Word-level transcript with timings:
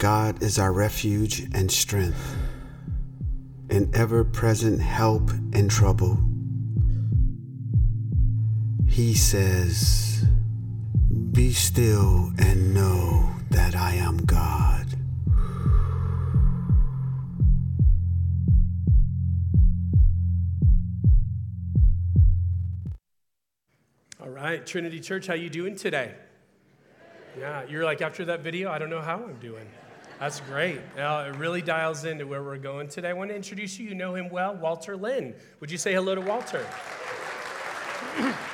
God 0.00 0.42
is 0.42 0.58
our 0.58 0.72
refuge 0.72 1.40
and 1.52 1.70
strength, 1.70 2.34
an 3.68 3.90
ever 3.92 4.24
present 4.24 4.80
help 4.80 5.30
in 5.52 5.68
trouble. 5.68 6.18
He 8.88 9.12
says, 9.12 10.24
Be 11.32 11.52
still 11.52 12.32
and 12.38 12.72
know 12.72 13.30
that 13.50 13.76
I 13.76 13.96
am 13.96 14.24
God. 14.24 14.86
All 24.18 24.30
right, 24.30 24.64
Trinity 24.64 25.00
Church, 25.00 25.26
how 25.26 25.34
you 25.34 25.50
doing 25.50 25.76
today? 25.76 26.14
Yeah, 27.38 27.64
you're 27.68 27.84
like 27.84 28.00
after 28.00 28.24
that 28.24 28.40
video, 28.40 28.70
I 28.70 28.78
don't 28.78 28.88
know 28.88 29.02
how 29.02 29.16
I'm 29.16 29.38
doing. 29.40 29.66
That's 30.20 30.40
great. 30.40 30.80
Uh, 30.98 31.30
it 31.32 31.38
really 31.38 31.62
dials 31.62 32.04
into 32.04 32.26
where 32.26 32.42
we're 32.42 32.58
going 32.58 32.88
today. 32.88 33.08
I 33.08 33.14
want 33.14 33.30
to 33.30 33.34
introduce 33.36 33.78
you. 33.78 33.88
You 33.88 33.94
know 33.94 34.14
him 34.14 34.28
well, 34.28 34.54
Walter 34.54 34.94
Lynn. 34.94 35.34
Would 35.60 35.70
you 35.70 35.78
say 35.78 35.94
hello 35.94 36.14
to 36.14 36.20
Walter? 36.20 36.66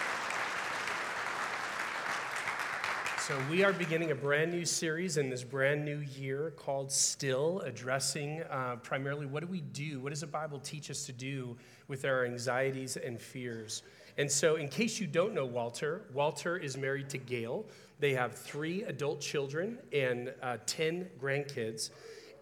So, 3.27 3.37
we 3.51 3.65
are 3.65 3.73
beginning 3.73 4.13
a 4.13 4.15
brand 4.15 4.53
new 4.53 4.65
series 4.65 5.17
in 5.17 5.29
this 5.29 5.43
brand 5.43 5.85
new 5.85 5.99
year 5.99 6.53
called 6.55 6.93
Still, 6.93 7.59
addressing 7.63 8.45
uh, 8.45 8.77
primarily 8.85 9.27
what 9.27 9.41
do 9.41 9.49
we 9.49 9.63
do? 9.63 9.99
What 9.99 10.11
does 10.11 10.21
the 10.21 10.29
Bible 10.29 10.61
teach 10.61 10.93
us 10.93 11.07
to 11.07 11.13
do 11.13 11.57
with 11.89 12.05
our 12.05 12.25
anxieties 12.25 12.97
and 12.97 13.21
fears? 13.21 13.83
And 14.17 14.31
so, 14.31 14.55
in 14.55 14.69
case 14.69 15.01
you 15.01 15.09
don't 15.09 15.35
know 15.35 15.45
Walter, 15.45 16.05
Walter 16.15 16.57
is 16.57 16.77
married 16.77 17.09
to 17.09 17.19
Gail. 17.19 17.67
They 17.99 18.15
have 18.15 18.33
three 18.33 18.85
adult 18.85 19.21
children 19.21 19.79
and 19.93 20.33
uh, 20.41 20.59
10 20.67 21.09
grandkids. 21.21 21.91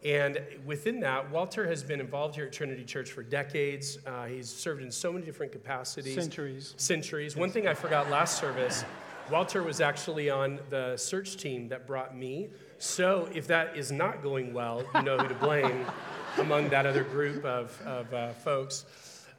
And 0.05 0.39
within 0.67 1.01
that, 1.01 1.31
Walter 1.31 1.67
has 1.67 1.83
been 1.83 1.99
involved 1.99 2.35
here 2.35 2.45
at 2.45 2.53
Trinity 2.53 2.85
Church 2.85 3.11
for 3.11 3.23
decades. 3.23 3.97
Uh, 4.07 4.27
he's 4.27 4.51
served 4.51 4.83
in 4.83 4.91
so 4.91 5.15
many 5.15 5.25
different 5.25 5.51
capacities. 5.51 6.15
Centuries. 6.15 6.75
Centuries. 6.77 7.37
One 7.37 7.51
thing 7.51 7.67
I 7.67 7.73
forgot 7.73 8.11
last 8.11 8.39
service 8.39 8.85
Walter 9.30 9.62
was 9.62 9.80
actually 9.80 10.28
on 10.28 10.61
the 10.69 10.97
search 10.97 11.39
team 11.39 11.69
that 11.69 11.86
brought 11.86 12.17
me. 12.17 12.50
So 12.78 13.28
if 13.33 13.47
that 13.47 13.77
is 13.77 13.91
not 13.91 14.22
going 14.22 14.53
well, 14.53 14.84
you 14.94 15.03
know 15.03 15.16
who 15.16 15.28
to 15.28 15.34
blame 15.34 15.86
among 16.39 16.69
that 16.69 16.84
other 16.84 17.05
group 17.05 17.44
of, 17.44 17.81
of 17.86 18.12
uh, 18.12 18.33
folks. 18.33 18.84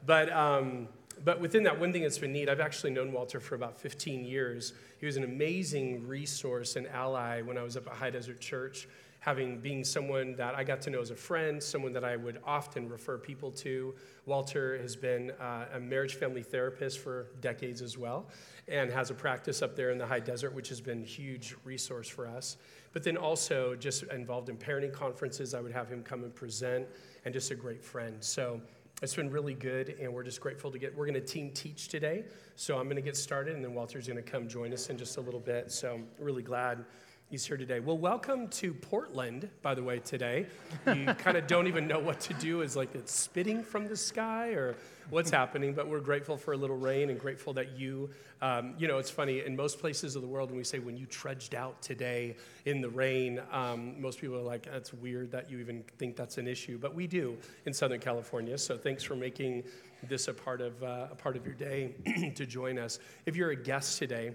But, 0.04 0.32
um, 0.32 0.88
but 1.24 1.40
within 1.40 1.64
that, 1.64 1.80
one 1.80 1.94
thing 1.94 2.02
that's 2.02 2.18
been 2.18 2.34
neat, 2.34 2.50
I've 2.50 2.60
actually 2.60 2.92
known 2.92 3.12
Walter 3.12 3.40
for 3.40 3.54
about 3.54 3.80
15 3.80 4.26
years. 4.26 4.74
He 5.00 5.06
was 5.06 5.18
an 5.18 5.24
amazing 5.24 6.08
resource 6.08 6.76
and 6.76 6.88
ally 6.88 7.42
when 7.42 7.58
I 7.58 7.62
was 7.64 7.78
up 7.78 7.86
at 7.86 7.94
High 7.94 8.10
Desert 8.10 8.40
Church 8.40 8.88
having 9.26 9.60
being 9.60 9.84
someone 9.84 10.36
that 10.36 10.54
I 10.54 10.64
got 10.64 10.82
to 10.84 10.92
know 10.92 11.02
as 11.02 11.10
a 11.10 11.16
friend, 11.16 11.62
someone 11.62 11.92
that 11.94 12.04
I 12.04 12.16
would 12.16 12.40
often 12.46 12.88
refer 12.88 13.18
people 13.18 13.50
to. 13.54 13.96
Walter 14.28 14.78
has 14.78 14.96
been 14.96 15.32
uh, 15.42 15.66
a 15.74 15.80
marriage 15.80 16.14
family 16.14 16.44
therapist 16.44 17.00
for 17.00 17.26
decades 17.42 17.82
as 17.82 17.98
well, 17.98 18.28
and 18.68 18.92
has 18.92 19.12
a 19.12 19.14
practice 19.14 19.62
up 19.62 19.76
there 19.76 19.92
in 19.92 19.98
the 19.98 20.06
high 20.06 20.20
desert, 20.20 20.54
which 20.54 20.70
has 20.70 20.82
been 20.82 21.04
a 21.04 21.06
huge 21.06 21.56
resource 21.64 22.08
for 22.08 22.28
us. 22.28 22.58
But 22.94 23.04
then 23.04 23.18
also 23.18 23.76
just 23.76 24.04
involved 24.04 24.50
in 24.50 24.58
parenting 24.58 24.94
conferences, 24.94 25.54
I 25.54 25.62
would 25.62 25.72
have 25.72 25.88
him 25.88 26.02
come 26.04 26.24
and 26.24 26.34
present, 26.34 26.88
and 27.26 27.34
just 27.34 27.52
a 27.52 27.56
great 27.56 27.84
friend. 27.84 28.18
So 28.22 28.62
it's 29.02 29.14
been 29.14 29.30
really 29.30 29.54
good, 29.54 29.96
and 30.02 30.14
we're 30.14 30.24
just 30.24 30.40
grateful 30.40 30.72
to 30.72 30.80
get. 30.80 30.96
We're 30.96 31.06
going 31.06 31.16
to 31.16 31.22
team 31.22 31.52
teach 31.52 31.90
today, 31.90 32.24
so 32.56 32.78
I'm 32.78 32.86
going 32.86 32.96
to 32.96 33.02
get 33.02 33.18
started, 33.18 33.56
and 33.56 33.64
then 33.64 33.74
Walter's 33.74 34.08
going 34.08 34.24
to 34.24 34.24
come 34.24 34.48
join 34.48 34.74
us 34.74 34.90
in 34.90 34.98
just 34.98 35.18
a 35.18 35.22
little 35.22 35.40
bit. 35.40 35.72
So 35.72 36.00
really 36.18 36.44
glad 36.44 36.86
he's 37.30 37.46
here 37.46 37.58
today. 37.58 37.80
Well, 37.82 37.98
welcome 37.98 38.48
to 38.48 38.74
Portland, 38.74 39.50
by 39.62 39.76
the 39.76 39.84
way, 39.84 40.00
today. 40.00 40.48
You 40.88 41.06
kind 41.18 41.36
of 41.36 41.46
don't 41.48 41.68
even 41.68 41.88
know 41.88 42.00
what 42.00 42.20
to 42.22 42.34
do. 42.36 42.62
Is 42.62 42.76
like 42.76 42.96
it's 42.96 43.14
spitting 43.14 43.64
from 43.64 43.88
the 43.88 43.98
sky 43.98 44.50
or 44.52 44.76
what's 45.10 45.30
happening, 45.30 45.74
but 45.74 45.88
we're 45.88 46.00
grateful 46.00 46.38
for 46.38 46.54
a 46.54 46.58
little 46.58 46.78
rain 46.78 47.10
and 47.10 47.20
grateful 47.20 47.54
that 47.54 47.78
you, 47.78 48.10
um, 48.42 48.74
you 48.78 48.88
know, 48.88 48.98
it's 48.98 49.10
funny, 49.10 49.46
in 49.46 49.56
most 49.56 49.80
places 49.80 50.16
of 50.16 50.22
the 50.22 50.28
world, 50.28 50.50
when 50.50 50.58
we 50.58 50.64
say 50.64 50.80
when 50.80 50.98
you 50.98 51.06
trudged 51.06 51.56
out 51.56 51.82
today 51.82 52.36
in 52.66 52.82
the 52.82 52.90
rain, 52.90 53.42
um, 53.52 54.00
most 54.02 54.20
people 54.20 54.38
are 54.38 54.42
like, 54.42 54.66
that's 54.66 54.94
weird 54.94 55.32
that 55.32 55.50
you 55.50 55.60
even 55.60 55.84
think 55.98 56.16
that's 56.16 56.38
an 56.38 56.48
issue, 56.48 56.78
but 56.78 56.96
we 56.96 57.08
do 57.08 57.38
in 57.66 57.74
Southern 57.74 58.00
California. 58.00 58.58
So 58.58 58.78
thanks 58.78 59.04
for 59.04 59.16
making 59.16 59.64
this 60.08 60.28
a 60.28 60.34
part 60.34 60.62
of, 60.62 60.82
uh, 60.84 61.08
a 61.12 61.16
part 61.16 61.36
of 61.36 61.46
your 61.46 61.56
day 61.56 61.96
to 62.36 62.46
join 62.46 62.78
us. 62.78 63.00
If 63.26 63.36
you're 63.36 63.52
a 63.52 63.56
guest 63.56 63.98
today, 63.98 64.34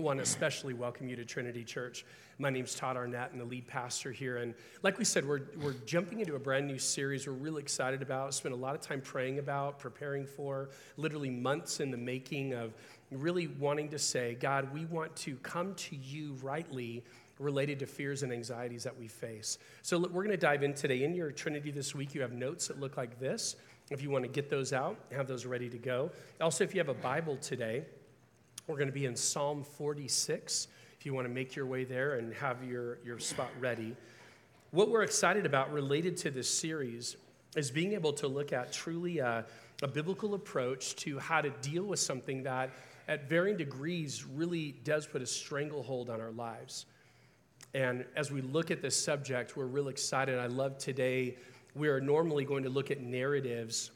I 0.00 0.02
want 0.02 0.16
to 0.16 0.22
especially 0.22 0.72
welcome 0.72 1.10
you 1.10 1.16
to 1.16 1.26
Trinity 1.26 1.62
Church. 1.62 2.06
My 2.38 2.48
name's 2.48 2.74
Todd 2.74 2.96
Arnett, 2.96 3.32
and 3.32 3.40
the 3.40 3.44
lead 3.44 3.66
pastor 3.66 4.10
here. 4.10 4.38
And 4.38 4.54
like 4.82 4.96
we 4.96 5.04
said, 5.04 5.28
we're, 5.28 5.42
we're 5.60 5.74
jumping 5.84 6.20
into 6.20 6.36
a 6.36 6.38
brand 6.38 6.66
new 6.66 6.78
series 6.78 7.26
we're 7.26 7.34
really 7.34 7.60
excited 7.60 8.00
about, 8.00 8.32
spent 8.32 8.54
a 8.54 8.56
lot 8.56 8.74
of 8.74 8.80
time 8.80 9.02
praying 9.02 9.40
about, 9.40 9.78
preparing 9.78 10.24
for, 10.24 10.70
literally 10.96 11.28
months 11.28 11.80
in 11.80 11.90
the 11.90 11.98
making 11.98 12.54
of 12.54 12.72
really 13.10 13.48
wanting 13.48 13.90
to 13.90 13.98
say, 13.98 14.38
God, 14.40 14.72
we 14.72 14.86
want 14.86 15.14
to 15.16 15.36
come 15.42 15.74
to 15.74 15.94
you 15.94 16.32
rightly 16.40 17.04
related 17.38 17.78
to 17.80 17.86
fears 17.86 18.22
and 18.22 18.32
anxieties 18.32 18.84
that 18.84 18.98
we 18.98 19.06
face. 19.06 19.58
So 19.82 19.98
we're 19.98 20.24
going 20.24 20.30
to 20.30 20.38
dive 20.38 20.62
in 20.62 20.72
today. 20.72 21.04
In 21.04 21.14
your 21.14 21.30
Trinity 21.30 21.72
this 21.72 21.94
week, 21.94 22.14
you 22.14 22.22
have 22.22 22.32
notes 22.32 22.68
that 22.68 22.80
look 22.80 22.96
like 22.96 23.20
this. 23.20 23.56
If 23.90 24.02
you 24.02 24.08
want 24.08 24.24
to 24.24 24.30
get 24.30 24.48
those 24.48 24.72
out, 24.72 24.96
have 25.12 25.28
those 25.28 25.44
ready 25.44 25.68
to 25.68 25.78
go. 25.78 26.10
Also, 26.40 26.64
if 26.64 26.74
you 26.74 26.80
have 26.80 26.88
a 26.88 26.94
Bible 26.94 27.36
today, 27.36 27.84
we're 28.70 28.76
going 28.76 28.86
to 28.86 28.92
be 28.92 29.06
in 29.06 29.16
Psalm 29.16 29.64
46 29.64 30.68
if 30.96 31.04
you 31.04 31.12
want 31.12 31.26
to 31.26 31.32
make 31.32 31.56
your 31.56 31.66
way 31.66 31.82
there 31.82 32.14
and 32.14 32.32
have 32.34 32.62
your, 32.62 32.98
your 33.04 33.18
spot 33.18 33.50
ready. 33.58 33.96
What 34.70 34.90
we're 34.90 35.02
excited 35.02 35.44
about 35.44 35.72
related 35.72 36.16
to 36.18 36.30
this 36.30 36.48
series 36.48 37.16
is 37.56 37.68
being 37.68 37.94
able 37.94 38.12
to 38.12 38.28
look 38.28 38.52
at 38.52 38.72
truly 38.72 39.18
a, 39.18 39.44
a 39.82 39.88
biblical 39.88 40.34
approach 40.34 40.94
to 40.96 41.18
how 41.18 41.40
to 41.40 41.50
deal 41.62 41.82
with 41.82 41.98
something 41.98 42.44
that, 42.44 42.70
at 43.08 43.28
varying 43.28 43.56
degrees, 43.56 44.24
really 44.24 44.76
does 44.84 45.04
put 45.04 45.20
a 45.20 45.26
stranglehold 45.26 46.08
on 46.08 46.20
our 46.20 46.30
lives. 46.30 46.86
And 47.74 48.04
as 48.14 48.30
we 48.30 48.40
look 48.40 48.70
at 48.70 48.80
this 48.80 48.96
subject, 48.96 49.56
we're 49.56 49.66
real 49.66 49.88
excited. 49.88 50.38
I 50.38 50.46
love 50.46 50.78
today, 50.78 51.38
we 51.74 51.88
are 51.88 52.00
normally 52.00 52.44
going 52.44 52.62
to 52.62 52.70
look 52.70 52.92
at 52.92 53.00
narratives 53.00 53.90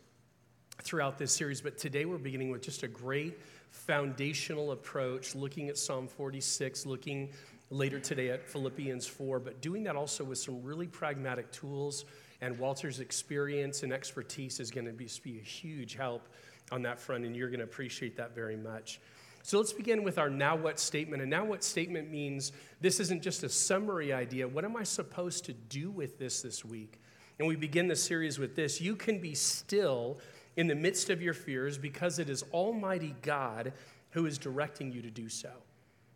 throughout 0.83 1.17
this 1.17 1.31
series, 1.31 1.61
but 1.61 1.79
today 1.79 2.07
we're 2.07 2.19
beginning 2.19 2.51
with 2.51 2.63
just 2.63 2.83
a 2.83 2.89
great 2.89 3.39
foundational 3.75 4.71
approach, 4.73 5.35
looking 5.35 5.69
at 5.69 5.77
Psalm 5.77 6.07
46, 6.07 6.87
looking 6.87 7.31
later 7.71 7.99
today 7.99 8.31
at 8.31 8.49
Philippians 8.49 9.07
4, 9.07 9.41
but 9.41 9.61
doing 9.61 9.83
that 9.85 9.97
also 9.97 10.23
with 10.23 10.39
some 10.39 10.63
really 10.63 10.87
pragmatic 10.87 11.51
tools. 11.51 12.05
And 12.41 12.59
Walter's 12.59 13.01
experience 13.01 13.83
and 13.83 13.93
expertise 13.93 14.61
is 14.61 14.71
going 14.71 14.87
to 14.87 14.93
be, 14.93 15.09
be 15.23 15.39
a 15.39 15.43
huge 15.43 15.95
help 15.95 16.29
on 16.71 16.83
that 16.83 16.99
front, 16.99 17.25
and 17.25 17.37
you're 17.37 17.49
going 17.49 17.59
to 17.59 17.65
appreciate 17.65 18.17
that 18.17 18.35
very 18.35 18.57
much. 18.57 19.01
So 19.43 19.59
let's 19.59 19.73
begin 19.73 20.05
with 20.05 20.19
our 20.19 20.31
now 20.31 20.57
what 20.57 20.79
statement. 20.79 21.21
And 21.21 21.31
now 21.31 21.45
what 21.45 21.63
statement 21.63 22.11
means 22.11 22.53
this 22.81 23.01
isn't 23.01 23.23
just 23.23 23.43
a 23.43 23.49
summary 23.49 24.13
idea. 24.13 24.49
What 24.49 24.65
am 24.65 24.77
I 24.77 24.85
supposed 24.85 25.45
to 25.47 25.53
do 25.53 25.91
with 25.91 26.19
this 26.19 26.41
this 26.43 26.65
week? 26.65 27.01
And 27.39 27.49
we 27.49 27.57
begin 27.57 27.89
the 27.89 27.97
series 27.97 28.39
with 28.39 28.55
this 28.55 28.81
You 28.81 28.95
can 28.97 29.19
be 29.19 29.35
still 29.35 30.19
in 30.57 30.67
the 30.67 30.75
midst 30.75 31.11
of 31.11 31.23
your 31.23 31.35
fears 31.35 31.79
because 31.79 32.19
it 32.19 32.29
is 32.29 32.45
Almighty 32.53 33.15
God 33.23 33.73
who 34.11 34.27
is 34.27 34.39
directing 34.39 34.93
you 34.93 35.03
to 35.03 35.11
do 35.11 35.29
so. 35.29 35.51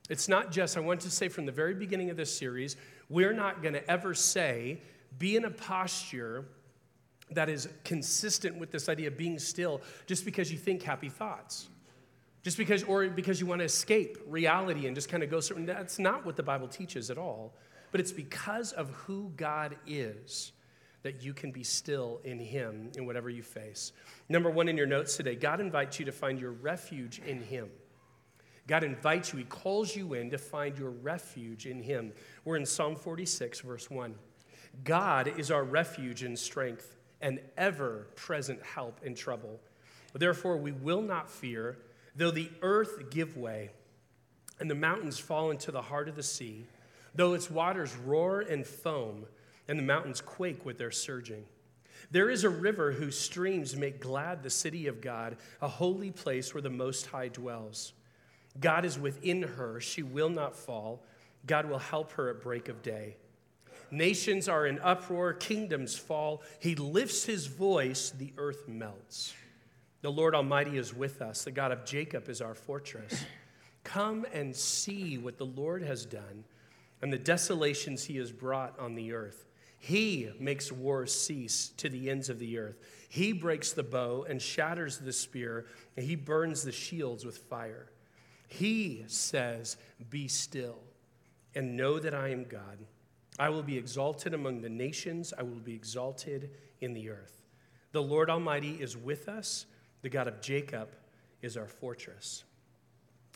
It's 0.08 0.29
not 0.29 0.50
just, 0.50 0.76
I 0.76 0.81
want 0.81 1.00
to 1.02 1.11
say 1.11 1.29
from 1.29 1.44
the 1.46 1.52
very 1.52 1.75
beginning 1.75 2.11
of 2.11 2.17
this 2.17 2.35
series, 2.35 2.76
we're 3.08 3.32
not 3.32 3.62
going 3.62 3.75
to 3.75 3.90
ever 3.90 4.14
say, 4.14 4.81
be 5.19 5.37
in 5.37 5.44
a 5.44 5.50
posture 5.50 6.46
that 7.31 7.49
is 7.49 7.69
consistent 7.85 8.56
with 8.58 8.70
this 8.70 8.88
idea 8.88 9.08
of 9.08 9.17
being 9.17 9.38
still 9.38 9.82
just 10.06 10.25
because 10.25 10.50
you 10.50 10.58
think 10.58 10.82
happy 10.82 11.08
thoughts. 11.08 11.69
Just 12.43 12.56
because, 12.56 12.85
or 12.85 13.08
because 13.08 13.40
you 13.40 13.46
want 13.46 13.58
to 13.58 13.64
escape 13.64 14.17
reality 14.26 14.87
and 14.87 14.94
just 14.94 15.08
kind 15.08 15.23
of 15.23 15.31
go 15.31 15.40
certain. 15.40 15.67
That's 15.67 15.99
not 15.99 16.25
what 16.25 16.37
the 16.37 16.43
Bible 16.43 16.69
teaches 16.69 17.11
at 17.11 17.19
all. 17.19 17.55
But 17.90 18.00
it's 18.00 18.12
because 18.12 18.73
of 18.73 18.90
who 18.90 19.32
God 19.37 19.76
is 19.87 20.52
that 21.08 21.22
you 21.22 21.32
can 21.32 21.50
be 21.50 21.64
still 21.64 22.20
in 22.22 22.38
Him 22.38 22.90
in 22.99 23.06
whatever 23.06 23.31
you 23.31 23.43
face. 23.43 23.93
Number 24.28 24.50
one 24.50 24.69
in 24.69 24.76
your 24.76 24.87
notes 24.87 25.16
today 25.16 25.37
God 25.37 25.58
invites 25.58 25.99
you 25.99 26.05
to 26.05 26.12
find 26.12 26.38
your 26.38 26.52
refuge 26.52 27.19
in 27.25 27.40
Him. 27.40 27.70
God 28.66 28.84
invites 28.84 29.32
you, 29.32 29.38
He 29.38 29.46
calls 29.46 29.96
you 29.96 30.12
in 30.12 30.28
to 30.28 30.37
find 30.37 30.76
your 30.76 30.90
refuge 30.90 31.64
in 31.64 31.82
Him. 31.82 32.12
We're 32.44 32.58
in 32.58 32.66
Psalm 32.66 32.94
46, 32.94 33.60
verse 33.60 33.88
1. 33.88 34.16
God 34.84 35.32
is 35.38 35.50
our 35.50 35.64
refuge 35.64 36.25
and 36.25 36.38
strength, 36.38 36.99
an 37.22 37.40
ever 37.56 38.08
present 38.14 38.62
help 38.62 39.00
in 39.02 39.14
trouble. 39.14 39.58
Therefore, 40.12 40.58
we 40.58 40.72
will 40.72 41.00
not 41.00 41.31
fear, 41.31 41.78
though 42.16 42.31
the 42.32 42.50
earth 42.61 43.08
give 43.08 43.34
way 43.34 43.70
and 44.61 44.70
the 44.70 44.75
mountains 44.75 45.19
fall 45.19 45.52
into 45.52 45.72
the 45.72 45.81
heart 45.81 46.11
of 46.11 46.16
the 46.16 46.22
sea, 46.22 46.66
though 47.14 47.32
its 47.32 47.50
waters 47.50 47.96
roar 47.96 48.40
and 48.40 48.66
foam 48.66 49.25
and 49.68 49.78
the 49.78 49.82
mountains 49.82 50.20
quake 50.20 50.64
with 50.64 50.78
their 50.78 50.90
surging. 50.90 51.44
There 52.10 52.30
is 52.30 52.44
a 52.44 52.48
river 52.48 52.92
whose 52.92 53.18
streams 53.18 53.76
make 53.76 54.00
glad 54.00 54.42
the 54.42 54.50
city 54.50 54.86
of 54.86 55.00
God, 55.00 55.36
a 55.60 55.68
holy 55.68 56.10
place 56.10 56.54
where 56.54 56.62
the 56.62 56.70
Most 56.70 57.06
High 57.06 57.28
dwells. 57.28 57.92
God 58.58 58.84
is 58.84 58.98
within 58.98 59.42
her, 59.42 59.80
she 59.80 60.02
will 60.02 60.30
not 60.30 60.56
fall. 60.56 61.04
God 61.46 61.68
will 61.68 61.78
help 61.78 62.12
her 62.12 62.30
at 62.30 62.42
break 62.42 62.68
of 62.68 62.82
day. 62.82 63.16
Nations 63.90 64.48
are 64.48 64.66
in 64.66 64.78
uproar, 64.80 65.32
kingdoms 65.32 65.96
fall. 65.96 66.42
He 66.58 66.74
lifts 66.74 67.24
his 67.24 67.46
voice, 67.46 68.10
the 68.10 68.32
earth 68.36 68.68
melts. 68.68 69.34
The 70.02 70.10
Lord 70.10 70.34
Almighty 70.34 70.76
is 70.76 70.94
with 70.94 71.22
us, 71.22 71.44
the 71.44 71.50
God 71.50 71.72
of 71.72 71.84
Jacob 71.84 72.28
is 72.28 72.40
our 72.40 72.54
fortress. 72.54 73.24
Come 73.84 74.26
and 74.32 74.54
see 74.54 75.18
what 75.18 75.38
the 75.38 75.46
Lord 75.46 75.82
has 75.82 76.04
done 76.04 76.44
and 77.00 77.12
the 77.12 77.18
desolations 77.18 78.04
he 78.04 78.16
has 78.16 78.32
brought 78.32 78.78
on 78.78 78.94
the 78.94 79.12
earth. 79.12 79.47
He 79.78 80.30
makes 80.38 80.72
war 80.72 81.06
cease 81.06 81.69
to 81.76 81.88
the 81.88 82.10
ends 82.10 82.28
of 82.28 82.38
the 82.38 82.58
earth. 82.58 82.78
He 83.08 83.32
breaks 83.32 83.72
the 83.72 83.82
bow 83.82 84.26
and 84.28 84.42
shatters 84.42 84.98
the 84.98 85.12
spear, 85.12 85.66
and 85.96 86.04
he 86.04 86.16
burns 86.16 86.62
the 86.62 86.72
shields 86.72 87.25
with 87.25 87.38
fire. 87.38 87.90
He 88.48 89.04
says, 89.06 89.76
Be 90.10 90.28
still 90.28 90.78
and 91.54 91.76
know 91.76 91.98
that 91.98 92.14
I 92.14 92.28
am 92.28 92.44
God. 92.44 92.78
I 93.38 93.50
will 93.50 93.62
be 93.62 93.78
exalted 93.78 94.34
among 94.34 94.62
the 94.62 94.69
nations, 94.69 95.32
I 95.36 95.42
will 95.42 95.60
be 95.60 95.75
exalted 95.75 96.50
in 96.80 96.92
the 96.92 97.10
earth. 97.10 97.44
The 97.92 98.02
Lord 98.02 98.30
Almighty 98.30 98.72
is 98.80 98.96
with 98.96 99.28
us, 99.28 99.66
the 100.02 100.08
God 100.08 100.26
of 100.26 100.40
Jacob 100.40 100.88
is 101.40 101.56
our 101.56 101.69
fortress. 101.69 102.44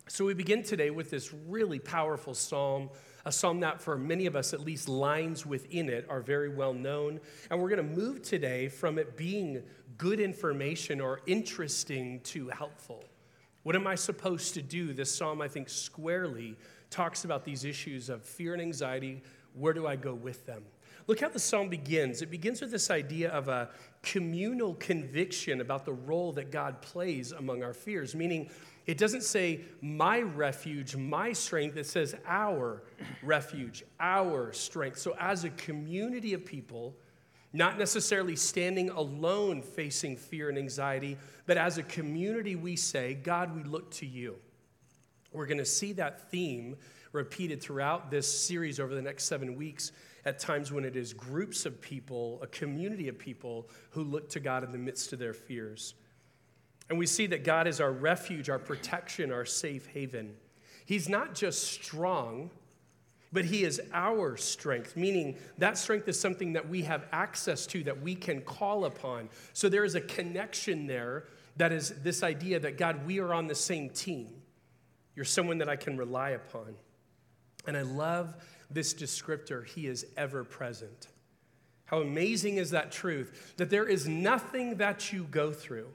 So 0.09 0.25
we 0.25 0.35
begin 0.35 0.62
today 0.65 0.91
with 0.91 1.11
this 1.11 1.33
really 1.33 1.79
powerful 1.79 2.35
psalm, 2.35 2.91
a 3.25 3.33
psalm 3.33 3.61
that 3.61 3.81
for 3.81 3.97
many 3.97 4.27
of 4.27 4.37
us, 4.37 4.53
at 4.53 4.61
least 4.61 4.89
lines 4.89 5.47
within 5.47 5.89
it, 5.89 6.07
are 6.09 6.21
very 6.21 6.49
well 6.49 6.75
known. 6.75 7.21
And 7.51 7.61
we're 7.61 7.69
going 7.69 7.89
to 7.89 7.97
move 7.97 8.23
today 8.23 8.69
from 8.69 8.99
it 8.99 9.17
being 9.17 9.63
good 9.99 10.21
information 10.21 11.01
or 11.01 11.21
interesting 11.27 12.21
to 12.21 12.49
helpful. 12.49 13.05
What 13.63 13.77
am 13.77 13.87
I 13.87 13.95
supposed 13.95 14.55
to 14.55 14.63
do? 14.63 14.93
This 14.93 15.15
psalm, 15.15 15.41
I 15.41 15.49
think, 15.49 15.69
squarely 15.69 16.57
talks 16.91 17.25
about 17.25 17.45
these 17.45 17.65
issues 17.65 18.09
of 18.09 18.25
fear 18.25 18.53
and 18.53 18.63
anxiety. 18.63 19.23
Where 19.55 19.73
do 19.73 19.87
I 19.87 19.97
go 19.97 20.15
with 20.15 20.45
them? 20.47 20.65
Look 21.07 21.21
how 21.21 21.29
the 21.29 21.39
psalm 21.39 21.69
begins. 21.69 22.23
It 22.23 22.31
begins 22.31 22.61
with 22.61 22.71
this 22.71 22.91
idea 22.91 23.31
of 23.31 23.49
a 23.49 23.71
communal 24.03 24.75
conviction 24.75 25.61
about 25.61 25.85
the 25.85 25.93
role 25.93 26.33
that 26.33 26.51
God 26.51 26.81
plays 26.81 27.33
among 27.33 27.63
our 27.63 27.75
fears, 27.75 28.15
meaning 28.15 28.51
it 28.87 28.99
doesn't 28.99 29.23
say 29.23 29.61
my 29.81 30.20
refuge, 30.20 30.96
my 30.96 31.32
strength. 31.32 31.76
It 31.76 31.87
says 31.87 32.17
our 32.26 32.82
refuge, 33.23 33.84
our 34.00 34.52
strength. 34.52 34.99
So, 34.99 35.14
as 35.19 35.44
a 35.44 35.50
community 35.50 36.34
of 36.34 36.44
people, 36.44 36.96
not 37.52 37.79
necessarily 37.79 38.34
standing 38.34 38.90
alone 38.90 39.62
facing 39.62 40.17
fear 40.17 40.49
and 40.49 40.58
anxiety, 40.58 41.17
but 41.46 41.56
as 41.56 41.79
a 41.79 41.82
community, 41.82 42.56
we 42.56 42.76
say, 42.76 43.14
God, 43.14 43.55
we 43.55 43.62
look 43.62 43.90
to 43.93 44.06
you. 44.06 44.37
We're 45.32 45.46
going 45.46 45.58
to 45.58 45.64
see 45.64 45.93
that 45.94 46.31
theme 46.31 46.76
repeated 47.12 47.61
throughout 47.62 48.11
this 48.11 48.26
series 48.26 48.81
over 48.81 48.94
the 48.94 49.02
next 49.02 49.25
seven 49.25 49.55
weeks 49.55 49.93
at 50.25 50.38
times 50.38 50.73
when 50.73 50.84
it 50.84 50.96
is 50.96 51.12
groups 51.12 51.67
of 51.67 51.81
people, 51.81 52.38
a 52.43 52.46
community 52.46 53.08
of 53.08 53.19
people 53.19 53.69
who 53.90 54.02
look 54.02 54.29
to 54.31 54.40
God 54.40 54.64
in 54.64 54.73
the 54.73 54.79
midst 54.79 55.12
of 55.12 55.19
their 55.19 55.34
fears. 55.34 55.94
And 56.93 56.99
we 56.99 57.06
see 57.06 57.27
that 57.29 57.43
God 57.43 57.67
is 57.67 57.81
our 57.81 57.91
refuge, 57.91 58.50
our 58.50 58.59
protection, 58.59 59.33
our 59.33 59.47
safe 59.47 59.87
haven. 59.87 60.35
He's 60.85 61.09
not 61.09 61.35
just 61.35 61.65
strong, 61.65 62.50
but 63.33 63.47
He 63.47 63.65
is 63.65 63.81
our 63.94 64.37
strength, 64.37 64.94
meaning 64.94 65.39
that 65.56 65.79
strength 65.79 66.06
is 66.06 66.21
something 66.21 66.53
that 66.53 66.69
we 66.69 66.83
have 66.83 67.06
access 67.11 67.67
to, 67.69 67.83
that 67.85 68.03
we 68.03 68.15
can 68.15 68.43
call 68.43 68.85
upon. 68.85 69.31
So 69.55 69.71
there 69.71 69.87
is 69.87 69.94
a 69.94 70.03
connection 70.03 70.87
there 70.87 71.29
that 71.56 71.73
is 71.73 71.94
this 72.03 72.23
idea 72.23 72.61
that 72.61 72.77
God, 72.77 73.06
we 73.06 73.21
are 73.21 73.33
on 73.33 73.47
the 73.47 73.55
same 73.55 73.89
team. 73.89 74.29
You're 75.17 75.25
someone 75.25 75.56
that 75.56 75.71
I 75.71 75.77
can 75.77 75.97
rely 75.97 76.33
upon. 76.33 76.75
And 77.67 77.75
I 77.75 77.83
love 77.83 78.37
this 78.71 78.93
descriptor, 78.93 79.67
He 79.67 79.87
is 79.87 80.05
ever 80.19 80.44
present. 80.44 81.09
How 81.87 82.03
amazing 82.03 82.59
is 82.59 82.73
that 82.73 82.93
truth 82.93 83.55
that 83.56 83.71
there 83.71 83.89
is 83.89 84.06
nothing 84.06 84.77
that 84.77 85.11
you 85.11 85.25
go 85.31 85.53
through, 85.53 85.89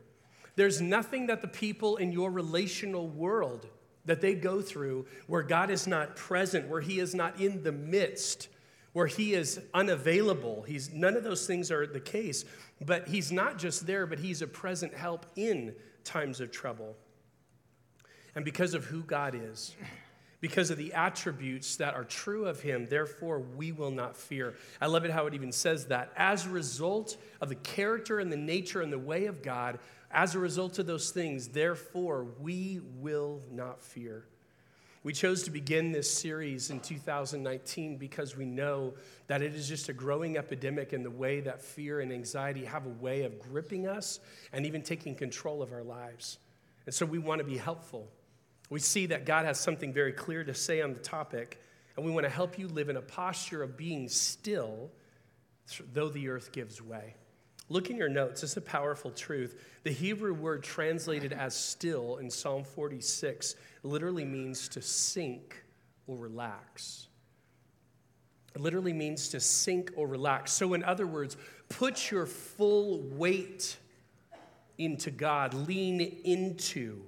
there's 0.57 0.81
nothing 0.81 1.27
that 1.27 1.42
the 1.42 1.48
people 1.48 1.98
in 1.98 2.12
your 2.12 2.31
relational 2.31 3.07
world 3.07 3.68
that 4.06 4.21
they 4.21 4.33
go 4.33 4.59
through 4.59 5.06
where 5.27 5.44
God 5.44 5.69
is 5.69 5.86
not 5.86 6.15
present, 6.15 6.68
where 6.68 6.81
He 6.81 7.00
is 7.00 7.13
not 7.13 7.39
in 7.39 7.63
the 7.63 7.71
midst, 7.71 8.50
where 8.92 9.06
He 9.06 9.33
is 9.33 9.62
unavailable. 9.74 10.63
He's, 10.63 10.92
none 10.92 11.15
of 11.15 11.24
those 11.24 11.45
things 11.45 11.71
are 11.71 11.86
the 11.86 12.00
case. 12.00 12.44
But 12.83 13.07
He's 13.07 13.31
not 13.31 13.59
just 13.59 13.86
there, 13.86 14.07
but 14.07 14.18
He's 14.18 14.42
a 14.42 14.48
present 14.48 14.95
help 14.95 15.27
in 15.36 15.75
times 16.04 16.42
of 16.42 16.51
trouble. 16.51 16.95
And 18.33 18.44
because 18.44 18.74
of 18.74 18.86
who 18.86 19.04
God 19.04 19.39
is, 19.39 19.75
because 20.42 20.69
of 20.69 20.77
the 20.77 20.94
attributes 20.94 21.75
that 21.77 21.95
are 21.95 22.04
true 22.04 22.45
of 22.45 22.62
him, 22.62 22.88
therefore 22.88 23.39
we 23.39 23.71
will 23.71 23.89
not 23.89 24.15
fear. 24.15 24.54
I 24.80 24.86
love 24.86 25.04
it 25.04 25.12
how 25.12 25.25
it 25.25 25.33
even 25.33 25.51
says 25.51 25.88
that. 25.88 26.12
As 26.15 26.45
a 26.45 26.50
result 26.50 27.18
of 27.42 27.50
the 27.50 27.56
character 27.56 28.19
and 28.19 28.31
the 28.31 28.38
nature 28.38 28.81
and 28.81 28.94
the 28.94 29.00
way 29.00 29.25
of 29.25 29.42
God, 29.42 29.80
as 30.17 30.33
a 30.33 30.39
result 30.39 30.79
of 30.79 30.87
those 30.87 31.11
things, 31.11 31.49
therefore 31.49 32.25
we 32.39 32.81
will 32.95 33.39
not 33.51 33.83
fear. 33.83 34.25
We 35.03 35.13
chose 35.13 35.43
to 35.43 35.51
begin 35.51 35.91
this 35.91 36.11
series 36.11 36.71
in 36.71 36.79
2019 36.79 37.97
because 37.97 38.35
we 38.35 38.43
know 38.43 38.95
that 39.27 39.43
it 39.43 39.53
is 39.53 39.69
just 39.69 39.89
a 39.89 39.93
growing 39.93 40.35
epidemic 40.35 40.91
in 40.91 41.03
the 41.03 41.11
way 41.11 41.41
that 41.41 41.61
fear 41.61 41.99
and 41.99 42.11
anxiety 42.11 42.65
have 42.65 42.87
a 42.87 42.89
way 42.89 43.25
of 43.25 43.37
gripping 43.37 43.87
us 43.87 44.19
and 44.51 44.65
even 44.65 44.81
taking 44.81 45.13
control 45.13 45.61
of 45.61 45.71
our 45.71 45.83
lives. 45.83 46.39
And 46.87 46.95
so 46.95 47.05
we 47.05 47.19
want 47.19 47.37
to 47.37 47.45
be 47.45 47.57
helpful. 47.57 48.09
We 48.71 48.79
see 48.79 49.06
that 49.06 49.23
God 49.23 49.45
has 49.45 49.59
something 49.59 49.94
very 49.94 50.13
clear 50.13 50.44
to 50.44 50.56
say 50.56 50.81
on 50.81 50.94
the 50.94 50.99
topic, 50.99 51.61
and 51.95 52.03
we 52.03 52.11
want 52.11 52.25
to 52.25 52.31
help 52.31 52.57
you 52.57 52.68
live 52.68 52.89
in 52.89 52.97
a 52.97 53.03
posture 53.03 53.61
of 53.61 53.77
being 53.77 54.09
still, 54.09 54.89
though 55.94 56.09
the 56.09 56.27
earth 56.30 56.51
gives 56.51 56.81
way. 56.81 57.13
Look 57.69 57.90
in 57.90 57.97
your 57.97 58.09
notes, 58.09 58.44
it's 58.44 58.56
a 58.56 58.62
powerful 58.62 59.12
truth. 59.12 59.62
The 59.83 59.92
Hebrew 59.92 60.33
word 60.33 60.64
translated 60.64 61.33
as 61.33 61.56
still 61.56 62.18
in 62.18 62.30
Psalm 62.31 62.64
46 62.64 63.56
literally 63.83 64.24
means 64.24 64.69
to 64.69 64.81
sink 64.81 65.64
or 66.07 66.16
relax. 66.16 67.07
It 68.56 68.62
literally 68.62 68.94
means 68.94 69.28
to 69.30 69.40
sink 69.40 69.92
or 69.95 70.07
relax. 70.07 70.52
So, 70.54 70.74
in 70.74 70.83
other 70.83 71.06
words, 71.06 71.36
put 71.69 72.09
your 72.09 72.26
full 72.26 73.02
weight 73.02 73.78
into 74.78 75.12
God, 75.12 75.54
lean 75.54 76.02
into 76.24 77.02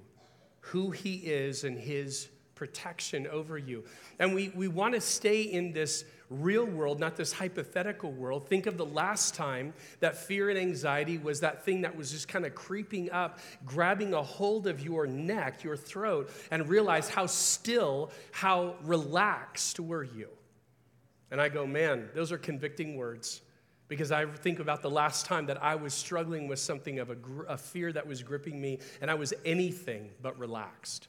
who 0.59 0.91
He 0.91 1.15
is 1.15 1.63
and 1.63 1.77
His 1.77 2.27
protection 2.55 3.25
over 3.27 3.57
you. 3.57 3.85
And 4.19 4.35
we, 4.35 4.49
we 4.49 4.67
want 4.67 4.93
to 4.93 5.01
stay 5.01 5.41
in 5.41 5.71
this 5.71 6.03
real 6.29 6.65
world, 6.65 6.99
not 6.99 7.15
this 7.15 7.33
hypothetical 7.33 8.11
world. 8.11 8.47
Think 8.47 8.65
of 8.65 8.77
the 8.77 8.85
last 8.85 9.35
time 9.35 9.73
that 9.99 10.15
fear 10.15 10.49
and 10.49 10.59
anxiety 10.59 11.17
was 11.17 11.39
that 11.41 11.65
thing 11.65 11.81
that 11.81 11.95
was 11.95 12.11
just 12.11 12.27
kind 12.27 12.45
of 12.45 12.53
creeping 12.55 13.11
up, 13.11 13.39
grabbing 13.65 14.13
a 14.13 14.21
hold 14.21 14.67
of 14.67 14.81
your 14.81 15.07
neck, 15.07 15.63
your 15.63 15.77
throat, 15.77 16.29
and 16.51 16.67
realize 16.69 17.09
how 17.09 17.25
still, 17.25 18.11
how 18.31 18.75
relaxed 18.83 19.79
were 19.79 20.03
you. 20.03 20.29
And 21.31 21.41
I 21.41 21.49
go, 21.49 21.65
man, 21.65 22.09
those 22.13 22.31
are 22.31 22.37
convicting 22.37 22.95
words 22.95 23.41
because 23.87 24.11
I 24.11 24.25
think 24.25 24.59
about 24.59 24.81
the 24.81 24.89
last 24.89 25.25
time 25.25 25.47
that 25.47 25.61
I 25.63 25.75
was 25.75 25.93
struggling 25.93 26.47
with 26.47 26.59
something 26.59 26.99
of 26.99 27.09
a, 27.09 27.17
a, 27.47 27.57
fear 27.57 27.91
that 27.91 28.05
was 28.05 28.21
gripping 28.21 28.61
me, 28.61 28.79
and 29.01 29.09
I 29.09 29.15
was 29.15 29.33
anything 29.43 30.11
but 30.21 30.37
relaxed. 30.37 31.07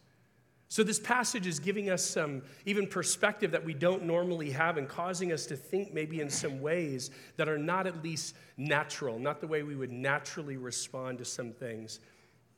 So, 0.71 0.85
this 0.85 1.01
passage 1.01 1.49
is 1.49 1.59
giving 1.59 1.91
us 1.91 2.01
some 2.05 2.43
even 2.65 2.87
perspective 2.87 3.51
that 3.51 3.65
we 3.65 3.75
don't 3.75 4.05
normally 4.05 4.53
have 4.53 4.77
and 4.77 4.89
causing 4.89 5.33
us 5.33 5.45
to 5.47 5.57
think 5.57 5.93
maybe 5.93 6.21
in 6.21 6.31
some 6.31 6.61
ways 6.61 7.11
that 7.37 7.49
are 7.49 7.59
not 7.59 7.89
at 7.89 8.05
least 8.05 8.37
natural, 8.57 9.19
not 9.19 9.41
the 9.41 9.49
way 9.49 9.65
we 9.65 9.75
would 9.75 9.91
naturally 9.91 10.57
respond 10.57 11.19
to 11.19 11.25
some 11.25 11.51
things. 11.51 11.99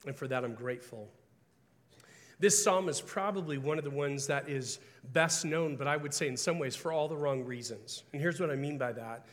And 0.07 0.14
for 0.14 0.28
that, 0.28 0.45
I'm 0.45 0.52
grateful. 0.52 1.09
This 2.38 2.62
psalm 2.62 2.90
is 2.90 3.00
probably 3.00 3.57
one 3.57 3.78
of 3.78 3.85
the 3.85 3.90
ones 3.90 4.26
that 4.26 4.47
is 4.47 4.78
best 5.14 5.47
known, 5.47 5.76
but 5.76 5.87
I 5.87 5.97
would 5.97 6.12
say 6.12 6.28
in 6.28 6.37
some 6.37 6.59
ways 6.59 6.76
for 6.76 6.92
all 6.92 7.09
the 7.09 7.16
wrong 7.16 7.42
reasons. 7.45 8.02
And 8.12 8.21
here's 8.21 8.40
what 8.40 8.50
I 8.50 8.57
mean 8.57 8.76
by 8.76 8.92
that. 8.92 9.25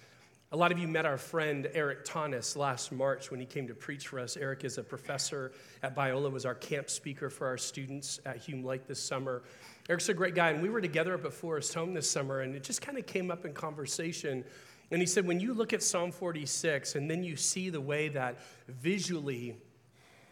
A 0.51 0.57
lot 0.57 0.71
of 0.71 0.79
you 0.79 0.87
met 0.87 1.05
our 1.05 1.19
friend 1.19 1.69
Eric 1.75 2.03
Tanis 2.03 2.57
last 2.57 2.91
March 2.91 3.29
when 3.29 3.39
he 3.39 3.45
came 3.45 3.67
to 3.67 3.75
preach 3.75 4.07
for 4.07 4.19
us. 4.19 4.35
Eric 4.35 4.63
is 4.63 4.79
a 4.79 4.83
professor 4.83 5.51
at 5.83 5.95
Biola, 5.95 6.31
was 6.31 6.43
our 6.43 6.55
camp 6.55 6.89
speaker 6.89 7.29
for 7.29 7.45
our 7.45 7.57
students 7.57 8.19
at 8.25 8.37
Hume 8.37 8.63
Lake 8.63 8.87
this 8.87 8.99
summer. 8.99 9.43
Eric's 9.87 10.09
a 10.09 10.13
great 10.15 10.33
guy, 10.33 10.49
and 10.49 10.63
we 10.63 10.69
were 10.69 10.81
together 10.81 11.13
up 11.13 11.23
at 11.23 11.33
Forest 11.33 11.75
Home 11.75 11.93
this 11.93 12.09
summer, 12.09 12.41
and 12.41 12.55
it 12.55 12.63
just 12.63 12.81
kind 12.81 12.97
of 12.97 13.05
came 13.05 13.29
up 13.29 13.45
in 13.45 13.53
conversation. 13.53 14.43
And 14.89 14.99
he 14.99 15.05
said, 15.05 15.27
when 15.27 15.39
you 15.39 15.53
look 15.53 15.71
at 15.71 15.83
Psalm 15.83 16.11
46 16.11 16.95
and 16.95 17.07
then 17.07 17.23
you 17.23 17.35
see 17.35 17.69
the 17.69 17.81
way 17.81 18.07
that 18.09 18.39
visually 18.67 19.55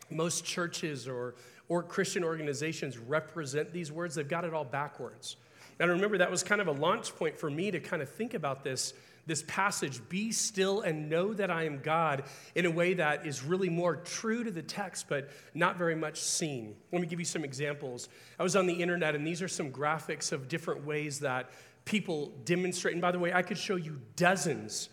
most 0.10 0.44
churches 0.44 1.08
or, 1.08 1.36
or 1.70 1.84
Christian 1.84 2.24
organizations 2.24 2.98
represent 2.98 3.72
these 3.72 3.92
words, 3.92 4.16
they've 4.16 4.28
got 4.28 4.46
it 4.46 4.54
all 4.56 4.66
backwards. 4.66 5.36
And 5.80 5.92
I 5.92 5.94
remember 5.94 6.18
that 6.18 6.32
was 6.32 6.42
kind 6.42 6.60
of 6.60 6.68
a 6.68 6.72
launch 6.72 7.16
point 7.16 7.38
for 7.38 7.52
me 7.52 7.70
to 7.70 7.80
kind 7.80 8.02
of 8.02 8.10
think 8.10 8.34
about 8.34 8.64
this 8.64 8.94
this 9.28 9.44
passage, 9.46 10.02
be 10.10 10.32
still 10.32 10.82
and 10.82 11.10
know 11.10 11.34
that 11.34 11.52
I 11.52 11.66
am 11.66 11.80
God, 11.80 12.24
in 12.56 12.66
a 12.66 12.72
way 12.72 12.96
that 12.96 13.28
is 13.28 13.44
really 13.44 13.70
more 13.70 13.98
true 13.98 14.44
to 14.44 14.50
the 14.50 14.64
text, 14.64 15.08
but 15.10 15.30
not 15.54 15.78
very 15.78 15.96
much 15.96 16.20
seen. 16.20 16.76
Let 16.92 17.02
me 17.02 17.08
give 17.08 17.20
you 17.20 17.26
some 17.26 17.44
examples. 17.44 18.08
I 18.40 18.44
was 18.44 18.56
on 18.56 18.66
the 18.66 18.74
internet, 18.74 19.16
and 19.16 19.28
these 19.28 19.42
are 19.42 19.48
some 19.50 19.72
graphics 19.72 20.32
of 20.32 20.48
different 20.48 20.86
ways 20.86 21.20
that 21.20 21.52
people 21.84 22.32
demonstrate. 22.46 22.94
And 22.94 23.02
by 23.02 23.12
the 23.12 23.20
way, 23.20 23.34
I 23.34 23.42
could 23.42 23.58
show 23.58 23.76
you 23.76 24.00
dozens 24.16 24.90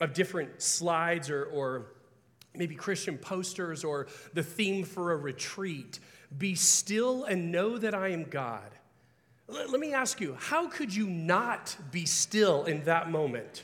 of 0.00 0.14
different 0.14 0.62
slides 0.62 1.30
or, 1.30 1.44
or 1.44 1.92
maybe 2.54 2.74
Christian 2.74 3.18
posters 3.18 3.84
or 3.84 4.06
the 4.32 4.42
theme 4.42 4.84
for 4.84 5.12
a 5.12 5.16
retreat. 5.16 6.00
Be 6.36 6.54
still 6.54 7.24
and 7.24 7.52
know 7.52 7.78
that 7.78 7.94
I 7.94 8.08
am 8.08 8.24
God. 8.24 8.70
Let 9.46 9.78
me 9.78 9.92
ask 9.92 10.22
you, 10.22 10.36
how 10.38 10.68
could 10.68 10.94
you 10.94 11.06
not 11.06 11.76
be 11.90 12.06
still 12.06 12.64
in 12.64 12.84
that 12.84 13.10
moment? 13.10 13.62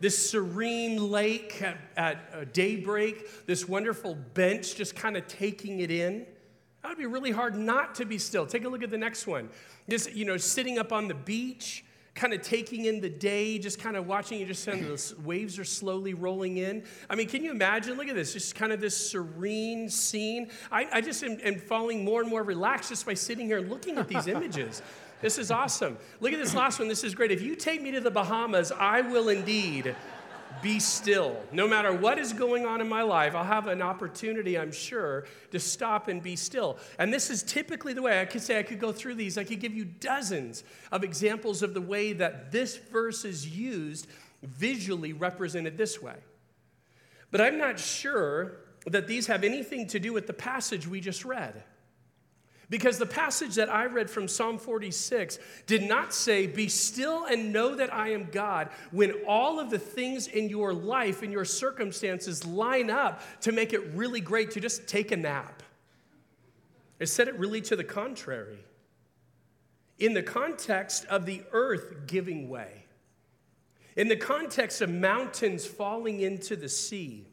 This 0.00 0.30
serene 0.30 1.10
lake 1.10 1.60
at, 1.62 1.78
at 1.96 2.30
uh, 2.32 2.44
daybreak, 2.52 3.46
this 3.46 3.66
wonderful 3.68 4.14
bench 4.14 4.76
just 4.76 4.94
kind 4.94 5.16
of 5.16 5.26
taking 5.26 5.80
it 5.80 5.90
in. 5.90 6.26
That 6.82 6.90
would 6.90 6.98
be 6.98 7.06
really 7.06 7.32
hard 7.32 7.56
not 7.56 7.96
to 7.96 8.04
be 8.04 8.18
still. 8.18 8.46
Take 8.46 8.64
a 8.64 8.68
look 8.68 8.82
at 8.82 8.90
the 8.90 8.98
next 8.98 9.26
one. 9.26 9.50
Just, 9.90 10.14
you 10.14 10.24
know, 10.24 10.36
sitting 10.36 10.78
up 10.78 10.92
on 10.92 11.08
the 11.08 11.14
beach, 11.14 11.84
kind 12.14 12.32
of 12.32 12.42
taking 12.42 12.84
in 12.84 13.00
the 13.00 13.08
day, 13.08 13.58
just 13.58 13.78
kind 13.78 13.96
of 13.96 14.06
watching, 14.06 14.40
you 14.40 14.46
just 14.46 14.66
kind 14.66 14.84
of 14.84 14.86
the 14.88 15.14
waves 15.22 15.58
are 15.58 15.64
slowly 15.64 16.14
rolling 16.14 16.58
in. 16.58 16.84
I 17.08 17.14
mean, 17.14 17.28
can 17.28 17.42
you 17.42 17.50
imagine? 17.50 17.96
Look 17.96 18.08
at 18.08 18.14
this, 18.14 18.32
just 18.32 18.54
kind 18.54 18.72
of 18.72 18.80
this 18.80 19.10
serene 19.10 19.88
scene. 19.88 20.50
I, 20.70 20.86
I 20.92 21.00
just 21.00 21.22
am, 21.22 21.38
am 21.42 21.58
falling 21.58 22.04
more 22.04 22.20
and 22.20 22.28
more 22.28 22.42
relaxed 22.42 22.90
just 22.90 23.06
by 23.06 23.14
sitting 23.14 23.46
here 23.46 23.58
and 23.58 23.70
looking 23.70 23.98
at 23.98 24.08
these 24.08 24.26
images. 24.28 24.82
This 25.20 25.38
is 25.38 25.50
awesome. 25.50 25.98
Look 26.20 26.32
at 26.32 26.38
this 26.38 26.54
last 26.54 26.78
one. 26.78 26.88
This 26.88 27.02
is 27.02 27.14
great. 27.14 27.32
If 27.32 27.42
you 27.42 27.56
take 27.56 27.82
me 27.82 27.90
to 27.92 28.00
the 28.00 28.10
Bahamas, 28.10 28.70
I 28.70 29.00
will 29.00 29.28
indeed 29.28 29.94
be 30.62 30.78
still. 30.78 31.36
No 31.52 31.68
matter 31.68 31.92
what 31.92 32.18
is 32.18 32.32
going 32.32 32.66
on 32.66 32.80
in 32.80 32.88
my 32.88 33.02
life, 33.02 33.34
I'll 33.34 33.44
have 33.44 33.66
an 33.66 33.82
opportunity, 33.82 34.58
I'm 34.58 34.72
sure, 34.72 35.26
to 35.50 35.58
stop 35.58 36.08
and 36.08 36.22
be 36.22 36.36
still. 36.36 36.78
And 36.98 37.12
this 37.12 37.30
is 37.30 37.42
typically 37.42 37.92
the 37.92 38.02
way 38.02 38.20
I 38.20 38.24
could 38.24 38.42
say 38.42 38.58
I 38.58 38.62
could 38.62 38.80
go 38.80 38.92
through 38.92 39.16
these. 39.16 39.38
I 39.38 39.44
could 39.44 39.60
give 39.60 39.74
you 39.74 39.84
dozens 39.84 40.64
of 40.90 41.04
examples 41.04 41.62
of 41.62 41.74
the 41.74 41.80
way 41.80 42.12
that 42.14 42.52
this 42.52 42.76
verse 42.76 43.24
is 43.24 43.48
used, 43.48 44.06
visually 44.42 45.12
represented 45.12 45.76
this 45.76 46.00
way. 46.00 46.16
But 47.30 47.40
I'm 47.40 47.58
not 47.58 47.78
sure 47.78 48.60
that 48.86 49.06
these 49.06 49.26
have 49.26 49.44
anything 49.44 49.86
to 49.88 49.98
do 49.98 50.12
with 50.12 50.26
the 50.26 50.32
passage 50.32 50.86
we 50.86 51.00
just 51.00 51.24
read. 51.24 51.62
Because 52.70 52.98
the 52.98 53.06
passage 53.06 53.54
that 53.54 53.70
I 53.70 53.86
read 53.86 54.10
from 54.10 54.28
Psalm 54.28 54.58
46 54.58 55.38
did 55.66 55.84
not 55.84 56.12
say, 56.12 56.46
Be 56.46 56.68
still 56.68 57.24
and 57.24 57.52
know 57.52 57.74
that 57.74 57.92
I 57.92 58.10
am 58.10 58.28
God, 58.30 58.68
when 58.90 59.12
all 59.26 59.58
of 59.58 59.70
the 59.70 59.78
things 59.78 60.26
in 60.26 60.50
your 60.50 60.74
life 60.74 61.22
and 61.22 61.32
your 61.32 61.46
circumstances 61.46 62.44
line 62.44 62.90
up 62.90 63.22
to 63.42 63.52
make 63.52 63.72
it 63.72 63.94
really 63.94 64.20
great 64.20 64.50
to 64.52 64.60
just 64.60 64.86
take 64.86 65.12
a 65.12 65.16
nap. 65.16 65.62
It 66.98 67.06
said 67.06 67.28
it 67.28 67.38
really 67.38 67.62
to 67.62 67.76
the 67.76 67.84
contrary. 67.84 68.58
In 69.98 70.12
the 70.12 70.22
context 70.22 71.06
of 71.06 71.24
the 71.24 71.42
earth 71.52 72.06
giving 72.06 72.50
way, 72.50 72.84
in 73.96 74.08
the 74.08 74.16
context 74.16 74.82
of 74.82 74.90
mountains 74.90 75.66
falling 75.66 76.20
into 76.20 76.54
the 76.54 76.68
sea, 76.68 77.26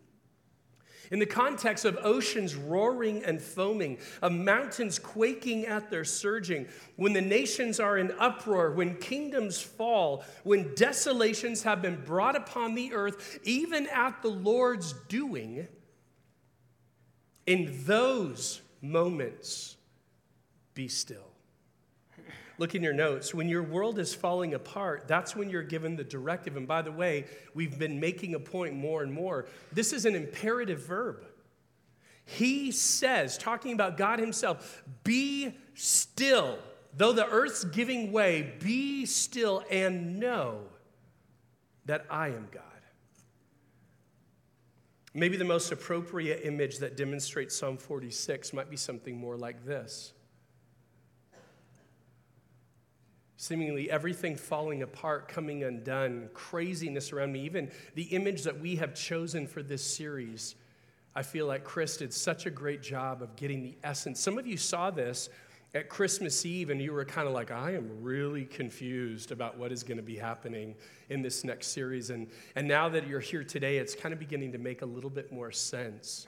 in 1.12 1.20
the 1.20 1.26
context 1.26 1.86
of 1.86 1.98
oceans 2.04 2.56
roaring 2.56 3.24
and 3.24 3.42
foaming, 3.42 3.98
of 4.22 4.32
mountains 4.32 5.00
quaking 5.00 5.66
at 5.66 5.90
their 5.90 6.06
surging, 6.06 6.68
when 6.96 7.14
the 7.14 7.22
nations 7.22 7.80
are 7.80 7.98
in 7.98 8.12
uproar, 8.20 8.72
when 8.72 8.96
kingdoms 8.96 9.62
fall, 9.62 10.24
when 10.44 10.74
desolations 10.76 11.64
have 11.64 11.82
been 11.82 12.02
brought 12.04 12.36
upon 12.36 12.76
the 12.76 12.94
earth, 12.94 13.40
even 13.44 13.88
at 13.88 14.22
the 14.22 14.30
Lord's 14.30 14.94
doing, 15.08 15.68
in 17.46 17.84
those 17.86 18.62
moments, 18.82 19.78
be 20.74 20.88
still. 20.88 21.35
Look 22.58 22.76
in 22.76 22.84
your 22.84 22.94
notes. 22.94 23.34
When 23.34 23.50
your 23.50 23.64
world 23.64 24.00
is 24.00 24.14
falling 24.14 24.54
apart, 24.54 25.08
that's 25.08 25.36
when 25.36 25.50
you're 25.50 25.64
given 25.64 25.96
the 25.96 26.04
directive. 26.04 26.56
And 26.56 26.68
by 26.68 26.82
the 26.82 26.92
way, 26.92 27.26
we've 27.54 27.78
been 27.78 28.00
making 28.00 28.34
a 28.34 28.40
point 28.40 28.74
more 28.76 29.04
and 29.04 29.12
more. 29.12 29.48
This 29.74 29.92
is 29.92 30.06
an 30.06 30.16
imperative 30.16 30.86
verb. 30.86 31.26
He 32.26 32.72
says, 32.72 33.38
talking 33.38 33.74
about 33.74 33.98
God 33.98 34.20
Himself, 34.20 34.84
be 35.04 35.54
still. 35.74 36.58
Though 36.98 37.12
the 37.12 37.28
earth's 37.28 37.66
giving 37.66 38.12
way, 38.12 38.54
be 38.60 39.06
still 39.06 39.64
and 39.70 40.20
know 40.20 40.62
that 41.86 42.06
I 42.10 42.30
am 42.30 42.48
God. 42.52 42.64
Maybe 45.14 45.38
the 45.38 45.46
most 45.46 45.72
appropriate 45.72 46.42
image 46.46 46.80
that 46.80 46.98
demonstrates 46.98 47.56
Psalm 47.56 47.78
46 47.78 48.54
might 48.54 48.70
be 48.70 48.76
something 48.76 49.18
more 49.18 49.38
like 49.38 49.66
this 49.66 50.14
seemingly 53.46 53.90
everything 53.92 54.36
falling 54.36 54.82
apart, 54.82 55.28
coming 55.28 55.64
undone, 55.64 56.30
craziness 56.34 57.14
around 57.14 57.32
me, 57.32 57.42
even 57.42 57.70
the 57.94 58.04
image 58.04 58.44
that 58.44 58.60
we 58.60 58.76
have 58.76 58.96
chosen 58.96 59.46
for 59.46 59.62
this 59.62 59.84
series. 59.84 60.56
I 61.16 61.22
feel 61.22 61.46
like 61.46 61.64
Chris 61.64 61.98
did 61.98 62.12
such 62.12 62.46
a 62.46 62.50
great 62.50 62.82
job 62.82 63.22
of 63.22 63.36
getting 63.36 63.62
the 63.62 63.78
essence. 63.84 64.20
Some 64.20 64.38
of 64.38 64.48
you 64.48 64.58
saw 64.58 64.90
this 64.90 65.30
at 65.76 65.90
Christmas 65.90 66.46
Eve 66.46 66.70
and 66.70 66.82
you 66.82 66.92
were 66.92 67.06
kind 67.06 67.28
of 67.28 67.34
like, 67.34 67.52
I 67.52 67.76
am 67.76 68.02
really 68.02 68.46
confused 68.46 69.32
about 69.32 69.58
what 69.58 69.72
is 69.72 69.84
going 69.84 69.98
to 69.98 70.04
be 70.04 70.18
happening 70.18 70.76
in 71.10 71.22
this 71.22 71.44
next 71.44 71.68
series. 71.68 72.10
And, 72.10 72.28
and 72.56 72.68
now 72.68 72.90
that 72.90 73.08
you're 73.08 73.20
here 73.20 73.44
today, 73.44 73.78
it's 73.78 73.94
kind 73.94 74.12
of 74.12 74.20
beginning 74.20 74.54
to 74.54 74.58
make 74.58 74.82
a 74.82 74.86
little 74.86 75.10
bit 75.10 75.32
more 75.32 75.52
sense. 75.52 76.28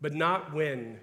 But 0.00 0.14
not 0.14 0.52
when 0.52 0.98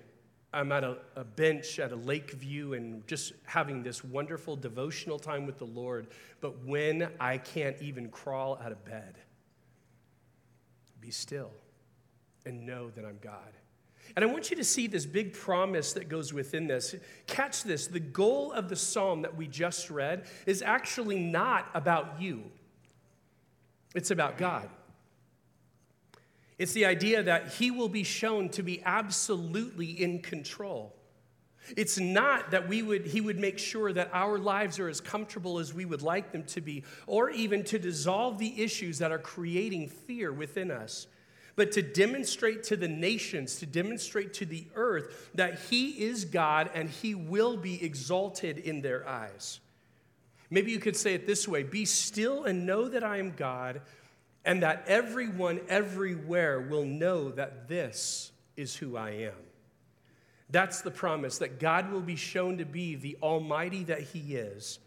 I'm 0.53 0.71
at 0.71 0.83
a, 0.83 0.97
a, 1.15 1.23
bench 1.23 1.77
at 1.79 1.91
a 1.91 1.95
lake 1.95 2.31
view 2.31 2.73
and 2.73 3.05
just 3.05 3.33
having 3.45 3.83
this 3.83 4.03
wonderful 4.03 4.55
devotional 4.55 5.19
time 5.19 5.45
with 5.45 5.57
the 5.57 5.65
Lord, 5.65 6.07
but 6.39 6.65
when 6.65 7.09
I 7.19 7.37
can't 7.37 7.79
even 7.81 8.09
crawl 8.09 8.57
out 8.63 8.71
of 8.71 8.83
bed, 8.85 9.17
be 11.01 11.11
still 11.11 11.51
and 12.45 12.65
know 12.65 12.89
that 12.91 13.03
I'm 13.03 13.19
God. 13.21 13.53
And 14.15 14.23
I 14.23 14.27
want 14.27 14.49
you 14.49 14.55
to 14.55 14.63
see 14.63 14.87
this 14.87 15.05
big 15.05 15.33
promise 15.33 15.91
that 15.93 16.07
goes 16.07 16.33
within 16.33 16.65
this. 16.65 16.95
Catch 17.27 17.63
this 17.63 17.87
the 17.87 17.99
goal 17.99 18.53
of 18.53 18.69
the 18.69 18.75
psalm 18.75 19.21
that 19.23 19.35
we 19.35 19.47
just 19.47 19.89
read 19.89 20.25
is 20.45 20.61
actually 20.61 21.19
not 21.19 21.69
about 21.73 22.21
you, 22.21 22.43
it's 23.93 24.11
about 24.11 24.37
God. 24.37 24.69
It's 26.57 26.73
the 26.73 26.85
idea 26.85 27.21
that 27.23 27.49
he 27.53 27.69
will 27.69 27.89
be 27.89 28.03
shown 28.03 28.49
to 28.49 28.63
be 28.63 28.81
absolutely 28.83 29.89
in 30.01 30.21
control. 30.21 30.95
It's 31.75 31.99
not 31.99 32.51
that 32.51 32.67
we 32.67 32.81
would, 32.81 33.05
he 33.05 33.21
would 33.21 33.39
make 33.39 33.59
sure 33.59 33.91
that 33.91 34.09
our 34.13 34.37
lives 34.37 34.79
are 34.79 34.87
as 34.87 35.01
comfortable 35.01 35.59
as 35.59 35.73
we 35.73 35.85
would 35.85 36.01
like 36.01 36.31
them 36.31 36.43
to 36.45 36.61
be, 36.61 36.83
or 37.05 37.29
even 37.29 37.63
to 37.65 37.77
dissolve 37.79 38.37
the 38.37 38.61
issues 38.61 38.99
that 38.99 39.11
are 39.11 39.19
creating 39.19 39.89
fear 39.89 40.31
within 40.31 40.71
us, 40.71 41.07
but 41.55 41.71
to 41.73 41.81
demonstrate 41.81 42.63
to 42.63 42.77
the 42.77 42.87
nations, 42.87 43.57
to 43.57 43.65
demonstrate 43.65 44.33
to 44.35 44.45
the 44.45 44.65
earth 44.75 45.29
that 45.35 45.59
he 45.69 45.89
is 46.05 46.23
God 46.23 46.69
and 46.73 46.89
he 46.89 47.15
will 47.15 47.57
be 47.57 47.83
exalted 47.83 48.59
in 48.59 48.81
their 48.81 49.07
eyes. 49.07 49.59
Maybe 50.49 50.71
you 50.71 50.79
could 50.79 50.95
say 50.95 51.13
it 51.13 51.27
this 51.27 51.47
way 51.47 51.63
Be 51.63 51.83
still 51.85 52.45
and 52.45 52.65
know 52.65 52.87
that 52.87 53.03
I 53.03 53.17
am 53.17 53.31
God 53.35 53.81
and 54.47 54.63
that 54.63 54.85
everyone 54.87 55.59
everywhere 55.67 56.61
will 56.61 56.85
know 56.85 57.29
that 57.31 57.67
this 57.67 58.31
is 58.55 58.73
who 58.73 58.95
I 58.95 59.09
am. 59.09 59.33
That's 60.49 60.79
the 60.79 60.89
promise 60.89 61.37
that 61.39 61.59
God 61.59 61.91
will 61.91 62.01
be 62.01 62.15
shown 62.15 62.57
to 62.59 62.65
be 62.65 62.95
the 62.95 63.17
Almighty 63.21 63.83
that 63.83 63.99
He 63.99 64.35
is. 64.35 64.79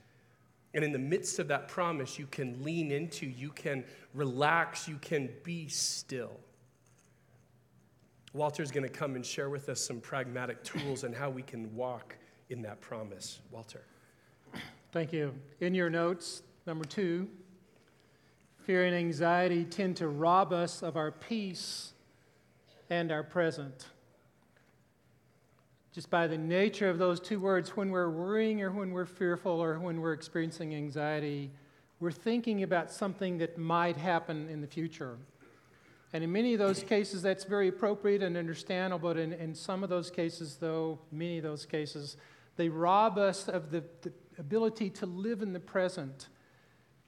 And 0.73 0.83
in 0.83 0.93
the 0.93 0.99
midst 0.99 1.38
of 1.38 1.49
that 1.49 1.69
promise, 1.69 2.19
you 2.19 2.26
can 2.26 2.64
lean 2.64 2.90
into, 2.90 3.26
you 3.26 3.50
can 3.50 3.85
relax, 4.14 4.88
you 4.88 4.97
can 4.97 5.29
be 5.45 5.69
still. 5.69 6.33
Walter's 8.33 8.71
going 8.71 8.88
to 8.88 8.93
come 8.93 9.14
and 9.14 9.26
share 9.26 9.50
with 9.50 9.69
us 9.69 9.85
some 9.85 10.00
pragmatic 10.00 10.64
tools 10.64 11.05
and 11.05 11.14
how 11.14 11.29
we 11.29 11.43
can 11.43 11.75
walk 11.76 12.17
in 12.49 12.62
that 12.62 12.81
promise. 12.81 13.40
Walter. 13.50 13.83
Thank 14.90 15.12
you. 15.12 15.35
In 15.61 15.75
your 15.75 15.90
notes, 15.90 16.43
number 16.67 16.85
two, 16.87 17.29
Fear 18.64 18.85
and 18.85 18.95
anxiety 18.95 19.64
tend 19.64 19.97
to 19.97 20.09
rob 20.09 20.52
us 20.52 20.83
of 20.83 20.97
our 20.97 21.11
peace 21.11 21.93
and 22.90 23.11
our 23.11 23.23
present. 23.23 23.87
Just 25.93 26.11
by 26.11 26.26
the 26.26 26.38
nature 26.38 26.88
of 26.88 26.99
those 26.99 27.21
two 27.21 27.40
words, 27.40 27.76
when 27.76 27.90
we're 27.90 28.11
worrying 28.11 28.62
or 28.62 28.71
when 28.71 28.93
we're 28.93 29.07
fearful 29.07 29.52
or 29.52 29.79
when 29.79 30.00
we're 30.00 30.12
experiencing 30.12 30.75
anxiety, 30.75 31.50
we're 32.00 32.12
thinking 32.12 32.62
about 32.62 32.93
something 32.93 33.38
that 33.38 33.59
might 33.59 33.97
happen 33.97 34.49
in 34.49 34.61
the 34.61 34.67
future. 34.67 35.17
And 36.12 36.23
in 36.23 36.31
many 36.31 36.52
of 36.52 36.59
those 36.59 36.83
cases, 36.83 37.23
that's 37.23 37.45
very 37.45 37.69
appropriate 37.69 38.23
and 38.23 38.37
understandable. 38.37 39.09
But 39.11 39.17
in, 39.17 39.33
in 39.33 39.55
some 39.55 39.83
of 39.83 39.90
those 39.90 40.11
cases, 40.11 40.57
though, 40.61 40.99
many 41.11 41.38
of 41.38 41.45
those 41.45 41.64
cases, 41.64 42.17
they 42.57 42.69
rob 42.69 43.17
us 43.17 43.49
of 43.49 43.71
the, 43.71 43.85
the 44.02 44.12
ability 44.38 44.90
to 44.90 45.07
live 45.07 45.40
in 45.43 45.52
the 45.52 45.61
present 45.61 46.29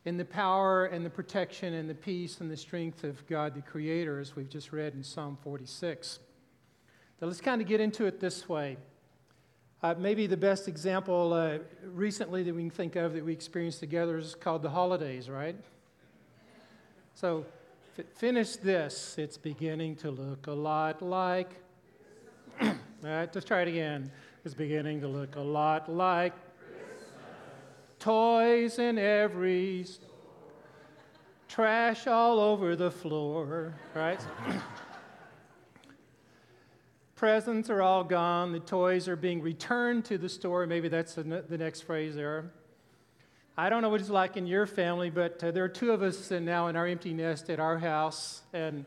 in 0.05 0.17
the 0.17 0.25
power 0.25 0.87
and 0.87 1.05
the 1.05 1.11
protection 1.11 1.75
and 1.75 1.89
the 1.89 1.95
peace 1.95 2.41
and 2.41 2.51
the 2.51 2.57
strength 2.57 3.05
of 3.05 3.25
God 3.29 3.55
the 3.55 3.63
Creator, 3.63 4.19
as 4.19 4.35
we've 4.35 4.49
just 4.49 4.73
read 4.73 4.95
in 4.95 5.03
Psalm 5.03 5.39
46. 5.43 6.19
Now, 7.21 7.29
let's 7.29 7.41
kind 7.41 7.61
of 7.61 7.69
get 7.69 7.81
into 7.81 8.07
it 8.07 8.19
this 8.19 8.49
way. 8.49 8.77
Uh, 9.83 9.95
maybe 9.99 10.27
the 10.27 10.37
best 10.37 10.69
example 10.69 11.33
uh, 11.33 11.59
recently 11.85 12.43
that 12.43 12.55
we 12.55 12.63
can 12.63 12.71
think 12.71 12.97
of 12.97 13.15
that 13.15 13.25
we 13.25 13.33
experienced 13.33 13.81
together 13.81 14.19
is 14.19 14.35
called 14.35 14.63
the 14.63 14.71
holidays, 14.71 15.29
right? 15.29 15.57
So, 17.15 17.45
f- 17.99 18.07
finish 18.15 18.57
this. 18.57 19.17
It's 19.19 19.39
beginning 19.39 19.97
to 19.97 20.11
look 20.11 20.47
a 20.47 20.53
lot 20.53 21.03
like. 21.03 21.51
All 22.61 22.75
right, 23.03 23.33
let's 23.33 23.47
try 23.47 23.63
it 23.63 23.69
again. 23.69 24.11
It's 24.45 24.55
beginning 24.55 25.01
to 25.01 25.09
look 25.09 25.37
a 25.37 25.41
lot 25.41 25.89
like 25.89 26.35
toys 28.03 28.81
in 28.81 28.99
every 28.99 29.85
store, 29.85 30.09
trash 31.49 32.09
all 32.09 32.41
over 32.41 32.75
the 32.75 32.91
floor, 32.91 33.75
right? 33.95 34.21
Presents 37.15 37.71
are 37.71 37.81
all 37.81 38.03
gone. 38.03 38.51
The 38.51 38.59
toys 38.59 39.07
are 39.07 39.15
being 39.15 39.41
returned 39.41 40.05
to 40.07 40.19
the 40.19 40.29
store. 40.29 40.67
Maybe 40.67 40.89
that's 40.89 41.15
the, 41.15 41.45
next 41.49 41.83
phrase 41.83 42.17
there. 42.17 42.51
I 43.57 43.69
don't 43.69 43.83
know 43.83 43.89
what 43.89 44.01
it's 44.01 44.11
like 44.11 44.37
in 44.37 44.49
your 44.49 44.67
family, 44.67 45.09
but 45.09 45.45
uh, 45.45 45.53
there 45.53 45.63
are 45.63 45.69
two 45.69 45.93
of 45.93 46.03
us 46.03 46.29
now 46.33 46.67
in 46.67 46.75
our 46.75 46.89
empty 46.89 47.13
nest 47.13 47.51
at 47.51 47.61
our 47.61 47.79
house. 47.79 48.43
And 48.53 48.85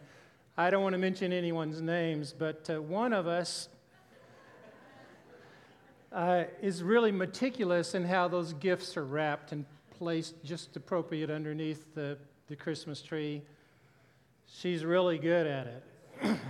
I 0.58 0.70
don't 0.70 0.84
want 0.84 0.92
to 0.92 1.00
mention 1.00 1.32
anyone's 1.32 1.80
names, 1.80 2.34
but 2.38 2.70
uh, 2.70 2.82
one 2.82 3.14
of 3.14 3.28
us 3.28 3.70
uh, 6.16 6.46
is 6.62 6.82
really 6.82 7.12
meticulous 7.12 7.94
in 7.94 8.04
how 8.04 8.28
those 8.28 8.54
gifts 8.54 8.98
are 8.98 9.06
wrapped 9.06 9.52
and 9.52 9.66
placed 10.00 10.44
just 10.44 10.76
appropriate 10.76 11.30
underneath 11.30 11.94
the, 11.94 12.18
the 12.48 12.56
Christmas 12.56 13.02
tree. 13.02 13.44
She's 14.48 14.84
really 14.84 15.20
good 15.20 15.46
at 15.46 15.68
it. 15.68 16.38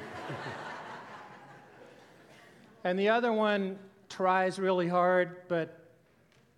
And 2.86 3.00
the 3.00 3.10
other 3.10 3.34
one 3.34 3.80
tries 4.10 4.60
really 4.60 4.88
hard, 4.88 5.38
but 5.48 5.90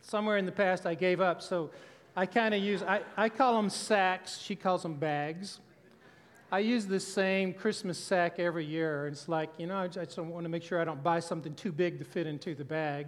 somewhere 0.02 0.36
in 0.36 0.46
the 0.46 0.52
past 0.52 0.86
I 0.86 0.94
gave 0.94 1.22
up. 1.22 1.42
So 1.42 1.72
I 2.18 2.26
kind 2.26 2.54
of 2.54 2.62
use, 2.62 2.84
I, 2.84 3.02
I 3.16 3.30
call 3.30 3.56
them 3.56 3.70
sacks, 3.70 4.38
she 4.38 4.54
calls 4.54 4.84
them 4.84 4.96
bags. 4.96 5.62
I 6.50 6.60
use 6.60 6.86
the 6.86 7.00
same 7.00 7.54
Christmas 7.54 7.98
sack 7.98 8.39
every 8.39 8.63
year. 8.63 9.08
It's 9.08 9.27
like, 9.27 9.50
you 9.58 9.68
know, 9.68 9.80
I 9.80 9.88
just 9.89 10.18
want 10.18 10.46
to 10.46 10.50
make 10.50 10.63
sure 10.63 10.80
I 10.80 10.86
don't 10.86 11.04
buy 11.04 11.20
something 11.20 11.54
too 11.56 11.74
big 11.74 12.00
to 12.00 12.06
fit 12.06 12.25
into 12.25 12.56
the 12.56 12.63
bag. 12.63 13.08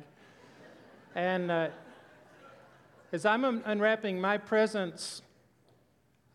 And 1.16 1.50
uh, 1.50 1.70
as 3.14 3.26
I'm 3.26 3.46
un- 3.46 3.64
unwrapping 3.66 4.20
my 4.20 4.38
presents, 4.38 5.22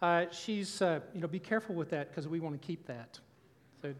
uh, 0.00 0.24
she's, 0.30 0.80
uh, 0.80 1.00
you 1.14 1.20
know, 1.20 1.28
be 1.28 1.38
careful 1.38 1.74
with 1.74 1.90
that 1.90 2.08
because 2.08 2.26
we 2.26 2.40
want 2.40 2.58
to 2.58 2.66
keep 2.66 2.86
that. 2.86 3.18
So 3.82 3.92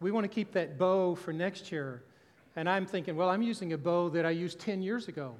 we 0.00 0.10
want 0.10 0.24
to 0.24 0.28
keep 0.28 0.50
that 0.52 0.78
bow 0.78 1.14
for 1.14 1.32
next 1.32 1.70
year. 1.70 2.02
And 2.56 2.68
I'm 2.68 2.86
thinking, 2.86 3.14
well, 3.14 3.30
I'm 3.30 3.42
using 3.42 3.72
a 3.72 3.78
bow 3.78 4.08
that 4.08 4.26
I 4.26 4.30
used 4.30 4.58
10 4.58 4.82
years 4.82 5.06
ago, 5.06 5.36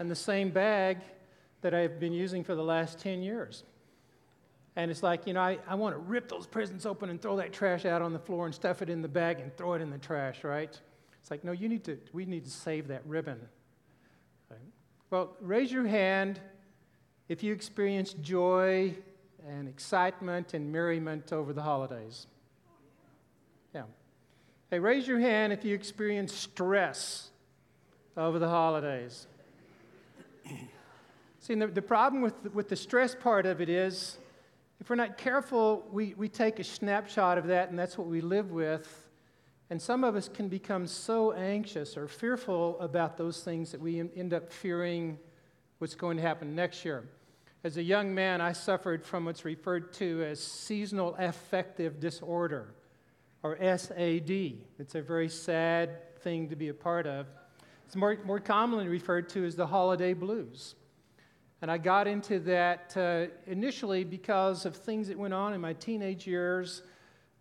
and 0.00 0.10
the 0.10 0.16
same 0.16 0.50
bag 0.50 0.98
that 1.60 1.72
I've 1.72 2.00
been 2.00 2.12
using 2.12 2.42
for 2.42 2.56
the 2.56 2.64
last 2.64 2.98
10 2.98 3.22
years. 3.22 3.62
And 4.76 4.90
it's 4.90 5.02
like, 5.02 5.26
you 5.26 5.32
know, 5.32 5.40
I, 5.40 5.58
I 5.66 5.74
want 5.74 5.94
to 5.94 5.98
rip 5.98 6.28
those 6.28 6.46
presents 6.46 6.86
open 6.86 7.10
and 7.10 7.20
throw 7.20 7.36
that 7.36 7.52
trash 7.52 7.84
out 7.84 8.02
on 8.02 8.12
the 8.12 8.18
floor 8.18 8.46
and 8.46 8.54
stuff 8.54 8.82
it 8.82 8.88
in 8.88 9.02
the 9.02 9.08
bag 9.08 9.40
and 9.40 9.54
throw 9.56 9.74
it 9.74 9.82
in 9.82 9.90
the 9.90 9.98
trash, 9.98 10.44
right? 10.44 10.78
It's 11.20 11.30
like, 11.30 11.44
no, 11.44 11.52
you 11.52 11.68
need 11.68 11.84
to, 11.84 11.98
we 12.12 12.24
need 12.24 12.44
to 12.44 12.50
save 12.50 12.88
that 12.88 13.02
ribbon. 13.04 13.40
Right? 14.48 14.60
Well, 15.10 15.36
raise 15.40 15.72
your 15.72 15.86
hand 15.86 16.40
if 17.28 17.42
you 17.42 17.52
experience 17.52 18.12
joy 18.14 18.94
and 19.46 19.68
excitement 19.68 20.54
and 20.54 20.70
merriment 20.70 21.32
over 21.32 21.52
the 21.52 21.62
holidays. 21.62 22.26
Yeah. 23.74 23.84
Hey, 24.70 24.78
raise 24.78 25.06
your 25.06 25.18
hand 25.18 25.52
if 25.52 25.64
you 25.64 25.74
experience 25.74 26.32
stress 26.32 27.30
over 28.16 28.38
the 28.38 28.48
holidays. 28.48 29.26
See, 31.40 31.54
the, 31.54 31.66
the 31.66 31.82
problem 31.82 32.22
with, 32.22 32.54
with 32.54 32.68
the 32.68 32.76
stress 32.76 33.14
part 33.14 33.46
of 33.46 33.60
it 33.60 33.68
is 33.68 34.18
if 34.80 34.88
we're 34.88 34.96
not 34.96 35.18
careful, 35.18 35.86
we, 35.92 36.14
we 36.16 36.28
take 36.28 36.58
a 36.58 36.64
snapshot 36.64 37.36
of 37.36 37.46
that 37.48 37.68
and 37.68 37.78
that's 37.78 37.98
what 37.98 38.06
we 38.06 38.22
live 38.22 38.50
with. 38.50 39.06
And 39.68 39.80
some 39.80 40.02
of 40.02 40.16
us 40.16 40.28
can 40.28 40.48
become 40.48 40.86
so 40.86 41.32
anxious 41.32 41.96
or 41.96 42.08
fearful 42.08 42.80
about 42.80 43.16
those 43.16 43.42
things 43.44 43.70
that 43.72 43.80
we 43.80 44.00
end 44.00 44.34
up 44.34 44.50
fearing 44.50 45.18
what's 45.78 45.94
going 45.94 46.16
to 46.16 46.22
happen 46.22 46.56
next 46.56 46.84
year. 46.84 47.04
As 47.62 47.76
a 47.76 47.82
young 47.82 48.14
man, 48.14 48.40
I 48.40 48.52
suffered 48.52 49.04
from 49.04 49.26
what's 49.26 49.44
referred 49.44 49.92
to 49.94 50.24
as 50.24 50.42
seasonal 50.42 51.14
affective 51.18 52.00
disorder 52.00 52.74
or 53.42 53.56
SAD. 53.58 54.30
It's 54.78 54.94
a 54.94 55.02
very 55.02 55.28
sad 55.28 56.18
thing 56.20 56.48
to 56.48 56.56
be 56.56 56.68
a 56.68 56.74
part 56.74 57.06
of. 57.06 57.26
It's 57.86 57.96
more, 57.96 58.16
more 58.24 58.40
commonly 58.40 58.88
referred 58.88 59.28
to 59.30 59.44
as 59.44 59.56
the 59.56 59.66
holiday 59.66 60.14
blues. 60.14 60.74
And 61.62 61.70
I 61.70 61.76
got 61.76 62.06
into 62.06 62.38
that 62.40 62.96
uh, 62.96 63.26
initially 63.46 64.02
because 64.04 64.64
of 64.64 64.76
things 64.76 65.08
that 65.08 65.18
went 65.18 65.34
on 65.34 65.52
in 65.52 65.60
my 65.60 65.74
teenage 65.74 66.26
years, 66.26 66.82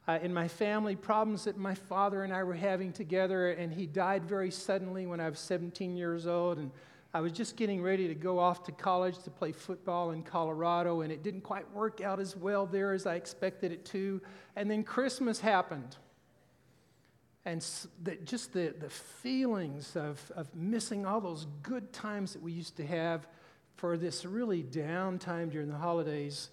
uh, 0.09 0.19
in 0.21 0.33
my 0.33 0.47
family, 0.47 0.95
problems 0.95 1.45
that 1.45 1.57
my 1.57 1.73
father 1.73 2.23
and 2.23 2.33
I 2.33 2.43
were 2.43 2.53
having 2.53 2.91
together. 2.91 3.51
And 3.51 3.71
he 3.71 3.85
died 3.85 4.25
very 4.25 4.51
suddenly 4.51 5.05
when 5.07 5.21
I 5.21 5.29
was 5.29 5.39
17 5.39 5.95
years 5.95 6.27
old. 6.27 6.57
And 6.57 6.71
I 7.13 7.21
was 7.21 7.31
just 7.31 7.55
getting 7.55 7.81
ready 7.81 8.07
to 8.07 8.13
go 8.13 8.37
off 8.37 8.63
to 8.65 8.71
college 8.71 9.17
to 9.23 9.31
play 9.31 9.51
football 9.51 10.11
in 10.11 10.21
Colorado, 10.21 11.01
and 11.01 11.11
it 11.11 11.23
didn't 11.23 11.41
quite 11.41 11.71
work 11.73 12.01
out 12.01 12.19
as 12.19 12.35
well 12.35 12.67
there 12.67 12.93
as 12.93 13.07
I 13.07 13.15
expected 13.15 13.71
it 13.71 13.83
to. 13.85 14.21
And 14.55 14.69
then 14.69 14.83
Christmas 14.83 15.39
happened. 15.39 15.95
And 17.45 17.65
just 18.25 18.53
the, 18.53 18.75
the 18.79 18.89
feelings 18.89 19.95
of, 19.95 20.19
of 20.35 20.53
missing 20.55 21.05
all 21.05 21.19
those 21.19 21.47
good 21.63 21.91
times 21.91 22.33
that 22.33 22.43
we 22.43 22.51
used 22.51 22.77
to 22.77 22.85
have 22.85 23.27
for 23.79 23.95
this 23.95 24.25
really 24.25 24.61
down 24.61 25.17
time 25.17 25.49
during 25.49 25.69
the 25.69 25.77
holidays 25.77 26.49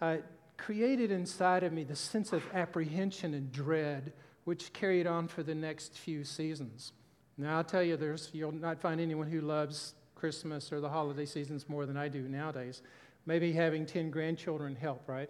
uh, 0.00 0.16
created 0.56 1.10
inside 1.10 1.62
of 1.62 1.70
me 1.70 1.84
the 1.84 1.94
sense 1.94 2.32
of 2.32 2.42
apprehension 2.54 3.34
and 3.34 3.52
dread, 3.52 4.10
which 4.44 4.72
carried 4.72 5.06
on 5.06 5.28
for 5.28 5.42
the 5.42 5.54
next 5.54 5.92
few 5.98 6.24
seasons. 6.24 6.92
Now, 7.36 7.58
I'll 7.58 7.64
tell 7.64 7.82
you, 7.82 7.98
there's, 7.98 8.30
you'll 8.32 8.52
not 8.52 8.80
find 8.80 9.02
anyone 9.02 9.30
who 9.30 9.42
loves 9.42 9.94
Christmas 10.14 10.72
or 10.72 10.80
the 10.80 10.88
holiday 10.88 11.26
seasons 11.26 11.68
more 11.68 11.84
than 11.84 11.98
I 11.98 12.08
do 12.08 12.22
nowadays. 12.22 12.80
Maybe 13.26 13.52
having 13.52 13.84
10 13.84 14.10
grandchildren 14.10 14.74
help, 14.74 15.02
right? 15.06 15.28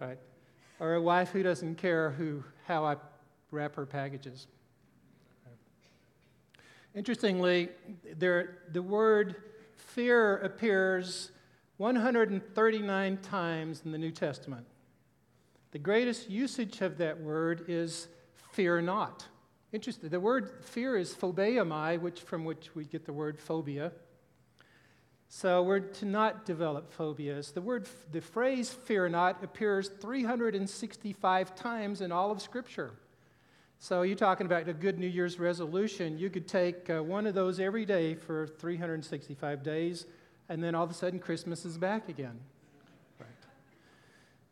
Right. 0.00 0.18
Or 0.80 0.94
a 0.94 1.02
wife 1.02 1.30
who 1.30 1.42
doesn't 1.42 1.74
care 1.76 2.12
who, 2.12 2.42
how 2.66 2.86
I 2.86 2.96
wrap 3.50 3.74
her 3.76 3.84
packages. 3.84 4.46
Interestingly, 6.94 7.68
there, 8.16 8.60
the 8.72 8.80
word 8.80 9.36
fear 9.86 10.38
appears 10.38 11.30
139 11.76 13.16
times 13.18 13.82
in 13.84 13.92
the 13.92 13.98
New 13.98 14.10
Testament. 14.10 14.66
The 15.72 15.78
greatest 15.78 16.30
usage 16.30 16.80
of 16.80 16.98
that 16.98 17.20
word 17.20 17.64
is 17.68 18.08
fear 18.52 18.80
not. 18.80 19.26
Interesting. 19.72 20.08
The 20.08 20.20
word 20.20 20.64
fear 20.64 20.96
is 20.96 21.12
phobeomai, 21.12 22.00
which 22.00 22.20
from 22.20 22.44
which 22.44 22.74
we 22.76 22.84
get 22.84 23.04
the 23.04 23.12
word 23.12 23.40
phobia. 23.40 23.90
So 25.28 25.64
we're 25.64 25.80
to 25.80 26.04
not 26.04 26.44
develop 26.44 26.92
phobias. 26.92 27.50
The 27.50 27.60
word, 27.60 27.88
the 28.12 28.20
phrase 28.20 28.70
"fear 28.70 29.08
not" 29.08 29.42
appears 29.42 29.88
365 29.88 31.56
times 31.56 32.00
in 32.00 32.12
all 32.12 32.30
of 32.30 32.40
Scripture. 32.40 32.92
So 33.84 34.00
you're 34.00 34.16
talking 34.16 34.46
about 34.46 34.66
a 34.66 34.72
good 34.72 34.98
New 34.98 35.06
Year's 35.06 35.38
resolution. 35.38 36.16
You 36.16 36.30
could 36.30 36.48
take 36.48 36.88
uh, 36.88 37.02
one 37.02 37.26
of 37.26 37.34
those 37.34 37.60
every 37.60 37.84
day 37.84 38.14
for 38.14 38.46
365 38.46 39.62
days, 39.62 40.06
and 40.48 40.64
then 40.64 40.74
all 40.74 40.84
of 40.84 40.90
a 40.90 40.94
sudden 40.94 41.18
Christmas 41.18 41.66
is 41.66 41.76
back 41.76 42.08
again. 42.08 42.40
Right. 43.20 43.28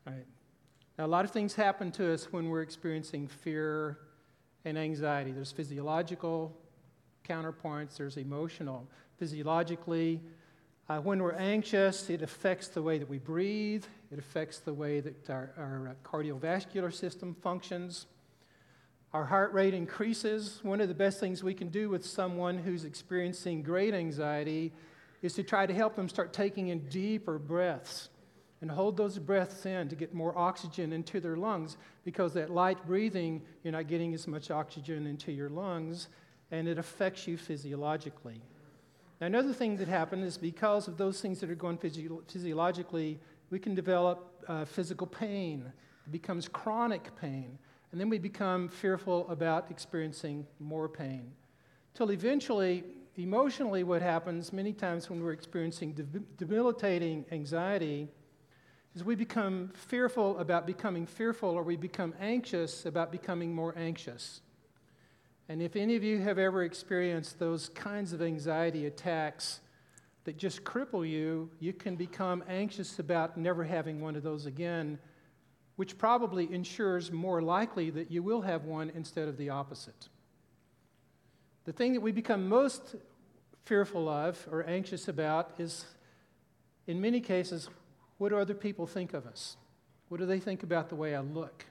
Right. 0.06 0.26
Now 0.98 1.06
a 1.06 1.08
lot 1.08 1.24
of 1.24 1.30
things 1.30 1.54
happen 1.54 1.90
to 1.92 2.12
us 2.12 2.30
when 2.30 2.50
we're 2.50 2.60
experiencing 2.60 3.26
fear 3.26 4.00
and 4.66 4.76
anxiety. 4.76 5.32
There's 5.32 5.50
physiological 5.50 6.54
counterpoints, 7.26 7.96
there's 7.96 8.18
emotional. 8.18 8.86
Physiologically, 9.16 10.20
uh, 10.90 10.98
when 10.98 11.22
we're 11.22 11.32
anxious, 11.36 12.10
it 12.10 12.20
affects 12.20 12.68
the 12.68 12.82
way 12.82 12.98
that 12.98 13.08
we 13.08 13.18
breathe, 13.18 13.86
it 14.10 14.18
affects 14.18 14.58
the 14.58 14.74
way 14.74 15.00
that 15.00 15.30
our, 15.30 15.54
our 15.56 15.88
uh, 15.88 16.06
cardiovascular 16.06 16.92
system 16.92 17.34
functions. 17.40 18.04
Our 19.14 19.26
heart 19.26 19.52
rate 19.52 19.74
increases. 19.74 20.60
One 20.62 20.80
of 20.80 20.88
the 20.88 20.94
best 20.94 21.20
things 21.20 21.42
we 21.44 21.52
can 21.52 21.68
do 21.68 21.90
with 21.90 22.04
someone 22.04 22.56
who's 22.56 22.84
experiencing 22.84 23.62
great 23.62 23.92
anxiety 23.92 24.72
is 25.20 25.34
to 25.34 25.42
try 25.42 25.66
to 25.66 25.74
help 25.74 25.96
them 25.96 26.08
start 26.08 26.32
taking 26.32 26.68
in 26.68 26.88
deeper 26.88 27.38
breaths 27.38 28.08
and 28.62 28.70
hold 28.70 28.96
those 28.96 29.18
breaths 29.18 29.66
in 29.66 29.88
to 29.90 29.96
get 29.96 30.14
more 30.14 30.36
oxygen 30.38 30.94
into 30.94 31.20
their 31.20 31.36
lungs 31.36 31.76
because 32.04 32.32
that 32.32 32.48
light 32.48 32.86
breathing, 32.86 33.42
you're 33.62 33.72
not 33.72 33.86
getting 33.86 34.14
as 34.14 34.26
much 34.26 34.50
oxygen 34.50 35.06
into 35.06 35.30
your 35.30 35.50
lungs 35.50 36.08
and 36.50 36.66
it 36.66 36.78
affects 36.78 37.26
you 37.26 37.36
physiologically. 37.36 38.40
Now, 39.20 39.26
another 39.26 39.52
thing 39.52 39.76
that 39.76 39.88
happens 39.88 40.24
is 40.24 40.38
because 40.38 40.88
of 40.88 40.96
those 40.96 41.20
things 41.20 41.38
that 41.40 41.50
are 41.50 41.54
going 41.54 41.76
physio- 41.76 42.22
physiologically, 42.26 43.20
we 43.50 43.58
can 43.58 43.74
develop 43.74 44.42
uh, 44.48 44.64
physical 44.64 45.06
pain. 45.06 45.70
It 46.06 46.12
becomes 46.12 46.48
chronic 46.48 47.14
pain. 47.20 47.58
And 47.92 48.00
then 48.00 48.08
we 48.08 48.18
become 48.18 48.68
fearful 48.68 49.28
about 49.28 49.70
experiencing 49.70 50.46
more 50.58 50.88
pain. 50.88 51.30
Till 51.94 52.10
eventually, 52.10 52.84
emotionally, 53.16 53.84
what 53.84 54.00
happens 54.00 54.50
many 54.52 54.72
times 54.72 55.10
when 55.10 55.22
we're 55.22 55.32
experiencing 55.32 55.92
debilitating 56.38 57.26
anxiety 57.30 58.08
is 58.94 59.04
we 59.04 59.14
become 59.14 59.70
fearful 59.74 60.38
about 60.38 60.66
becoming 60.66 61.06
fearful, 61.06 61.50
or 61.50 61.62
we 61.62 61.76
become 61.76 62.14
anxious 62.18 62.86
about 62.86 63.12
becoming 63.12 63.54
more 63.54 63.74
anxious. 63.76 64.40
And 65.48 65.60
if 65.60 65.76
any 65.76 65.96
of 65.96 66.02
you 66.02 66.20
have 66.20 66.38
ever 66.38 66.62
experienced 66.62 67.38
those 67.38 67.68
kinds 67.70 68.14
of 68.14 68.22
anxiety 68.22 68.86
attacks 68.86 69.60
that 70.24 70.38
just 70.38 70.64
cripple 70.64 71.08
you, 71.08 71.50
you 71.58 71.72
can 71.72 71.96
become 71.96 72.42
anxious 72.48 72.98
about 72.98 73.36
never 73.36 73.64
having 73.64 74.00
one 74.00 74.16
of 74.16 74.22
those 74.22 74.46
again, 74.46 74.98
which 75.76 75.98
probably 75.98 76.52
ensures 76.52 77.10
more 77.10 77.42
likely 77.42 77.90
that 77.90 78.10
you 78.10 78.22
will 78.22 78.42
have 78.42 78.64
one 78.64 78.90
instead 78.94 79.28
of 79.28 79.36
the 79.36 79.48
opposite. 79.48 80.08
The 81.64 81.72
thing 81.72 81.92
that 81.94 82.00
we 82.00 82.12
become 82.12 82.48
most 82.48 82.96
fearful 83.64 84.08
of 84.08 84.46
or 84.50 84.66
anxious 84.68 85.08
about 85.08 85.52
is, 85.58 85.86
in 86.86 87.00
many 87.00 87.20
cases, 87.20 87.68
what 88.18 88.30
do 88.30 88.36
other 88.36 88.54
people 88.54 88.86
think 88.86 89.14
of 89.14 89.26
us? 89.26 89.56
What 90.08 90.18
do 90.18 90.26
they 90.26 90.40
think 90.40 90.62
about 90.62 90.88
the 90.88 90.96
way 90.96 91.14
I 91.14 91.20
look, 91.20 91.64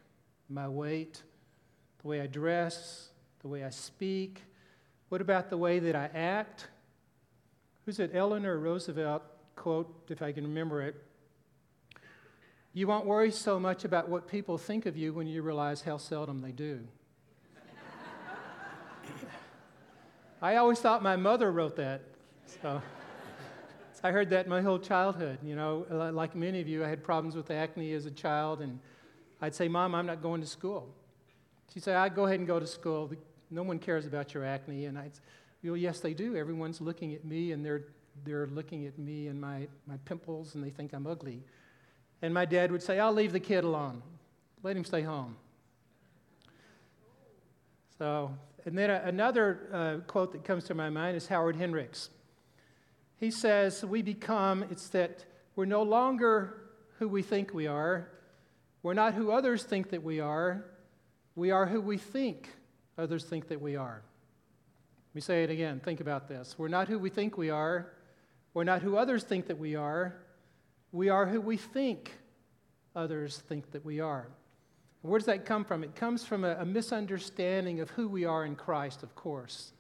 my 0.50 0.68
weight, 0.68 1.22
the 2.02 2.08
way 2.08 2.22
I 2.22 2.28
dress, 2.28 3.10
the 3.42 3.48
way 3.48 3.64
I 3.64 3.70
speak? 3.70 4.44
What 5.10 5.22
about 5.22 5.50
the 5.50 5.58
way 5.58 5.80
that 5.80 5.96
I 5.96 6.10
act? 6.16 6.68
Who's 7.86 8.00
it? 8.00 8.12
Eleanor 8.14 8.58
Roosevelt 8.58 9.24
quote, 9.56 9.94
if 10.10 10.22
I 10.22 10.32
can 10.32 10.44
remember 10.44 10.82
it. 10.82 10.96
You 12.74 12.88
won't 12.88 13.06
worry 13.06 13.32
so 13.32 13.60
much 13.60 13.84
about 13.84 14.08
what 14.08 14.30
people 14.30 14.58
think 14.58 14.86
of 14.86 14.96
you 14.96 15.14
when 15.14 15.28
you 15.28 15.42
realize 15.42 15.82
how 15.82 15.98
seldom 15.98 16.40
they 16.40 16.54
do. 16.54 16.80
I 20.42 20.56
always 20.56 20.80
thought 20.80 21.04
my 21.04 21.18
mother 21.18 21.52
wrote 21.52 21.76
that. 21.76 22.02
So 22.62 22.82
I 24.04 24.12
heard 24.12 24.30
that 24.30 24.48
my 24.48 24.62
whole 24.62 24.80
childhood. 24.80 25.40
You 25.44 25.56
know, 25.56 25.86
like 26.14 26.34
many 26.34 26.62
of 26.62 26.68
you, 26.70 26.86
I 26.86 26.88
had 26.88 27.04
problems 27.04 27.36
with 27.36 27.52
acne 27.52 27.92
as 27.94 28.06
a 28.06 28.12
child, 28.12 28.62
and 28.62 28.80
I'd 29.42 29.54
say, 29.54 29.68
Mom, 29.68 29.94
I'm 29.94 30.06
not 30.06 30.22
going 30.22 30.40
to 30.40 30.48
school. 30.48 30.88
She'd 31.74 31.84
say, 31.84 31.94
I'd 31.94 32.16
go 32.16 32.26
ahead 32.26 32.40
and 32.40 32.48
go 32.48 32.60
to 32.60 32.68
school. 32.68 33.12
No 33.50 33.64
one 33.64 33.80
cares 33.80 34.06
about 34.06 34.34
your 34.34 34.46
acne. 34.46 34.86
And 34.86 34.98
I'd 34.98 35.16
say, 35.16 35.22
well, 35.64 35.76
yes, 35.78 36.00
they 36.00 36.14
do. 36.14 36.38
Everyone's 36.38 36.80
looking 36.80 37.14
at 37.14 37.26
me, 37.26 37.52
and 37.52 37.66
they're, 37.66 37.84
they're 38.24 38.48
looking 38.48 38.86
at 38.86 38.98
me 38.98 39.28
and 39.28 39.40
my, 39.40 39.68
my 39.88 39.98
pimples, 40.06 40.56
and 40.56 40.64
they 40.64 40.70
think 40.70 40.94
I'm 40.94 41.06
ugly. 41.06 41.44
And 42.22 42.34
my 42.34 42.46
dad 42.46 42.72
would 42.72 42.84
say, 42.84 43.00
I'll 43.00 43.14
leave 43.14 43.32
the 43.32 43.40
kid 43.40 43.64
alone. 43.64 44.04
Let 44.64 44.78
him 44.78 44.86
stay 44.86 45.02
home. 45.02 45.36
So 47.98 48.32
and 48.66 48.78
then 48.78 48.90
another 48.90 49.60
uh, 49.74 50.06
quote 50.06 50.34
that 50.34 50.44
comes 50.44 50.66
to 50.66 50.76
my 50.76 50.90
mind 50.90 51.18
is 51.18 51.28
Howard 51.28 51.56
Hendricks. 51.56 52.10
He 53.18 53.32
says, 53.32 53.84
We 53.84 54.02
become, 54.02 54.64
it's 54.70 54.90
that 54.90 55.26
we're 55.56 55.66
no 55.66 55.84
longer 55.84 56.62
who 57.00 57.08
we 57.08 57.24
think 57.24 57.54
we 57.54 57.68
are. 57.68 58.10
We're 58.84 58.94
not 58.94 59.14
who 59.14 59.32
others 59.32 59.64
think 59.64 59.90
that 59.92 60.04
we 60.04 60.20
are. 60.20 60.66
We 61.36 61.52
are 61.52 61.66
who 61.66 61.82
we 61.82 61.98
think 61.98 62.50
others 62.98 63.24
think 63.24 63.48
that 63.48 63.62
we 63.62 63.76
are. 63.76 64.04
Let 65.10 65.16
me 65.16 65.22
say 65.22 65.44
it 65.44 65.50
again. 65.50 65.80
Think 65.80 66.00
about 66.00 66.28
this. 66.28 66.56
We're 66.58 66.68
not 66.68 66.88
who 66.88 67.00
we 67.00 67.10
think 67.10 67.38
we 67.38 67.50
are. 67.50 67.92
We're 68.54 68.64
not 68.64 68.82
who 68.82 68.96
others 68.96 69.24
think 69.24 69.48
that 69.48 69.58
we 69.58 69.76
are. 69.76 70.16
We 70.92 71.10
are 71.10 71.26
who 71.26 71.40
we 71.40 71.58
think 71.58 72.12
others 72.96 73.38
think 73.38 73.72
that 73.72 73.86
we 73.86 74.00
are. 74.00 74.28
Where 75.02 75.18
does 75.18 75.26
that 75.26 75.46
come 75.46 75.64
from? 75.64 75.84
It 75.84 75.96
comes 75.96 76.26
from 76.26 76.44
a, 76.44 76.56
a 76.60 76.66
misunderstanding 76.66 77.80
of 77.80 77.90
who 77.92 78.08
we 78.08 78.26
are 78.26 78.46
in 78.46 78.56
Christ, 78.56 79.02
of 79.04 79.16
course. 79.16 79.74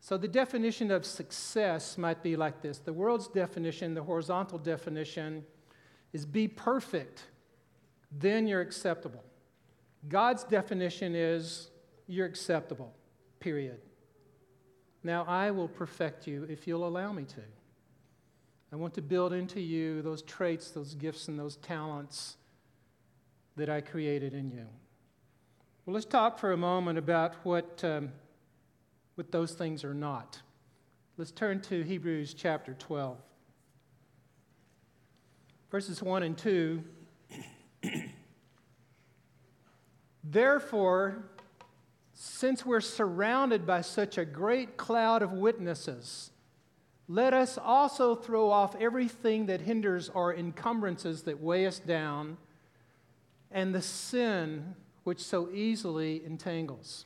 So 0.00 0.16
the 0.16 0.28
definition 0.28 0.90
of 0.90 1.06
success 1.06 1.96
might 1.96 2.22
be 2.22 2.36
like 2.36 2.60
this 2.60 2.78
the 2.78 2.92
world's 2.92 3.26
definition, 3.28 3.94
the 3.94 4.02
horizontal 4.02 4.58
definition, 4.58 5.44
is 6.12 6.26
be 6.26 6.46
perfect, 6.46 7.24
then 8.12 8.46
you're 8.46 8.60
acceptable. 8.60 9.24
God's 10.08 10.44
definition 10.44 11.14
is 11.14 11.70
you're 12.06 12.26
acceptable, 12.26 12.92
period. 13.40 13.80
Now 15.02 15.24
I 15.26 15.50
will 15.50 15.68
perfect 15.68 16.26
you 16.26 16.44
if 16.44 16.66
you'll 16.66 16.86
allow 16.86 17.12
me 17.12 17.24
to. 17.24 17.40
I 18.72 18.76
want 18.76 18.94
to 18.94 19.02
build 19.02 19.32
into 19.32 19.60
you 19.60 20.02
those 20.02 20.22
traits, 20.22 20.70
those 20.70 20.94
gifts, 20.94 21.28
and 21.28 21.38
those 21.38 21.56
talents 21.56 22.36
that 23.56 23.68
I 23.68 23.80
created 23.80 24.34
in 24.34 24.50
you. 24.50 24.66
Well, 25.86 25.94
let's 25.94 26.06
talk 26.06 26.38
for 26.38 26.52
a 26.52 26.56
moment 26.56 26.98
about 26.98 27.34
what, 27.44 27.82
um, 27.84 28.10
what 29.14 29.30
those 29.30 29.52
things 29.52 29.84
are 29.84 29.94
not. 29.94 30.40
Let's 31.16 31.30
turn 31.30 31.60
to 31.62 31.82
Hebrews 31.82 32.34
chapter 32.34 32.74
12. 32.74 33.16
Verses 35.70 36.02
1 36.02 36.22
and 36.22 36.36
2. 36.36 36.82
Therefore, 40.24 41.22
since 42.14 42.64
we're 42.64 42.80
surrounded 42.80 43.66
by 43.66 43.82
such 43.82 44.18
a 44.18 44.24
great 44.24 44.76
cloud 44.76 45.22
of 45.22 45.32
witnesses, 45.32 46.30
let 47.08 47.34
us 47.34 47.58
also 47.58 48.14
throw 48.14 48.50
off 48.50 48.74
everything 48.76 49.46
that 49.46 49.60
hinders 49.60 50.08
our 50.08 50.34
encumbrances 50.34 51.22
that 51.22 51.40
weigh 51.40 51.66
us 51.66 51.78
down 51.78 52.38
and 53.50 53.74
the 53.74 53.82
sin 53.82 54.74
which 55.04 55.20
so 55.20 55.50
easily 55.52 56.24
entangles. 56.24 57.04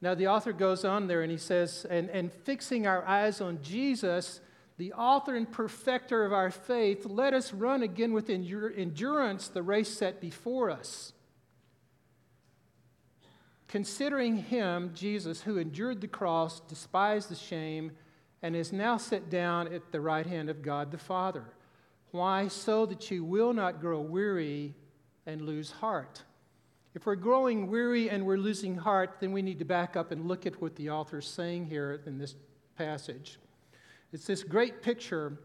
Now, 0.00 0.14
the 0.14 0.28
author 0.28 0.52
goes 0.52 0.84
on 0.84 1.06
there 1.08 1.22
and 1.22 1.30
he 1.30 1.38
says, 1.38 1.84
and, 1.88 2.10
and 2.10 2.32
fixing 2.32 2.86
our 2.86 3.04
eyes 3.06 3.40
on 3.40 3.60
Jesus, 3.62 4.40
the 4.78 4.92
author 4.92 5.36
and 5.36 5.50
perfecter 5.50 6.24
of 6.24 6.32
our 6.32 6.50
faith, 6.50 7.04
let 7.04 7.34
us 7.34 7.52
run 7.52 7.82
again 7.82 8.12
with 8.12 8.30
endurance 8.30 9.48
the 9.48 9.62
race 9.62 9.90
set 9.90 10.20
before 10.20 10.70
us. 10.70 11.12
Considering 13.68 14.36
him, 14.36 14.90
Jesus, 14.94 15.42
who 15.42 15.56
endured 15.56 16.00
the 16.00 16.08
cross, 16.08 16.60
despised 16.60 17.28
the 17.28 17.34
shame, 17.34 17.92
and 18.42 18.56
is 18.56 18.72
now 18.72 18.96
set 18.96 19.30
down 19.30 19.72
at 19.72 19.92
the 19.92 20.00
right 20.00 20.26
hand 20.26 20.50
of 20.50 20.62
God 20.62 20.90
the 20.90 20.98
Father. 20.98 21.44
Why? 22.10 22.48
So 22.48 22.86
that 22.86 23.10
you 23.10 23.24
will 23.24 23.52
not 23.52 23.80
grow 23.80 24.00
weary 24.00 24.74
and 25.26 25.42
lose 25.42 25.70
heart. 25.70 26.22
If 26.94 27.06
we're 27.06 27.14
growing 27.16 27.70
weary 27.70 28.10
and 28.10 28.26
we're 28.26 28.36
losing 28.36 28.76
heart, 28.76 29.16
then 29.20 29.32
we 29.32 29.40
need 29.40 29.58
to 29.60 29.64
back 29.64 29.96
up 29.96 30.10
and 30.10 30.26
look 30.26 30.44
at 30.44 30.60
what 30.60 30.76
the 30.76 30.90
author 30.90 31.18
is 31.18 31.26
saying 31.26 31.66
here 31.66 32.02
in 32.04 32.18
this 32.18 32.34
passage. 32.76 33.38
It's 34.12 34.26
this 34.26 34.42
great 34.42 34.82
picture 34.82 35.38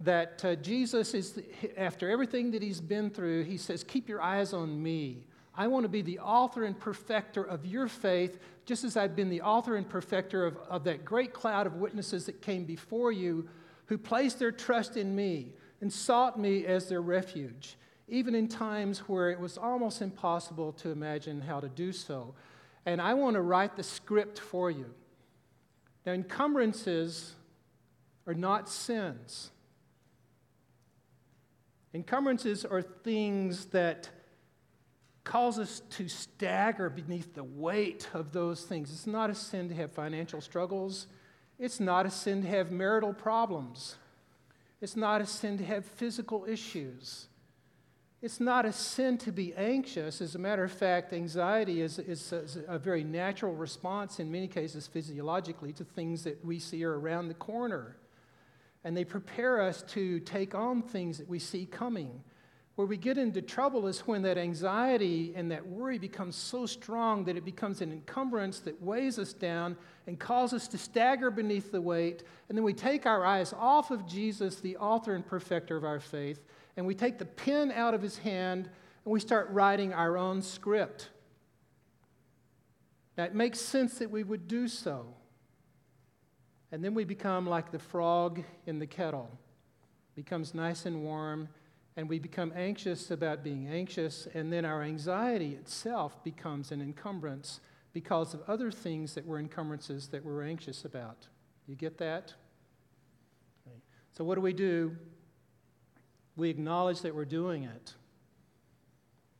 that 0.00 0.42
uh, 0.44 0.54
Jesus 0.56 1.12
is, 1.12 1.40
after 1.76 2.08
everything 2.08 2.50
that 2.52 2.62
he's 2.62 2.80
been 2.80 3.10
through, 3.10 3.44
he 3.44 3.58
says, 3.58 3.84
Keep 3.84 4.08
your 4.08 4.22
eyes 4.22 4.52
on 4.52 4.82
me. 4.82 5.26
I 5.56 5.66
want 5.68 5.84
to 5.84 5.88
be 5.88 6.02
the 6.02 6.18
author 6.18 6.64
and 6.64 6.78
perfecter 6.78 7.42
of 7.42 7.64
your 7.64 7.88
faith, 7.88 8.38
just 8.66 8.84
as 8.84 8.96
I've 8.96 9.16
been 9.16 9.30
the 9.30 9.40
author 9.40 9.76
and 9.76 9.88
perfecter 9.88 10.44
of, 10.44 10.58
of 10.68 10.84
that 10.84 11.04
great 11.04 11.32
cloud 11.32 11.66
of 11.66 11.76
witnesses 11.76 12.26
that 12.26 12.42
came 12.42 12.64
before 12.64 13.10
you 13.10 13.48
who 13.86 13.96
placed 13.96 14.38
their 14.38 14.52
trust 14.52 14.96
in 14.96 15.16
me 15.16 15.52
and 15.80 15.90
sought 15.92 16.38
me 16.38 16.66
as 16.66 16.88
their 16.88 17.00
refuge, 17.00 17.76
even 18.08 18.34
in 18.34 18.48
times 18.48 19.00
where 19.00 19.30
it 19.30 19.40
was 19.40 19.56
almost 19.56 20.02
impossible 20.02 20.72
to 20.72 20.90
imagine 20.90 21.40
how 21.40 21.60
to 21.60 21.68
do 21.68 21.92
so. 21.92 22.34
And 22.84 23.00
I 23.00 23.14
want 23.14 23.34
to 23.34 23.42
write 23.42 23.76
the 23.76 23.82
script 23.82 24.38
for 24.38 24.70
you. 24.70 24.86
Now, 26.04 26.12
encumbrances 26.12 27.34
are 28.26 28.34
not 28.34 28.68
sins. 28.68 29.50
Encumbrances 31.94 32.64
are 32.64 32.82
things 32.82 33.66
that 33.66 34.10
cause 35.26 35.58
us 35.58 35.82
to 35.90 36.08
stagger 36.08 36.88
beneath 36.88 37.34
the 37.34 37.44
weight 37.44 38.08
of 38.14 38.32
those 38.32 38.62
things. 38.62 38.92
It's 38.92 39.08
not 39.08 39.28
a 39.28 39.34
sin 39.34 39.68
to 39.68 39.74
have 39.74 39.90
financial 39.90 40.40
struggles. 40.40 41.08
It's 41.58 41.80
not 41.80 42.06
a 42.06 42.10
sin 42.10 42.42
to 42.42 42.48
have 42.48 42.70
marital 42.70 43.12
problems. 43.12 43.96
It's 44.80 44.94
not 44.94 45.20
a 45.20 45.26
sin 45.26 45.58
to 45.58 45.64
have 45.64 45.84
physical 45.84 46.46
issues. 46.46 47.26
It's 48.22 48.38
not 48.38 48.66
a 48.66 48.72
sin 48.72 49.18
to 49.18 49.32
be 49.32 49.52
anxious. 49.54 50.20
As 50.20 50.36
a 50.36 50.38
matter 50.38 50.62
of 50.62 50.72
fact, 50.72 51.12
anxiety 51.12 51.80
is, 51.80 51.98
is, 51.98 52.32
a, 52.32 52.74
a 52.74 52.78
very 52.78 53.02
natural 53.02 53.54
response, 53.54 54.20
in 54.20 54.30
many 54.30 54.46
cases 54.46 54.86
physiologically, 54.86 55.72
to 55.74 55.84
things 55.84 56.22
that 56.22 56.42
we 56.44 56.60
see 56.60 56.84
are 56.84 56.98
around 56.98 57.28
the 57.28 57.34
corner. 57.34 57.96
And 58.84 58.96
they 58.96 59.04
prepare 59.04 59.60
us 59.60 59.82
to 59.88 60.20
take 60.20 60.54
on 60.54 60.82
things 60.82 61.18
that 61.18 61.28
we 61.28 61.40
see 61.40 61.66
coming. 61.66 62.22
Where 62.76 62.86
we 62.86 62.98
get 62.98 63.16
into 63.16 63.40
trouble 63.40 63.86
is 63.86 64.00
when 64.00 64.20
that 64.22 64.36
anxiety 64.36 65.32
and 65.34 65.50
that 65.50 65.66
worry 65.66 65.98
becomes 65.98 66.36
so 66.36 66.66
strong 66.66 67.24
that 67.24 67.34
it 67.34 67.44
becomes 67.44 67.80
an 67.80 67.90
encumbrance 67.90 68.60
that 68.60 68.80
weighs 68.82 69.18
us 69.18 69.32
down 69.32 69.78
and 70.06 70.18
causes 70.18 70.62
us 70.62 70.68
to 70.68 70.78
stagger 70.78 71.30
beneath 71.30 71.72
the 71.72 71.80
weight. 71.80 72.22
And 72.48 72.56
then 72.56 72.64
we 72.64 72.74
take 72.74 73.06
our 73.06 73.24
eyes 73.24 73.54
off 73.54 73.90
of 73.90 74.06
Jesus, 74.06 74.56
the 74.56 74.76
author 74.76 75.14
and 75.14 75.26
perfecter 75.26 75.74
of 75.78 75.84
our 75.84 76.00
faith, 76.00 76.44
and 76.76 76.86
we 76.86 76.94
take 76.94 77.18
the 77.18 77.24
pen 77.24 77.72
out 77.72 77.94
of 77.94 78.02
his 78.02 78.18
hand 78.18 78.68
and 79.06 79.12
we 79.12 79.20
start 79.20 79.48
writing 79.50 79.94
our 79.94 80.18
own 80.18 80.42
script. 80.42 81.08
Now, 83.16 83.24
it 83.24 83.34
makes 83.34 83.58
sense 83.58 83.96
that 84.00 84.10
we 84.10 84.22
would 84.22 84.46
do 84.46 84.68
so. 84.68 85.06
And 86.70 86.84
then 86.84 86.92
we 86.92 87.04
become 87.04 87.46
like 87.46 87.70
the 87.70 87.78
frog 87.78 88.42
in 88.66 88.78
the 88.78 88.86
kettle, 88.86 89.30
becomes 90.14 90.54
nice 90.54 90.84
and 90.84 91.02
warm 91.02 91.48
and 91.96 92.08
we 92.08 92.18
become 92.18 92.52
anxious 92.54 93.10
about 93.10 93.42
being 93.42 93.68
anxious, 93.68 94.28
and 94.34 94.52
then 94.52 94.64
our 94.64 94.82
anxiety 94.82 95.54
itself 95.54 96.22
becomes 96.22 96.70
an 96.70 96.82
encumbrance 96.82 97.60
because 97.94 98.34
of 98.34 98.42
other 98.46 98.70
things 98.70 99.14
that 99.14 99.24
were 99.24 99.38
encumbrances 99.38 100.08
that 100.08 100.22
we're 100.22 100.42
anxious 100.42 100.84
about. 100.84 101.26
You 101.66 101.74
get 101.74 101.96
that? 101.98 102.34
So, 104.12 104.24
what 104.24 104.34
do 104.34 104.40
we 104.40 104.52
do? 104.52 104.96
We 106.36 106.50
acknowledge 106.50 107.00
that 107.00 107.14
we're 107.14 107.24
doing 107.24 107.64
it, 107.64 107.94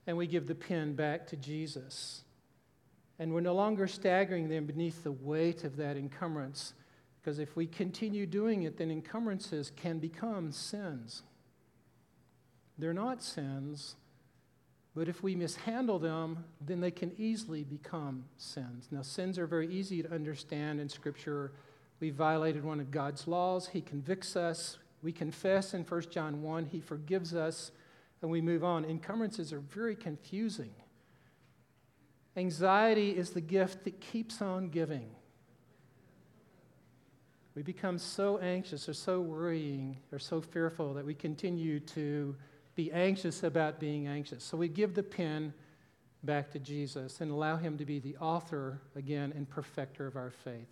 and 0.06 0.16
we 0.16 0.26
give 0.26 0.46
the 0.46 0.54
pen 0.54 0.94
back 0.94 1.26
to 1.28 1.36
Jesus. 1.36 2.22
And 3.18 3.32
we're 3.32 3.40
no 3.40 3.54
longer 3.54 3.86
staggering 3.86 4.48
them 4.48 4.66
beneath 4.66 5.02
the 5.02 5.12
weight 5.12 5.64
of 5.64 5.76
that 5.76 5.96
encumbrance, 5.96 6.74
because 7.20 7.38
if 7.38 7.56
we 7.56 7.66
continue 7.66 8.26
doing 8.26 8.64
it, 8.64 8.76
then 8.76 8.90
encumbrances 8.90 9.72
can 9.74 9.98
become 9.98 10.52
sins. 10.52 11.22
They're 12.78 12.92
not 12.92 13.22
sins, 13.22 13.96
but 14.94 15.08
if 15.08 15.22
we 15.22 15.34
mishandle 15.34 15.98
them, 15.98 16.44
then 16.60 16.80
they 16.80 16.90
can 16.90 17.12
easily 17.18 17.64
become 17.64 18.24
sins. 18.36 18.88
Now, 18.90 19.02
sins 19.02 19.38
are 19.38 19.46
very 19.46 19.68
easy 19.68 20.02
to 20.02 20.12
understand 20.12 20.80
in 20.80 20.88
Scripture. 20.88 21.52
We 22.00 22.10
violated 22.10 22.64
one 22.64 22.80
of 22.80 22.90
God's 22.90 23.26
laws, 23.26 23.68
He 23.68 23.80
convicts 23.80 24.36
us. 24.36 24.78
We 25.02 25.12
confess 25.12 25.74
in 25.74 25.84
1 25.84 26.02
John 26.10 26.42
1, 26.42 26.66
He 26.66 26.80
forgives 26.80 27.34
us, 27.34 27.70
and 28.22 28.30
we 28.30 28.40
move 28.40 28.64
on. 28.64 28.84
Encumbrances 28.84 29.52
are 29.52 29.60
very 29.60 29.94
confusing. 29.94 30.72
Anxiety 32.36 33.10
is 33.10 33.30
the 33.30 33.40
gift 33.40 33.84
that 33.84 34.00
keeps 34.00 34.42
on 34.42 34.68
giving. 34.68 35.08
We 37.54 37.62
become 37.62 37.98
so 37.98 38.36
anxious 38.38 38.88
or 38.88 38.92
so 38.92 39.20
worrying 39.20 39.98
or 40.12 40.18
so 40.18 40.42
fearful 40.42 40.92
that 40.94 41.06
we 41.06 41.14
continue 41.14 41.80
to 41.80 42.36
be 42.76 42.92
anxious 42.92 43.42
about 43.42 43.80
being 43.80 44.06
anxious. 44.06 44.44
So 44.44 44.56
we 44.56 44.68
give 44.68 44.94
the 44.94 45.02
pen 45.02 45.52
back 46.22 46.50
to 46.52 46.58
Jesus 46.58 47.20
and 47.20 47.30
allow 47.30 47.56
him 47.56 47.78
to 47.78 47.84
be 47.84 47.98
the 47.98 48.16
author 48.18 48.80
again 48.94 49.32
and 49.34 49.48
perfecter 49.48 50.06
of 50.06 50.14
our 50.16 50.30
faith. 50.30 50.68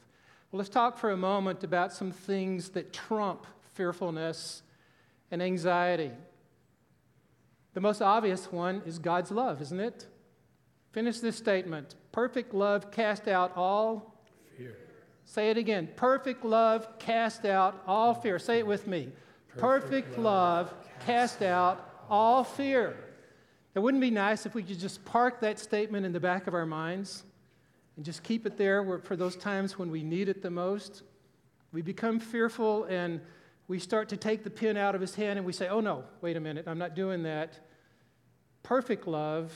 Well, 0.52 0.58
let's 0.58 0.68
talk 0.68 0.98
for 0.98 1.10
a 1.10 1.16
moment 1.16 1.64
about 1.64 1.92
some 1.92 2.12
things 2.12 2.68
that 2.70 2.92
trump 2.92 3.46
fearfulness 3.72 4.62
and 5.30 5.42
anxiety. 5.42 6.12
The 7.72 7.80
most 7.80 8.02
obvious 8.02 8.52
one 8.52 8.82
is 8.86 8.98
God's 8.98 9.30
love, 9.30 9.60
isn't 9.62 9.80
it? 9.80 10.06
Finish 10.92 11.18
this 11.18 11.36
statement. 11.36 11.96
Perfect 12.12 12.54
love 12.54 12.92
cast 12.92 13.26
out 13.26 13.52
all 13.56 14.14
fear. 14.56 14.76
Say 15.24 15.50
it 15.50 15.56
again. 15.56 15.88
Perfect 15.96 16.44
love 16.44 16.86
cast 16.98 17.44
out 17.44 17.82
all 17.86 18.14
fear. 18.14 18.38
Say 18.38 18.58
it 18.58 18.66
with 18.66 18.86
me. 18.86 19.08
Perfect, 19.56 19.90
Perfect 19.90 20.18
love 20.18 20.74
cast 21.04 21.42
out 21.42 21.93
all 22.08 22.44
fear. 22.44 22.96
It 23.74 23.80
wouldn't 23.80 24.00
be 24.00 24.10
nice 24.10 24.46
if 24.46 24.54
we 24.54 24.62
could 24.62 24.78
just 24.78 25.04
park 25.04 25.40
that 25.40 25.58
statement 25.58 26.06
in 26.06 26.12
the 26.12 26.20
back 26.20 26.46
of 26.46 26.54
our 26.54 26.66
minds 26.66 27.24
and 27.96 28.04
just 28.04 28.22
keep 28.22 28.46
it 28.46 28.56
there 28.56 29.00
for 29.00 29.16
those 29.16 29.36
times 29.36 29.78
when 29.78 29.90
we 29.90 30.02
need 30.02 30.28
it 30.28 30.42
the 30.42 30.50
most. 30.50 31.02
We 31.72 31.82
become 31.82 32.20
fearful 32.20 32.84
and 32.84 33.20
we 33.66 33.78
start 33.78 34.08
to 34.10 34.16
take 34.16 34.44
the 34.44 34.50
pin 34.50 34.76
out 34.76 34.94
of 34.94 35.00
his 35.00 35.14
hand 35.14 35.38
and 35.38 35.46
we 35.46 35.52
say, 35.52 35.68
oh 35.68 35.80
no, 35.80 36.04
wait 36.20 36.36
a 36.36 36.40
minute, 36.40 36.68
I'm 36.68 36.78
not 36.78 36.94
doing 36.94 37.22
that. 37.24 37.58
Perfect 38.62 39.06
love 39.06 39.52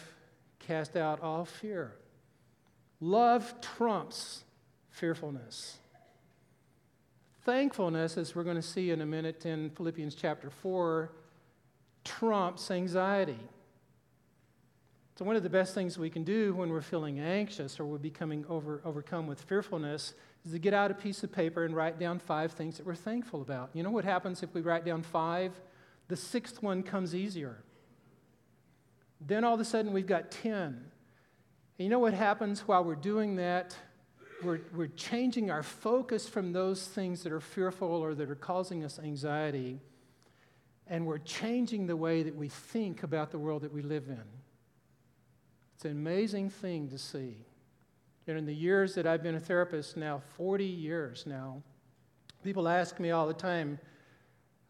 cast 0.58 0.96
out 0.96 1.20
all 1.22 1.44
fear. 1.44 1.92
Love 3.00 3.54
trumps 3.60 4.44
fearfulness. 4.90 5.78
Thankfulness, 7.42 8.18
as 8.18 8.34
we're 8.34 8.44
going 8.44 8.56
to 8.56 8.62
see 8.62 8.90
in 8.90 9.00
a 9.00 9.06
minute 9.06 9.46
in 9.46 9.70
Philippians 9.70 10.14
chapter 10.14 10.50
4, 10.50 11.10
trumps 12.08 12.70
anxiety. 12.70 13.38
So, 15.16 15.24
one 15.24 15.36
of 15.36 15.42
the 15.42 15.50
best 15.50 15.74
things 15.74 15.98
we 15.98 16.10
can 16.10 16.24
do 16.24 16.54
when 16.54 16.70
we're 16.70 16.80
feeling 16.80 17.18
anxious 17.18 17.78
or 17.78 17.84
we're 17.84 17.98
becoming 17.98 18.44
over, 18.48 18.80
overcome 18.84 19.26
with 19.26 19.40
fearfulness 19.42 20.14
is 20.44 20.52
to 20.52 20.58
get 20.58 20.72
out 20.72 20.90
a 20.90 20.94
piece 20.94 21.22
of 21.22 21.32
paper 21.32 21.64
and 21.64 21.74
write 21.74 21.98
down 21.98 22.18
five 22.18 22.52
things 22.52 22.76
that 22.76 22.86
we're 22.86 22.94
thankful 22.94 23.42
about. 23.42 23.70
You 23.74 23.82
know 23.82 23.90
what 23.90 24.04
happens 24.04 24.42
if 24.42 24.54
we 24.54 24.60
write 24.60 24.84
down 24.84 25.02
five? 25.02 25.52
The 26.06 26.16
sixth 26.16 26.62
one 26.62 26.82
comes 26.82 27.14
easier. 27.14 27.58
Then 29.20 29.44
all 29.44 29.54
of 29.54 29.60
a 29.60 29.64
sudden 29.64 29.92
we've 29.92 30.06
got 30.06 30.30
10. 30.30 30.54
And 30.62 30.80
you 31.78 31.88
know 31.88 31.98
what 31.98 32.14
happens 32.14 32.60
while 32.60 32.84
we're 32.84 32.94
doing 32.94 33.36
that? 33.36 33.76
We're, 34.44 34.60
we're 34.72 34.86
changing 34.86 35.50
our 35.50 35.64
focus 35.64 36.28
from 36.28 36.52
those 36.52 36.86
things 36.86 37.24
that 37.24 37.32
are 37.32 37.40
fearful 37.40 37.88
or 37.88 38.14
that 38.14 38.30
are 38.30 38.36
causing 38.36 38.84
us 38.84 39.00
anxiety 39.00 39.80
and 40.88 41.06
we're 41.06 41.18
changing 41.18 41.86
the 41.86 41.96
way 41.96 42.22
that 42.22 42.34
we 42.34 42.48
think 42.48 43.02
about 43.02 43.30
the 43.30 43.38
world 43.38 43.62
that 43.62 43.72
we 43.72 43.82
live 43.82 44.08
in. 44.08 44.22
It's 45.74 45.84
an 45.84 45.92
amazing 45.92 46.50
thing 46.50 46.88
to 46.88 46.98
see. 46.98 47.36
And 48.26 48.36
in 48.36 48.44
the 48.44 48.54
years 48.54 48.94
that 48.94 49.06
I've 49.06 49.22
been 49.22 49.36
a 49.36 49.40
therapist 49.40 49.96
now, 49.96 50.20
40 50.36 50.64
years 50.64 51.24
now, 51.26 51.62
people 52.42 52.68
ask 52.68 52.98
me 53.00 53.10
all 53.10 53.26
the 53.26 53.34
time, 53.34 53.78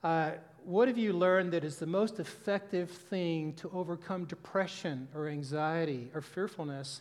uh, 0.05 0.33
what 0.65 0.87
have 0.87 0.99
you 0.99 1.13
learned 1.13 1.53
that 1.53 1.65
is 1.65 1.79
the 1.79 1.87
most 1.87 2.21
effective 2.21 2.91
thing 2.91 3.55
to 3.55 3.71
overcome 3.73 4.27
depression 4.27 5.09
or 5.15 5.29
anxiety 5.29 6.11
or 6.15 6.21
fearfulness? 6.21 7.01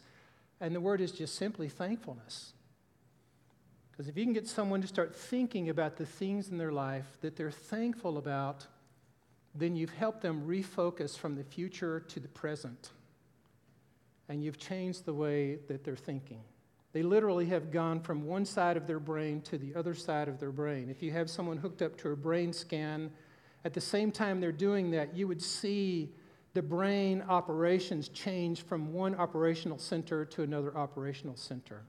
And 0.60 0.74
the 0.74 0.82
word 0.82 1.02
is 1.02 1.12
just 1.12 1.36
simply 1.36 1.70
thankfulness. 1.70 2.54
Because 3.92 4.08
if 4.08 4.18
you 4.18 4.24
can 4.24 4.34
get 4.34 4.48
someone 4.48 4.82
to 4.82 4.88
start 4.88 5.16
thinking 5.16 5.70
about 5.70 5.98
the 5.98 6.06
things 6.06 6.50
in 6.50 6.58
their 6.58 6.72
life 6.72 7.18
that 7.22 7.36
they're 7.36 7.52
thankful 7.52 8.18
about, 8.18 8.66
then 9.58 9.76
you've 9.76 9.92
helped 9.92 10.22
them 10.22 10.46
refocus 10.48 11.18
from 11.18 11.36
the 11.36 11.44
future 11.44 12.00
to 12.02 12.20
the 12.20 12.28
present. 12.28 12.92
And 14.30 14.44
you've 14.44 14.58
changed 14.58 15.06
the 15.06 15.14
way 15.14 15.60
that 15.68 15.84
they're 15.84 15.96
thinking. 15.96 16.42
They 16.94 17.02
literally 17.04 17.46
have 17.48 17.72
gone 17.72 18.00
from 18.00 18.26
one 18.26 18.46
side 18.46 18.78
of 18.78 18.88
their 18.88 19.00
brain 19.00 19.42
to 19.42 19.58
the 19.58 19.76
other 19.76 19.94
side 19.94 20.28
of 20.28 20.40
their 20.40 20.52
brain. 20.52 20.90
If 20.90 21.02
you 21.02 21.12
have 21.12 21.30
someone 21.30 21.58
hooked 21.58 21.82
up 21.82 21.98
to 21.98 22.12
a 22.12 22.16
brain 22.16 22.54
scan, 22.54 23.12
at 23.66 23.74
the 23.74 23.82
same 23.82 24.12
time 24.12 24.40
they're 24.40 24.52
doing 24.52 24.92
that, 24.92 25.16
you 25.16 25.28
would 25.28 25.42
see 25.42 26.14
the 26.54 26.62
brain 26.62 27.24
operations 27.28 28.10
change 28.10 28.64
from 28.64 28.94
one 28.94 29.16
operational 29.16 29.78
center 29.78 30.26
to 30.26 30.44
another 30.44 30.76
operational 30.76 31.36
center. 31.36 31.84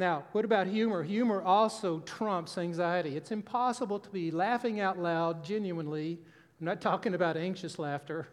Now, 0.00 0.24
what 0.32 0.46
about 0.46 0.66
humor? 0.66 1.02
Humor 1.02 1.42
also 1.42 1.98
trumps 2.00 2.56
anxiety. 2.56 3.18
It's 3.18 3.32
impossible 3.32 3.98
to 3.98 4.08
be 4.08 4.30
laughing 4.30 4.80
out 4.80 4.98
loud 4.98 5.44
genuinely. 5.44 6.18
I'm 6.58 6.64
not 6.64 6.80
talking 6.80 7.12
about 7.12 7.36
anxious 7.36 7.78
laughter, 7.78 8.26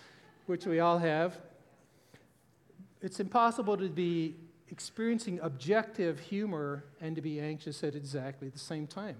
which 0.46 0.66
we 0.66 0.80
all 0.80 0.98
have. 0.98 1.38
It's 3.00 3.20
impossible 3.20 3.78
to 3.78 3.88
be 3.88 4.36
experiencing 4.68 5.40
objective 5.40 6.20
humor 6.20 6.84
and 7.00 7.16
to 7.16 7.22
be 7.22 7.40
anxious 7.40 7.82
at 7.82 7.94
exactly 7.94 8.50
the 8.50 8.58
same 8.58 8.86
time. 8.86 9.16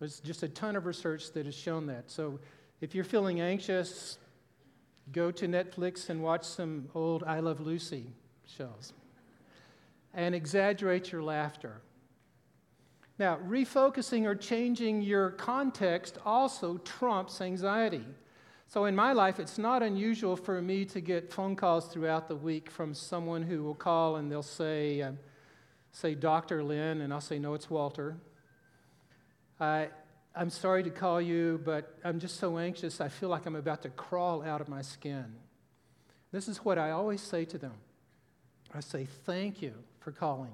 There's 0.00 0.20
just 0.20 0.42
a 0.42 0.48
ton 0.48 0.76
of 0.76 0.84
research 0.84 1.32
that 1.32 1.46
has 1.46 1.54
shown 1.54 1.86
that. 1.86 2.10
So 2.10 2.38
if 2.82 2.94
you're 2.94 3.02
feeling 3.02 3.40
anxious, 3.40 4.18
go 5.10 5.30
to 5.30 5.48
Netflix 5.48 6.10
and 6.10 6.22
watch 6.22 6.44
some 6.44 6.90
old 6.94 7.24
I 7.24 7.40
Love 7.40 7.60
Lucy 7.60 8.08
shows 8.46 8.92
and 10.14 10.34
exaggerate 10.34 11.12
your 11.12 11.22
laughter. 11.22 11.82
Now, 13.18 13.38
refocusing 13.46 14.24
or 14.24 14.34
changing 14.34 15.02
your 15.02 15.30
context 15.30 16.18
also 16.24 16.78
trumps 16.78 17.40
anxiety. 17.40 18.04
So, 18.66 18.86
in 18.86 18.96
my 18.96 19.12
life, 19.12 19.38
it's 19.38 19.58
not 19.58 19.82
unusual 19.82 20.36
for 20.36 20.60
me 20.60 20.84
to 20.86 21.00
get 21.00 21.32
phone 21.32 21.54
calls 21.54 21.86
throughout 21.86 22.28
the 22.28 22.34
week 22.34 22.70
from 22.70 22.92
someone 22.92 23.42
who 23.42 23.62
will 23.62 23.74
call 23.74 24.16
and 24.16 24.30
they'll 24.30 24.42
say, 24.42 25.02
uh, 25.02 25.12
say, 25.92 26.14
Dr. 26.14 26.64
Lynn, 26.64 27.02
and 27.02 27.12
I'll 27.12 27.20
say, 27.20 27.38
no, 27.38 27.54
it's 27.54 27.70
Walter. 27.70 28.16
I'm 30.36 30.50
sorry 30.50 30.82
to 30.82 30.90
call 30.90 31.20
you, 31.20 31.60
but 31.64 31.96
I'm 32.04 32.18
just 32.18 32.40
so 32.40 32.58
anxious. 32.58 33.00
I 33.00 33.08
feel 33.08 33.28
like 33.28 33.46
I'm 33.46 33.54
about 33.54 33.82
to 33.82 33.90
crawl 33.90 34.42
out 34.42 34.60
of 34.60 34.68
my 34.68 34.82
skin. 34.82 35.36
This 36.32 36.48
is 36.48 36.58
what 36.58 36.78
I 36.78 36.90
always 36.90 37.20
say 37.20 37.44
to 37.44 37.58
them 37.58 37.74
I 38.74 38.80
say, 38.80 39.06
thank 39.24 39.62
you 39.62 39.74
for 40.04 40.12
calling. 40.12 40.52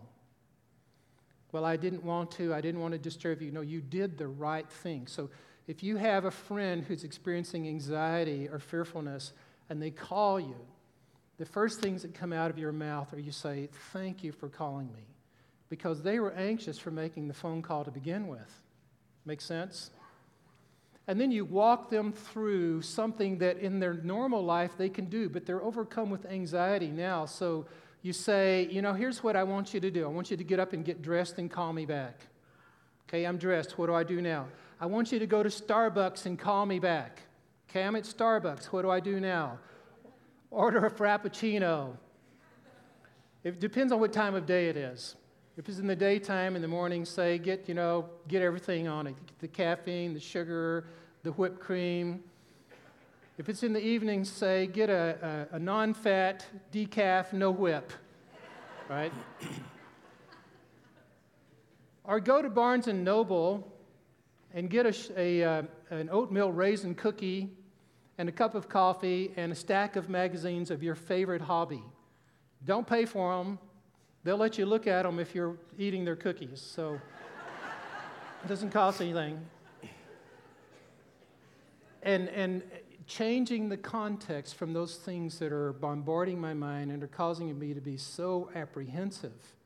Well, 1.53 1.65
I 1.65 1.77
didn't 1.77 2.05
want 2.05 2.31
to. 2.33 2.55
I 2.55 2.61
didn't 2.61 2.81
want 2.81 2.93
to 2.93 2.99
disturb 2.99 3.43
you. 3.43 3.51
No, 3.51 3.61
you 3.61 3.81
did 3.81 4.17
the 4.17 4.29
right 4.29 4.71
thing. 4.71 5.09
So 5.09 5.29
If 5.67 5.83
you 5.83 5.97
have 5.97 6.25
a 6.25 6.31
friend 6.31 6.83
who's 6.83 7.05
experiencing 7.05 7.69
anxiety 7.69 8.49
or 8.49 8.59
fearfulness 8.59 9.33
and 9.69 9.81
they 9.81 9.91
call 9.91 10.41
you, 10.41 10.57
the 11.39 11.45
first 11.45 11.81
things 11.81 12.03
that 12.03 12.15
come 12.15 12.33
out 12.33 12.51
of 12.51 12.59
your 12.59 12.73
mouth 12.73 13.13
are 13.13 13.21
you 13.21 13.33
say, 13.33 13.69
Thank 13.93 14.23
you 14.25 14.33
for 14.33 14.49
calling 14.49 14.93
me. 14.93 15.03
Because 15.69 16.03
they 16.03 16.19
were 16.19 16.33
anxious 16.33 16.79
for 16.79 16.91
making 16.91 17.29
the 17.29 17.35
phone 17.35 17.63
call 17.63 17.85
to 17.85 17.91
begin 17.91 18.27
with. 18.29 18.63
Make 19.25 19.41
sense? 19.41 19.91
And 21.07 21.21
then 21.21 21.31
you 21.33 21.45
walk 21.45 21.91
them 21.91 22.13
through 22.13 22.83
something 22.83 23.39
that 23.39 23.59
in 23.59 23.81
their 23.81 23.95
normal 23.95 24.45
life 24.45 24.73
they 24.77 24.89
can 24.89 25.07
do, 25.07 25.29
but 25.29 25.47
they're 25.47 25.63
overcome 25.63 26.11
with 26.11 26.27
anxiety 26.27 26.89
now. 26.89 27.27
So 27.27 27.67
you 28.03 28.13
say, 28.13 28.69
You 28.71 28.83
know, 28.83 28.93
here's 28.93 29.23
what 29.23 29.37
I 29.37 29.43
want 29.43 29.75
you 29.75 29.81
to 29.81 29.91
do 29.91 30.05
I 30.05 30.09
want 30.09 30.31
you 30.31 30.37
to 30.37 30.45
get 30.45 30.61
up 30.61 30.73
and 30.73 30.85
get 30.85 31.03
dressed 31.03 31.39
and 31.39 31.51
call 31.51 31.73
me 31.73 31.87
back. 31.87 32.27
Okay, 33.09 33.25
I'm 33.25 33.39
dressed. 33.39 33.77
What 33.79 33.87
do 33.87 33.95
I 33.95 34.05
do 34.05 34.21
now? 34.21 34.47
I 34.81 34.87
want 34.87 35.13
you 35.13 35.19
to 35.19 35.27
go 35.27 35.43
to 35.43 35.49
Starbucks 35.49 36.27
and 36.27 36.39
call 36.39 36.65
me 36.65 36.79
back. 36.79 37.23
Okay, 37.69 37.83
I'm 37.83 37.97
at 37.97 38.05
Starbucks. 38.05 38.67
What 38.67 38.83
do 38.83 38.91
I 38.91 39.01
do 39.01 39.21
now? 39.21 39.59
Order 40.51 40.87
a 40.87 40.91
Frappuccino. 40.91 41.97
It 43.45 43.61
depends 43.61 43.93
on 43.93 44.01
what 44.01 44.13
time 44.13 44.35
of 44.35 44.47
day 44.47 44.69
it 44.69 44.77
is. 44.77 45.17
If 45.57 45.69
it's 45.69 45.79
in 45.79 45.87
the 45.87 45.97
daytime, 45.97 46.57
in 46.57 46.63
the 46.63 46.69
morning, 46.69 47.05
say, 47.05 47.39
get, 47.39 47.69
you 47.69 47.75
know, 47.75 48.09
get 48.29 48.43
everything 48.43 48.89
on 48.89 49.07
it 49.07 49.15
Get 49.27 49.39
the 49.39 49.49
caffeine, 49.49 50.15
the 50.15 50.21
sugar, 50.21 50.87
the 51.23 51.33
whipped 51.33 51.61
cream. 51.61 52.23
If 53.41 53.49
it's 53.49 53.63
in 53.63 53.73
the 53.73 53.83
evening, 53.83 54.27
say, 54.27 54.67
get 54.67 54.91
a, 54.91 55.49
a, 55.51 55.57
a 55.57 55.59
non 55.59 55.95
fat, 55.95 56.45
decaf, 56.71 57.33
no 57.33 57.51
whip, 57.51 57.91
right? 58.87 59.11
or 62.05 62.21
go 62.21 62.43
to 62.43 62.51
Barnes 62.51 62.87
and 62.87 63.03
Noble 63.03 63.67
and 64.53 64.69
get 64.69 64.85
a, 64.85 65.19
a, 65.19 65.43
uh, 65.43 65.63
an 65.89 66.11
oatmeal 66.13 66.53
raisin 66.53 66.95
cookie 66.95 67.49
and 68.19 68.29
a 68.29 68.33
cup 68.33 68.55
of 68.55 68.69
coffee 68.69 69.33
and 69.39 69.53
a 69.53 69.55
stack 69.55 69.97
of 69.97 70.11
magazines 70.11 70.71
of 70.71 70.83
your 70.83 70.95
favorite 70.95 71.41
hobby. 71.41 71.83
Don't 72.67 72.87
pay 72.87 73.07
for 73.07 73.39
them. 73.39 73.59
They'll 74.23 74.37
let 74.37 74.59
you 74.59 74.67
look 74.67 74.87
at 74.87 75.05
them 75.05 75.19
if 75.19 75.35
you're 75.35 75.57
eating 75.79 76.05
their 76.05 76.15
cookies. 76.15 76.61
So 76.61 76.93
it 78.45 78.49
doesn't 78.49 78.71
cost 78.71 79.01
anything. 79.01 79.41
And, 82.03 82.29
and 82.29 82.63
changing 83.11 83.69
the 83.69 83.77
context 83.77 84.55
from 84.55 84.73
those 84.73 84.95
things 84.95 85.41
that 85.41 85.53
are 85.53 85.73
bombarding 85.73 86.41
my 86.41 86.55
mind 86.55 86.93
and 86.93 87.03
are 87.03 87.09
causing 87.09 87.59
me 87.59 87.75
to 87.75 87.81
be 87.81 87.97
so 87.97 88.49
apprehensive, 88.55 89.57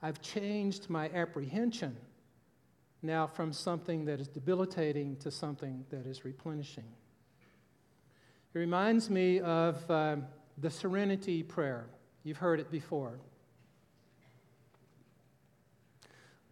I've 0.00 0.22
changed 0.22 0.88
my 0.88 1.10
apprehension 1.10 1.96
now 3.02 3.26
from 3.26 3.52
something 3.52 4.04
that 4.04 4.20
is 4.20 4.28
debilitating 4.28 5.16
to 5.16 5.30
something 5.32 5.84
that 5.90 6.06
is 6.06 6.24
replenishing. 6.24 6.84
It 8.54 8.58
reminds 8.58 9.10
me 9.10 9.40
of 9.40 9.90
uh, 9.90 10.16
the 10.58 10.70
serenity 10.70 11.42
prayer. 11.42 11.86
You've 12.22 12.38
heard 12.38 12.60
it 12.60 12.70
before. 12.70 13.18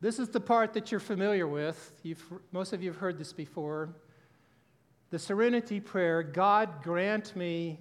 This 0.00 0.18
is 0.18 0.28
the 0.30 0.40
part 0.40 0.72
that 0.72 0.90
you're 0.90 0.98
familiar 0.98 1.46
with. 1.46 1.92
You've, 2.02 2.24
most 2.50 2.72
of 2.72 2.82
you 2.82 2.90
have 2.90 2.98
heard 2.98 3.16
this 3.16 3.32
before. 3.32 3.90
The 5.10 5.18
serenity 5.18 5.80
prayer 5.80 6.22
God 6.22 6.82
grant 6.82 7.34
me 7.36 7.80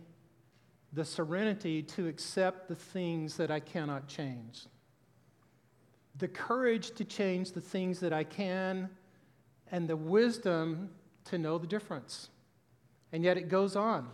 the 0.92 1.06
serenity 1.06 1.84
to 1.84 2.08
accept 2.08 2.68
the 2.68 2.76
things 2.76 3.38
that 3.38 3.52
I 3.52 3.60
cannot 3.60 4.08
change 4.08 4.66
the 6.20 6.28
courage 6.28 6.92
to 6.92 7.06
change 7.06 7.54
the 7.54 7.62
things 7.62 8.02
that 8.02 8.14
I 8.14 8.24
can, 8.24 8.90
and 9.72 9.88
the 9.88 9.96
wisdom 9.96 10.90
to 11.26 11.38
know 11.38 11.58
the 11.58 11.68
difference. 11.68 12.30
And 13.12 13.24
yet 13.24 13.38
it 13.38 13.48
goes 13.48 13.76
on. 13.76 14.10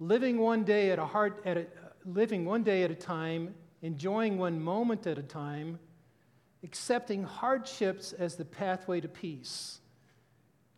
Living 0.00 0.38
one 0.38 0.64
day 0.64 0.90
at 0.90 0.98
a 0.98 1.06
heart 1.06 1.42
at 1.44 1.56
a, 1.56 1.66
living 2.04 2.44
one 2.44 2.62
day 2.62 2.82
at 2.82 2.90
a 2.90 2.94
time, 2.94 3.54
enjoying 3.82 4.38
one 4.38 4.60
moment 4.60 5.06
at 5.06 5.18
a 5.18 5.22
time, 5.22 5.78
accepting 6.64 7.22
hardships 7.22 8.12
as 8.12 8.34
the 8.36 8.44
pathway 8.44 9.00
to 9.00 9.08
peace. 9.08 9.80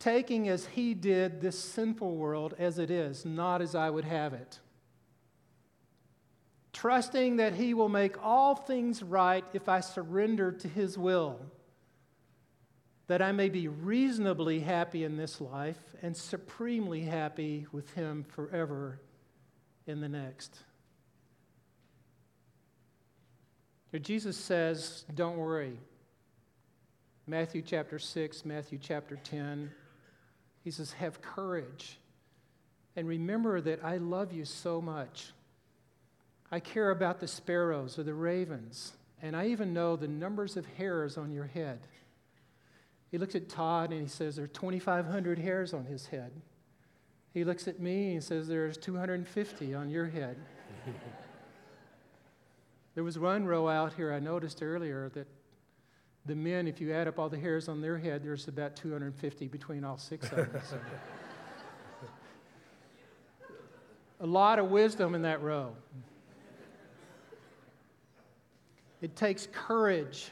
Taking 0.01 0.49
as 0.49 0.67
he 0.67 0.95
did 0.95 1.41
this 1.41 1.59
sinful 1.59 2.17
world 2.17 2.55
as 2.59 2.81
it 2.81 2.91
is, 2.91 3.25
not 3.25 3.63
as 3.63 3.77
I 3.77 3.89
would 3.89 4.07
have 4.07 4.33
it 4.33 4.59
trusting 6.81 7.37
that 7.37 7.53
He 7.53 7.75
will 7.75 7.91
make 7.91 8.23
all 8.25 8.55
things 8.55 9.03
right 9.03 9.45
if 9.53 9.69
I 9.69 9.81
surrender 9.81 10.51
to 10.51 10.67
His 10.69 10.97
will, 10.97 11.39
that 13.07 13.21
I 13.21 13.33
may 13.33 13.51
be 13.51 13.69
reasonably 13.69 14.61
happy 14.61 15.05
in 15.05 15.19
this 15.19 15.43
life 15.43 15.95
and 16.01 16.17
supremely 16.17 17.03
happy 17.03 17.67
with 17.71 17.93
Him 17.93 18.25
forever 18.25 18.99
in 19.87 20.01
the 20.01 20.09
next. 20.09 20.57
Jesus 24.01 24.39
says, 24.39 25.05
Don't 25.15 25.37
worry. 25.37 25.77
Matthew 27.27 27.61
chapter 27.61 27.99
6, 27.99 28.45
Matthew 28.47 28.79
chapter 28.81 29.17
10. 29.17 29.71
He 30.63 30.71
says, 30.71 30.93
Have 30.93 31.23
courage. 31.23 31.99
And 32.97 33.07
remember 33.07 33.61
that 33.61 33.85
I 33.85 33.99
love 33.99 34.33
you 34.33 34.45
so 34.45 34.81
much 34.81 35.33
I 36.53 36.61
care 36.61 36.91
about 36.91 37.21
the 37.21 37.29
sparrows 37.29 37.99
or 37.99 38.03
the 38.03 38.15
ravens, 38.15 38.93
and 39.23 39.37
I 39.37 39.47
even 39.49 39.73
know 39.73 39.95
the 39.95 40.09
numbers 40.09 40.57
of 40.57 40.67
hairs 40.67 41.17
on 41.17 41.31
your 41.31 41.47
head. 41.47 41.79
He 43.11 43.19
looks 43.19 43.35
at 43.35 43.49
Todd 43.49 43.93
and 43.93 44.01
he 44.01 44.09
says, 44.09 44.37
There 44.37 44.45
are 44.45 44.49
2,500 44.49 45.39
hairs 45.39 45.73
on 45.73 45.85
his 45.85 46.07
head. 46.07 46.33
He 47.33 47.45
looks 47.45 47.69
at 47.69 47.79
me 47.79 48.15
and 48.15 48.25
says, 48.25 48.49
There's 48.49 48.77
250 48.77 49.75
on 49.75 49.91
your 49.91 50.07
head. 50.07 50.37
there 52.95 53.05
was 53.05 53.19
one 53.19 53.47
row 53.47 53.69
out 53.69 53.93
here 53.93 54.13
I 54.13 54.19
noticed 54.19 54.63
earlier 54.63 55.09
that 55.11 55.29
the 56.27 56.35
men, 56.35 56.69
if 56.69 56.81
you 56.81 56.93
add 56.93 57.09
up 57.09 57.19
all 57.19 57.29
the 57.29 57.39
hairs 57.39 57.69
on 57.69 57.81
their 57.81 57.99
head, 57.99 58.23
there's 58.23 58.49
about 58.49 58.77
250 58.77 59.49
between 59.49 59.85
all 59.85 59.97
six 59.97 60.31
of 60.31 60.37
them. 60.37 60.51
So. 60.69 60.79
a 64.21 64.27
lot 64.27 64.59
of 64.59 64.71
wisdom 64.71 65.15
in 65.15 65.23
that 65.23 65.43
row. 65.43 65.75
It 69.01 69.17
takes 69.17 69.49
courage. 69.51 70.31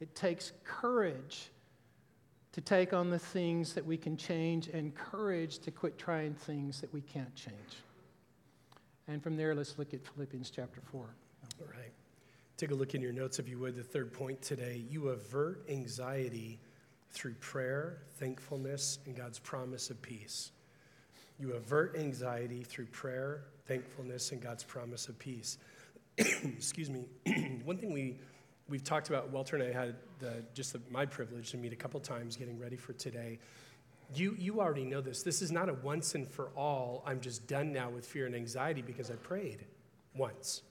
It 0.00 0.14
takes 0.14 0.52
courage 0.64 1.50
to 2.52 2.60
take 2.62 2.92
on 2.92 3.10
the 3.10 3.18
things 3.18 3.74
that 3.74 3.84
we 3.84 3.96
can 3.96 4.16
change 4.16 4.68
and 4.68 4.94
courage 4.94 5.58
to 5.60 5.70
quit 5.70 5.98
trying 5.98 6.34
things 6.34 6.80
that 6.80 6.92
we 6.94 7.02
can't 7.02 7.34
change. 7.34 7.54
And 9.06 9.22
from 9.22 9.36
there, 9.36 9.54
let's 9.54 9.78
look 9.78 9.92
at 9.92 10.00
Philippians 10.06 10.50
chapter 10.50 10.80
4. 10.90 11.00
All 11.02 11.66
right. 11.66 11.92
Take 12.58 12.72
a 12.72 12.74
look 12.74 12.96
in 12.96 13.00
your 13.00 13.12
notes, 13.12 13.38
if 13.38 13.48
you 13.48 13.56
would. 13.60 13.76
The 13.76 13.84
third 13.84 14.12
point 14.12 14.42
today 14.42 14.84
you 14.90 15.10
avert 15.10 15.64
anxiety 15.70 16.58
through 17.12 17.34
prayer, 17.34 17.98
thankfulness, 18.18 18.98
and 19.06 19.16
God's 19.16 19.38
promise 19.38 19.90
of 19.90 20.02
peace. 20.02 20.50
You 21.38 21.52
avert 21.52 21.96
anxiety 21.96 22.64
through 22.64 22.86
prayer, 22.86 23.44
thankfulness, 23.66 24.32
and 24.32 24.42
God's 24.42 24.64
promise 24.64 25.08
of 25.08 25.16
peace. 25.20 25.58
excuse 26.18 26.90
me, 26.90 27.06
one 27.64 27.78
thing 27.78 27.92
we, 27.92 28.18
we've 28.68 28.82
talked 28.82 29.08
about, 29.08 29.30
Walter 29.30 29.54
and 29.54 29.64
I 29.64 29.72
had 29.72 29.94
the, 30.18 30.42
just 30.52 30.72
the, 30.72 30.80
my 30.90 31.06
privilege 31.06 31.52
to 31.52 31.58
meet 31.58 31.72
a 31.72 31.76
couple 31.76 32.00
times 32.00 32.36
getting 32.36 32.58
ready 32.58 32.76
for 32.76 32.92
today. 32.92 33.38
You, 34.16 34.34
you 34.36 34.60
already 34.60 34.84
know 34.84 35.00
this. 35.00 35.22
This 35.22 35.42
is 35.42 35.52
not 35.52 35.68
a 35.68 35.74
once 35.74 36.16
and 36.16 36.26
for 36.26 36.50
all, 36.56 37.04
I'm 37.06 37.20
just 37.20 37.46
done 37.46 37.72
now 37.72 37.88
with 37.88 38.04
fear 38.04 38.26
and 38.26 38.34
anxiety 38.34 38.82
because 38.82 39.12
I 39.12 39.14
prayed 39.14 39.64
once. 40.16 40.62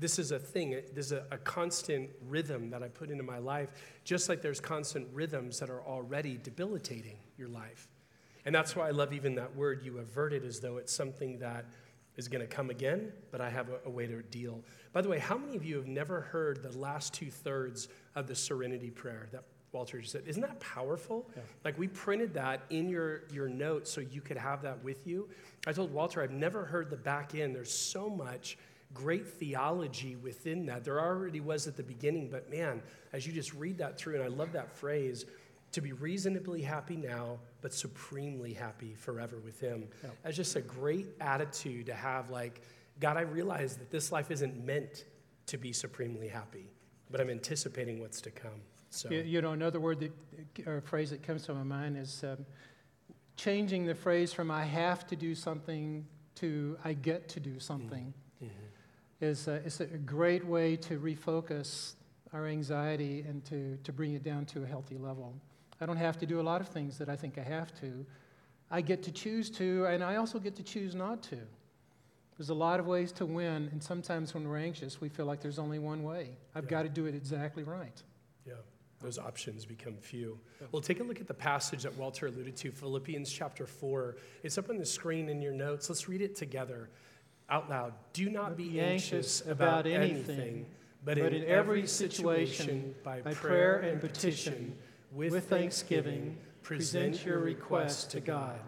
This 0.00 0.18
is 0.18 0.32
a 0.32 0.38
thing, 0.38 0.70
this 0.94 1.06
is 1.06 1.12
a, 1.12 1.26
a 1.30 1.36
constant 1.36 2.08
rhythm 2.26 2.70
that 2.70 2.82
I 2.82 2.88
put 2.88 3.10
into 3.10 3.22
my 3.22 3.36
life, 3.38 3.68
just 4.02 4.30
like 4.30 4.40
there's 4.40 4.58
constant 4.58 5.06
rhythms 5.12 5.60
that 5.60 5.68
are 5.68 5.82
already 5.82 6.38
debilitating 6.42 7.18
your 7.36 7.48
life. 7.48 7.86
And 8.46 8.54
that's 8.54 8.74
why 8.74 8.88
I 8.88 8.92
love 8.92 9.12
even 9.12 9.34
that 9.34 9.54
word 9.54 9.82
you 9.84 9.98
avert 9.98 10.32
it 10.32 10.42
as 10.42 10.58
though 10.58 10.78
it's 10.78 10.92
something 10.92 11.38
that 11.40 11.66
is 12.16 12.28
going 12.28 12.40
to 12.40 12.46
come 12.46 12.70
again, 12.70 13.12
but 13.30 13.42
I 13.42 13.50
have 13.50 13.68
a, 13.68 13.78
a, 13.86 13.90
way 13.90 14.06
to 14.06 14.22
deal. 14.22 14.62
By 14.92 15.02
the 15.02 15.08
way, 15.08 15.18
how 15.18 15.36
many 15.36 15.56
of 15.56 15.64
you 15.64 15.76
have 15.76 15.86
never 15.86 16.22
heard 16.22 16.62
the 16.62 16.76
last 16.76 17.14
two 17.14 17.30
thirds 17.30 17.88
of 18.14 18.26
the 18.26 18.34
serenity 18.34 18.90
prayer 18.90 19.28
that 19.32 19.44
Walter 19.72 20.00
just 20.00 20.12
said? 20.12 20.24
Isn't 20.26 20.42
that 20.42 20.58
powerful? 20.60 21.28
Yeah. 21.36 21.42
Like 21.64 21.78
we 21.78 21.88
printed 21.88 22.34
that 22.34 22.62
in 22.70 22.88
your, 22.88 23.22
your 23.32 23.48
notes 23.48 23.90
so 23.90 24.00
you 24.00 24.20
could 24.20 24.36
have 24.36 24.62
that 24.62 24.82
with 24.82 25.06
you. 25.06 25.28
I 25.66 25.72
told 25.72 25.92
Walter, 25.92 26.22
I've 26.22 26.30
never 26.30 26.64
heard 26.64 26.90
the 26.90 26.96
back 26.96 27.34
end. 27.34 27.54
There's 27.54 27.72
so 27.72 28.08
much 28.08 28.58
great 28.92 29.26
theology 29.26 30.16
within 30.16 30.66
that. 30.66 30.84
There 30.84 31.00
already 31.00 31.40
was 31.40 31.66
at 31.66 31.76
the 31.76 31.82
beginning, 31.82 32.28
but 32.30 32.50
man, 32.50 32.82
as 33.12 33.26
you 33.26 33.32
just 33.32 33.54
read 33.54 33.78
that 33.78 33.98
through, 33.98 34.16
and 34.16 34.24
I 34.24 34.28
love 34.28 34.52
that 34.52 34.72
phrase, 34.72 35.26
to 35.72 35.80
be 35.80 35.92
reasonably 35.92 36.62
happy 36.62 36.96
now, 36.96 37.38
but 37.60 37.72
supremely 37.72 38.52
happy 38.52 38.94
forever 38.94 39.38
with 39.38 39.60
Him. 39.60 39.88
Yeah. 40.02 40.10
That's 40.22 40.36
just 40.36 40.56
a 40.56 40.60
great 40.60 41.06
attitude 41.20 41.86
to 41.86 41.94
have. 41.94 42.30
Like, 42.30 42.62
God, 42.98 43.16
I 43.16 43.20
realize 43.20 43.76
that 43.76 43.90
this 43.90 44.10
life 44.10 44.30
isn't 44.30 44.64
meant 44.64 45.04
to 45.46 45.58
be 45.58 45.72
supremely 45.72 46.28
happy, 46.28 46.70
but 47.10 47.20
I'm 47.20 47.30
anticipating 47.30 48.00
what's 48.00 48.20
to 48.22 48.30
come. 48.30 48.60
So, 48.90 49.10
You, 49.10 49.20
you 49.20 49.40
know, 49.40 49.52
another 49.52 49.78
word 49.78 50.00
that, 50.00 50.66
or 50.66 50.80
phrase 50.80 51.10
that 51.10 51.22
comes 51.22 51.44
to 51.44 51.54
my 51.54 51.62
mind 51.62 51.96
is 51.96 52.24
um, 52.24 52.44
changing 53.36 53.86
the 53.86 53.94
phrase 53.94 54.32
from 54.32 54.50
I 54.50 54.64
have 54.64 55.06
to 55.06 55.16
do 55.16 55.36
something 55.36 56.04
to 56.36 56.76
I 56.84 56.92
get 56.94 57.28
to 57.30 57.40
do 57.40 57.58
something 57.60 58.12
mhm. 58.42 58.48
is, 59.20 59.48
uh, 59.48 59.60
is 59.64 59.80
a 59.80 59.86
great 59.86 60.44
way 60.46 60.76
to 60.76 60.98
refocus 60.98 61.94
our 62.32 62.46
anxiety 62.46 63.22
and 63.28 63.44
to, 63.46 63.76
to 63.84 63.92
bring 63.92 64.14
it 64.14 64.22
down 64.22 64.46
to 64.46 64.62
a 64.62 64.66
healthy 64.66 64.96
level. 64.96 65.34
I 65.80 65.86
don't 65.86 65.96
have 65.96 66.18
to 66.18 66.26
do 66.26 66.40
a 66.40 66.42
lot 66.42 66.60
of 66.60 66.68
things 66.68 66.98
that 66.98 67.08
I 67.08 67.16
think 67.16 67.38
I 67.38 67.42
have 67.42 67.72
to. 67.80 68.06
I 68.70 68.80
get 68.82 69.02
to 69.04 69.10
choose 69.12 69.50
to, 69.50 69.86
and 69.86 70.04
I 70.04 70.16
also 70.16 70.38
get 70.38 70.54
to 70.56 70.62
choose 70.62 70.94
not 70.94 71.22
to. 71.24 71.38
There's 72.36 72.50
a 72.50 72.54
lot 72.54 72.80
of 72.80 72.86
ways 72.86 73.12
to 73.12 73.26
win, 73.26 73.68
and 73.72 73.82
sometimes 73.82 74.32
when 74.32 74.48
we're 74.48 74.58
anxious, 74.58 75.00
we 75.00 75.08
feel 75.08 75.26
like 75.26 75.40
there's 75.40 75.58
only 75.58 75.78
one 75.78 76.02
way. 76.02 76.30
I've 76.54 76.64
Yeah. 76.64 76.70
got 76.70 76.82
to 76.84 76.88
do 76.88 77.06
it 77.06 77.14
exactly 77.14 77.64
right. 77.64 78.02
yeah, 78.46 78.54
those 79.00 79.18
options 79.18 79.64
become 79.64 79.96
few. 79.96 80.38
Well, 80.72 80.82
take 80.82 81.00
a 81.00 81.02
look 81.02 81.20
at 81.20 81.26
the 81.26 81.34
passage 81.34 81.84
that 81.84 81.96
Walter 81.96 82.26
alluded 82.26 82.56
to, 82.56 82.70
Philippians 82.70 83.32
chapter 83.32 83.66
4. 83.66 84.16
It's 84.42 84.58
up 84.58 84.68
on 84.68 84.78
the 84.78 84.84
screen 84.84 85.28
in 85.28 85.40
your 85.40 85.52
notes. 85.52 85.88
Let's 85.88 86.08
read 86.08 86.20
it 86.20 86.36
together 86.36 86.90
out 87.48 87.68
loud. 87.68 87.94
Do 88.12 88.30
not 88.30 88.56
be 88.56 88.80
anxious 88.80 89.44
about 89.46 89.86
anything, 89.86 90.66
but 91.04 91.18
in 91.18 91.44
every 91.44 91.86
situation, 91.86 92.94
by 93.02 93.20
prayer 93.20 93.78
and 93.78 94.00
petition, 94.00 94.76
with 95.12 95.48
thanksgiving, 95.48 96.36
present 96.62 97.24
your 97.24 97.38
requests 97.38 98.04
to 98.04 98.20
God. 98.20 98.60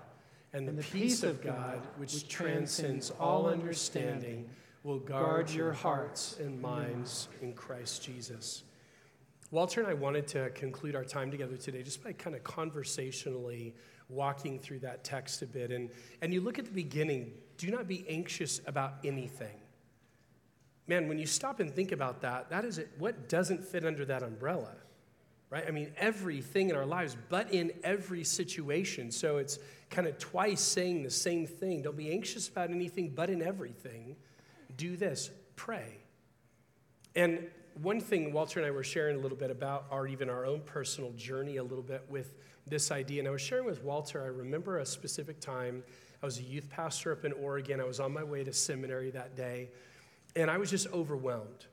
And 0.55 0.69
the 0.69 0.83
peace 0.83 1.23
of 1.23 1.43
God, 1.43 1.81
which 1.97 2.29
transcends 2.29 3.11
all 3.11 3.49
understanding, 3.49 4.49
will 4.83 4.99
guard 4.99 5.51
your 5.51 5.73
hearts 5.73 6.37
and 6.41 6.61
minds 6.61 7.29
in 7.41 7.55
Christ 7.55 8.03
Jesus. 8.03 8.65
Walter 9.53 9.81
and 9.81 9.89
I 9.89 9.93
wanted 9.93 10.27
to 10.29 10.49
conclude 10.51 10.97
our 10.97 11.05
time 11.05 11.31
together 11.31 11.59
today 11.59 11.83
just 11.83 12.03
by 12.03 12.15
kind 12.15 12.35
of 12.35 12.43
conversationally 12.43 13.75
walking 14.09 14.59
through 14.59 14.79
that 14.79 15.05
text 15.05 15.43
a 15.43 15.47
bit. 15.47 15.71
And, 15.71 15.91
and 16.23 16.33
you 16.33 16.41
look 16.41 16.59
at 16.59 16.65
the 16.65 16.73
beginning 16.73 17.33
do 17.59 17.71
not 17.71 17.87
be 17.87 18.05
anxious 18.09 18.61
about 18.67 18.95
anything. 19.05 19.55
Man, 20.89 21.07
when 21.07 21.19
you 21.19 21.27
stop 21.27 21.61
and 21.61 21.71
think 21.71 21.93
about 21.93 22.23
that, 22.23 22.49
that 22.51 22.65
is 22.65 22.79
it. 22.79 22.91
What 22.99 23.29
doesn't 23.29 23.63
fit 23.63 23.85
under 23.85 24.05
that 24.07 24.23
umbrella? 24.23 24.75
Right? 25.51 25.65
I 25.69 25.71
mean, 25.71 25.93
everything 25.99 26.71
in 26.71 26.77
our 26.77 26.87
lives, 26.87 27.17
but 27.29 27.53
in 27.53 27.73
every 27.85 28.25
situation. 28.25 29.13
So 29.13 29.37
it's 29.37 29.59
kind 29.91 30.09
of 30.09 30.19
twice 30.19 30.63
saying 30.63 31.03
the 31.03 31.11
same 31.11 31.47
thing. 31.47 31.83
Don't 31.83 31.97
be 31.97 32.11
anxious 32.11 32.49
about 32.49 32.71
anything, 32.71 33.13
but 33.15 33.29
in 33.29 33.43
everything. 33.43 34.17
Do 34.79 34.97
this 34.97 35.31
pray. 35.57 35.99
And 37.15 37.47
one 37.81 38.01
thing 38.01 38.33
Walter 38.33 38.61
and 38.61 38.67
I 38.67 38.71
were 38.71 38.85
sharing 38.85 39.17
a 39.17 39.21
little 39.21 39.39
bit 39.39 39.51
about, 39.51 39.87
or 39.91 40.07
even 40.07 40.29
our 40.29 40.45
own 40.45 40.61
personal 40.61 41.13
journey 41.13 41.57
a 41.57 41.63
little 41.63 41.83
bit 41.83 42.05
with 42.09 42.35
this 42.67 42.91
idea. 42.91 43.21
And 43.21 43.29
I 43.29 43.31
was 43.31 43.43
sharing 43.43 43.65
with 43.65 43.83
Walter, 43.83 44.23
I 44.23 44.27
remember 44.27 44.79
a 44.79 44.87
specific 44.87 45.41
time. 45.41 45.83
I 46.23 46.27
was 46.27 46.39
a 46.39 46.43
youth 46.43 46.69
pastor 46.71 47.13
up 47.13 47.25
in 47.25 47.33
Oregon. 47.33 47.81
I 47.81 47.85
was 47.85 47.99
on 47.99 48.13
my 48.13 48.23
way 48.23 48.45
to 48.45 48.53
seminary 48.53 49.11
that 49.11 49.37
day, 49.37 49.71
and 50.37 50.51
I 50.51 50.57
was 50.59 50.71
just 50.71 50.87
overwhelmed. 50.93 51.67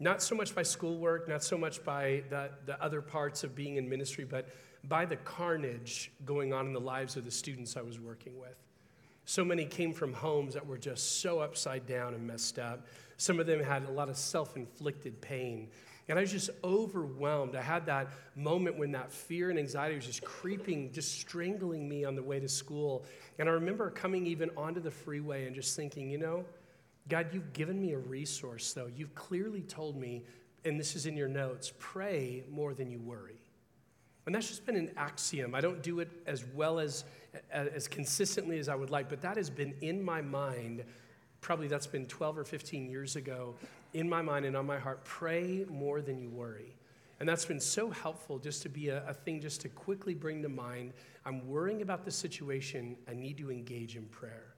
Not 0.00 0.22
so 0.22 0.34
much 0.34 0.54
by 0.54 0.62
schoolwork, 0.62 1.28
not 1.28 1.42
so 1.42 1.56
much 1.56 1.82
by 1.84 2.24
the, 2.28 2.50
the 2.66 2.82
other 2.82 3.00
parts 3.00 3.44
of 3.44 3.54
being 3.54 3.76
in 3.76 3.88
ministry, 3.88 4.24
but 4.24 4.48
by 4.84 5.06
the 5.06 5.16
carnage 5.16 6.12
going 6.24 6.52
on 6.52 6.66
in 6.66 6.72
the 6.72 6.80
lives 6.80 7.16
of 7.16 7.24
the 7.24 7.30
students 7.30 7.76
I 7.76 7.82
was 7.82 7.98
working 7.98 8.38
with. 8.38 8.56
So 9.24 9.44
many 9.44 9.64
came 9.64 9.92
from 9.92 10.12
homes 10.12 10.54
that 10.54 10.66
were 10.66 10.78
just 10.78 11.20
so 11.20 11.40
upside 11.40 11.86
down 11.86 12.14
and 12.14 12.26
messed 12.26 12.58
up. 12.58 12.86
Some 13.16 13.40
of 13.40 13.46
them 13.46 13.62
had 13.62 13.84
a 13.84 13.90
lot 13.90 14.08
of 14.08 14.16
self 14.16 14.56
inflicted 14.56 15.20
pain. 15.20 15.68
And 16.08 16.18
I 16.18 16.22
was 16.22 16.30
just 16.30 16.50
overwhelmed. 16.62 17.56
I 17.56 17.62
had 17.62 17.86
that 17.86 18.10
moment 18.36 18.78
when 18.78 18.92
that 18.92 19.10
fear 19.10 19.48
and 19.48 19.58
anxiety 19.58 19.94
was 19.94 20.04
just 20.04 20.22
creeping, 20.22 20.92
just 20.92 21.18
strangling 21.18 21.88
me 21.88 22.04
on 22.04 22.14
the 22.14 22.22
way 22.22 22.38
to 22.38 22.48
school. 22.48 23.06
And 23.38 23.48
I 23.48 23.52
remember 23.52 23.88
coming 23.88 24.26
even 24.26 24.50
onto 24.54 24.80
the 24.80 24.90
freeway 24.90 25.46
and 25.46 25.54
just 25.54 25.74
thinking, 25.76 26.10
you 26.10 26.18
know, 26.18 26.44
God, 27.08 27.28
you've 27.32 27.52
given 27.54 27.80
me 27.80 27.92
a 27.92 27.98
resource, 27.98 28.72
though. 28.74 28.88
You've 28.94 29.14
clearly 29.14 29.62
told 29.62 29.96
me, 29.96 30.24
and 30.64 30.78
this 30.78 30.94
is 30.94 31.06
in 31.06 31.16
your 31.16 31.28
notes 31.28 31.72
pray 31.78 32.44
more 32.50 32.74
than 32.74 32.90
you 32.90 32.98
worry. 32.98 33.40
And 34.26 34.34
that's 34.34 34.48
just 34.48 34.64
been 34.64 34.76
an 34.76 34.90
axiom. 34.96 35.54
I 35.54 35.60
don't 35.60 35.82
do 35.82 36.00
it 36.00 36.10
as 36.26 36.44
well 36.54 36.78
as, 36.78 37.04
as 37.50 37.88
consistently 37.88 38.58
as 38.58 38.68
I 38.68 38.74
would 38.74 38.90
like, 38.90 39.08
but 39.08 39.20
that 39.22 39.36
has 39.36 39.50
been 39.50 39.74
in 39.80 40.02
my 40.02 40.20
mind. 40.20 40.84
Probably 41.40 41.68
that's 41.68 41.86
been 41.86 42.06
12 42.06 42.38
or 42.38 42.44
15 42.44 42.88
years 42.88 43.16
ago, 43.16 43.54
in 43.92 44.08
my 44.08 44.22
mind 44.22 44.44
and 44.44 44.56
on 44.56 44.66
my 44.66 44.78
heart. 44.78 45.04
Pray 45.04 45.64
more 45.68 46.00
than 46.00 46.18
you 46.18 46.28
worry. 46.28 46.74
And 47.20 47.28
that's 47.28 47.44
been 47.44 47.60
so 47.60 47.90
helpful 47.90 48.38
just 48.38 48.62
to 48.62 48.68
be 48.68 48.88
a, 48.88 49.06
a 49.08 49.14
thing 49.14 49.40
just 49.40 49.60
to 49.62 49.68
quickly 49.68 50.14
bring 50.14 50.42
to 50.42 50.48
mind. 50.48 50.92
I'm 51.24 51.46
worrying 51.48 51.82
about 51.82 52.04
the 52.04 52.10
situation. 52.10 52.96
I 53.08 53.14
need 53.14 53.38
to 53.38 53.50
engage 53.50 53.96
in 53.96 54.04
prayer. 54.06 54.54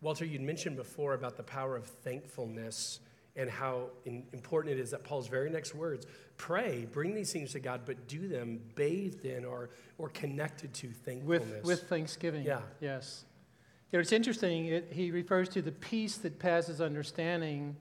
Walter, 0.00 0.24
you'd 0.24 0.42
mentioned 0.42 0.76
before 0.76 1.14
about 1.14 1.36
the 1.36 1.42
power 1.42 1.76
of 1.76 1.86
thankfulness 1.86 3.00
and 3.36 3.50
how 3.50 3.90
in, 4.04 4.24
important 4.32 4.76
it 4.76 4.80
is 4.80 4.90
that 4.92 5.04
Paul's 5.04 5.28
very 5.28 5.50
next 5.50 5.74
words 5.74 6.06
pray, 6.36 6.86
bring 6.92 7.14
these 7.14 7.32
things 7.32 7.52
to 7.52 7.60
God, 7.60 7.82
but 7.84 8.08
do 8.08 8.28
them 8.28 8.60
bathed 8.74 9.24
in 9.24 9.44
or, 9.44 9.70
or 9.98 10.08
connected 10.08 10.72
to 10.74 10.90
thankfulness. 10.90 11.64
With, 11.64 11.64
with 11.64 11.88
thanksgiving. 11.88 12.44
Yeah. 12.44 12.60
Yes. 12.80 13.24
You 13.92 13.98
know, 13.98 14.00
it's 14.00 14.12
interesting, 14.12 14.66
it, 14.66 14.88
he 14.92 15.10
refers 15.10 15.48
to 15.50 15.62
the 15.62 15.70
peace 15.70 16.16
that 16.18 16.38
passes 16.40 16.80
understanding, 16.80 17.76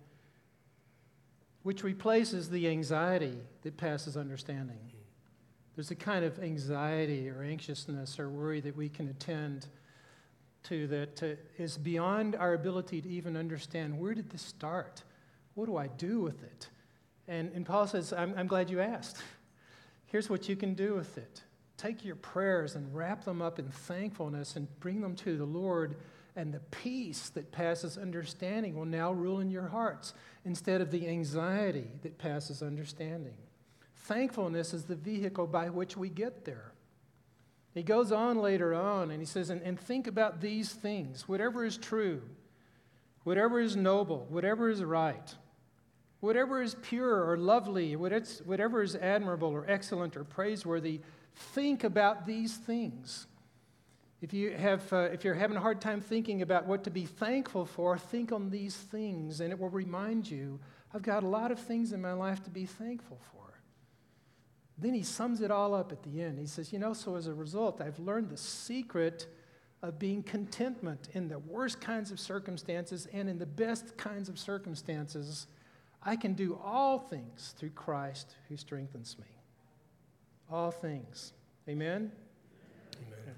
which 1.63 1.83
replaces 1.83 2.49
the 2.49 2.67
anxiety 2.67 3.37
that 3.63 3.77
passes 3.77 4.15
understanding. 4.15 4.77
There's 5.75 5.89
a 5.89 5.95
kind 5.95 6.23
of 6.23 6.37
anxiety 6.39 7.27
or 7.29 7.41
anxiousness 7.41 8.19
or 8.19 8.29
worry 8.29 8.61
that 8.61 8.75
we 8.75 8.89
can 8.89 9.09
attend 9.09 9.67
to 10.65 10.87
that 10.87 11.23
uh, 11.23 11.27
is 11.57 11.77
beyond 11.77 12.35
our 12.35 12.53
ability 12.53 13.01
to 13.01 13.09
even 13.09 13.35
understand 13.35 13.97
where 13.99 14.13
did 14.13 14.29
this 14.29 14.43
start? 14.43 15.03
What 15.55 15.65
do 15.65 15.77
I 15.77 15.87
do 15.87 16.21
with 16.21 16.43
it? 16.43 16.69
And, 17.27 17.51
and 17.53 17.65
Paul 17.65 17.87
says, 17.87 18.11
I'm, 18.13 18.33
I'm 18.37 18.47
glad 18.47 18.69
you 18.69 18.81
asked. 18.81 19.17
Here's 20.07 20.29
what 20.29 20.47
you 20.47 20.55
can 20.55 20.73
do 20.73 20.93
with 20.95 21.17
it 21.17 21.41
take 21.75 22.05
your 22.05 22.15
prayers 22.15 22.75
and 22.75 22.95
wrap 22.95 23.25
them 23.25 23.41
up 23.41 23.59
in 23.59 23.67
thankfulness 23.67 24.55
and 24.55 24.67
bring 24.79 25.01
them 25.01 25.15
to 25.15 25.35
the 25.35 25.45
Lord, 25.45 25.97
and 26.35 26.53
the 26.53 26.61
peace 26.71 27.29
that 27.29 27.51
passes 27.51 27.97
understanding 27.97 28.75
will 28.75 28.85
now 28.85 29.11
rule 29.11 29.41
in 29.41 29.49
your 29.49 29.67
hearts 29.67 30.13
instead 30.45 30.79
of 30.79 30.91
the 30.91 31.07
anxiety 31.07 31.89
that 32.03 32.17
passes 32.17 32.61
understanding. 32.61 33.35
Thankfulness 33.95 34.73
is 34.73 34.85
the 34.85 34.95
vehicle 34.95 35.45
by 35.45 35.69
which 35.69 35.97
we 35.97 36.09
get 36.09 36.45
there. 36.45 36.71
He 37.73 37.83
goes 37.83 38.11
on 38.11 38.37
later 38.37 38.73
on 38.73 39.09
and 39.11 39.19
he 39.19 39.25
says, 39.25 39.49
and, 39.49 39.61
and 39.61 39.79
think 39.79 40.07
about 40.07 40.41
these 40.41 40.71
things 40.71 41.27
whatever 41.27 41.65
is 41.65 41.77
true, 41.77 42.21
whatever 43.23 43.59
is 43.59 43.75
noble, 43.75 44.27
whatever 44.29 44.69
is 44.69 44.83
right, 44.83 45.35
whatever 46.23 46.61
is 46.61 46.77
pure 46.81 47.29
or 47.29 47.35
lovely, 47.35 47.97
whatever 47.97 48.81
is 48.81 48.95
admirable 48.95 49.49
or 49.49 49.65
excellent 49.67 50.15
or 50.15 50.23
praiseworthy, 50.23 51.01
think 51.35 51.83
about 51.83 52.25
these 52.25 52.55
things. 52.55 53.27
If, 54.21 54.33
you 54.33 54.51
have, 54.51 54.93
uh, 54.93 55.09
if 55.11 55.25
you're 55.25 55.33
having 55.33 55.57
a 55.57 55.59
hard 55.59 55.81
time 55.81 55.99
thinking 55.99 56.41
about 56.41 56.65
what 56.65 56.85
to 56.85 56.89
be 56.89 57.05
thankful 57.05 57.65
for, 57.65 57.97
think 57.97 58.31
on 58.31 58.49
these 58.49 58.73
things, 58.73 59.41
and 59.41 59.51
it 59.51 59.59
will 59.59 59.69
remind 59.69 60.31
you 60.31 60.61
I've 60.93 61.01
got 61.01 61.23
a 61.23 61.27
lot 61.27 61.51
of 61.51 61.59
things 61.59 61.91
in 61.91 62.01
my 62.01 62.13
life 62.13 62.41
to 62.43 62.49
be 62.49 62.65
thankful 62.65 63.19
for. 63.33 63.59
Then 64.77 64.93
he 64.93 65.03
sums 65.03 65.41
it 65.41 65.51
all 65.51 65.73
up 65.73 65.91
at 65.91 66.03
the 66.03 66.21
end. 66.21 66.39
He 66.39 66.45
says, 66.45 66.71
You 66.71 66.79
know, 66.79 66.93
so 66.93 67.17
as 67.17 67.27
a 67.27 67.33
result, 67.33 67.81
I've 67.81 67.99
learned 67.99 68.29
the 68.29 68.37
secret 68.37 69.27
of 69.81 69.99
being 69.99 70.23
contentment 70.23 71.09
in 71.11 71.27
the 71.27 71.39
worst 71.39 71.81
kinds 71.81 72.11
of 72.11 72.19
circumstances 72.19 73.09
and 73.11 73.27
in 73.27 73.39
the 73.39 73.45
best 73.45 73.97
kinds 73.97 74.29
of 74.29 74.39
circumstances. 74.39 75.47
I 76.05 76.15
can 76.15 76.33
do 76.33 76.59
all 76.63 76.99
things 76.99 77.55
through 77.57 77.71
Christ 77.71 78.35
who 78.49 78.57
strengthens 78.57 79.17
me. 79.17 79.25
All 80.51 80.71
things. 80.71 81.33
Amen? 81.67 82.11
Amen. 82.97 83.35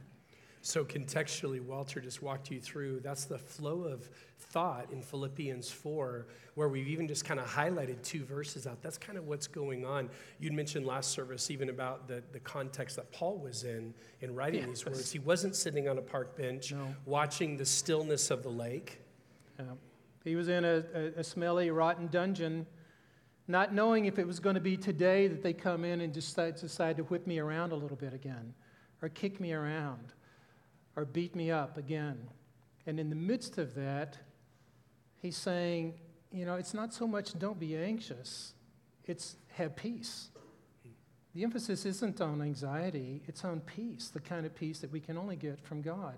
So, 0.62 0.84
contextually, 0.84 1.62
Walter 1.62 2.02
just 2.02 2.24
walked 2.24 2.50
you 2.50 2.60
through 2.60 3.02
that's 3.02 3.26
the 3.26 3.38
flow 3.38 3.84
of 3.84 4.10
thought 4.40 4.92
in 4.92 5.04
Philippians 5.04 5.70
4, 5.70 6.26
where 6.56 6.68
we've 6.68 6.88
even 6.88 7.08
just 7.08 7.24
kind 7.24 7.40
of 7.40 7.46
highlighted 7.46 8.02
two 8.02 8.26
verses 8.26 8.66
out. 8.66 8.82
That's 8.82 8.98
kind 8.98 9.20
of 9.20 9.28
what's 9.28 9.46
going 9.46 9.86
on. 9.86 10.10
You'd 10.40 10.54
mentioned 10.54 10.88
last 10.88 11.12
service 11.12 11.52
even 11.52 11.70
about 11.70 12.08
the, 12.08 12.24
the 12.32 12.40
context 12.40 12.96
that 12.96 13.12
Paul 13.12 13.38
was 13.38 13.64
in 13.64 13.94
in 14.22 14.34
writing 14.34 14.62
yes. 14.62 14.70
these 14.70 14.86
words. 14.88 15.12
He 15.12 15.20
wasn't 15.20 15.56
sitting 15.56 15.88
on 15.88 16.00
a 16.00 16.02
park 16.02 16.36
bench 16.36 16.72
no. 16.72 16.96
watching 17.06 17.58
the 17.58 17.66
stillness 17.66 18.32
of 18.32 18.42
the 18.42 18.50
lake. 18.50 19.00
Yeah. 19.60 19.66
He 20.26 20.36
was 20.36 20.50
in 20.50 20.66
a, 20.66 20.84
a, 20.94 21.20
a 21.20 21.24
smelly, 21.24 21.72
rotten 21.72 22.08
dungeon 22.08 22.66
not 23.48 23.74
knowing 23.74 24.06
if 24.06 24.18
it 24.18 24.26
was 24.26 24.40
going 24.40 24.56
to 24.56 24.62
be 24.62 24.76
today 24.76 25.28
that 25.28 25.44
they 25.44 25.54
come 25.54 25.86
in 25.86 26.02
and 26.02 26.12
decide, 26.12 26.56
decide 26.56 26.98
to 26.98 27.04
whip 27.04 27.28
me 27.28 27.40
around 27.40 27.72
a 27.72 27.76
little 27.76 27.98
bit 27.98 28.14
again, 28.14 28.54
or 29.02 29.10
kick 29.10 29.40
me 29.40 29.54
around, 29.54 30.14
or 30.96 31.06
beat 31.06 31.36
me 31.36 31.52
up 31.52 31.78
again. 31.78 32.18
And 32.88 33.00
in 33.00 33.10
the 33.10 33.16
midst 33.16 33.58
of 33.58 33.76
that, 33.76 34.18
he's 35.22 35.38
saying, 35.38 35.94
you 36.32 36.46
know, 36.46 36.56
it's 36.56 36.74
not 36.74 36.94
so 36.94 37.08
much 37.08 37.38
don't 37.38 37.60
be 37.60 37.78
anxious, 37.78 38.54
it's 39.06 39.36
have 39.54 39.76
peace. 39.76 40.30
the 41.34 41.44
emphasis 41.44 41.86
isn't 41.86 42.20
on 42.22 42.42
anxiety, 42.42 43.22
it's 43.28 43.46
on 43.46 43.60
peace, 43.62 44.10
the 44.10 44.20
kind 44.20 44.46
of 44.46 44.56
peace 44.56 44.80
that 44.80 44.92
we 44.92 45.00
can 45.00 45.18
only 45.18 45.36
get 45.36 45.60
from 45.62 45.82
God, 45.82 46.18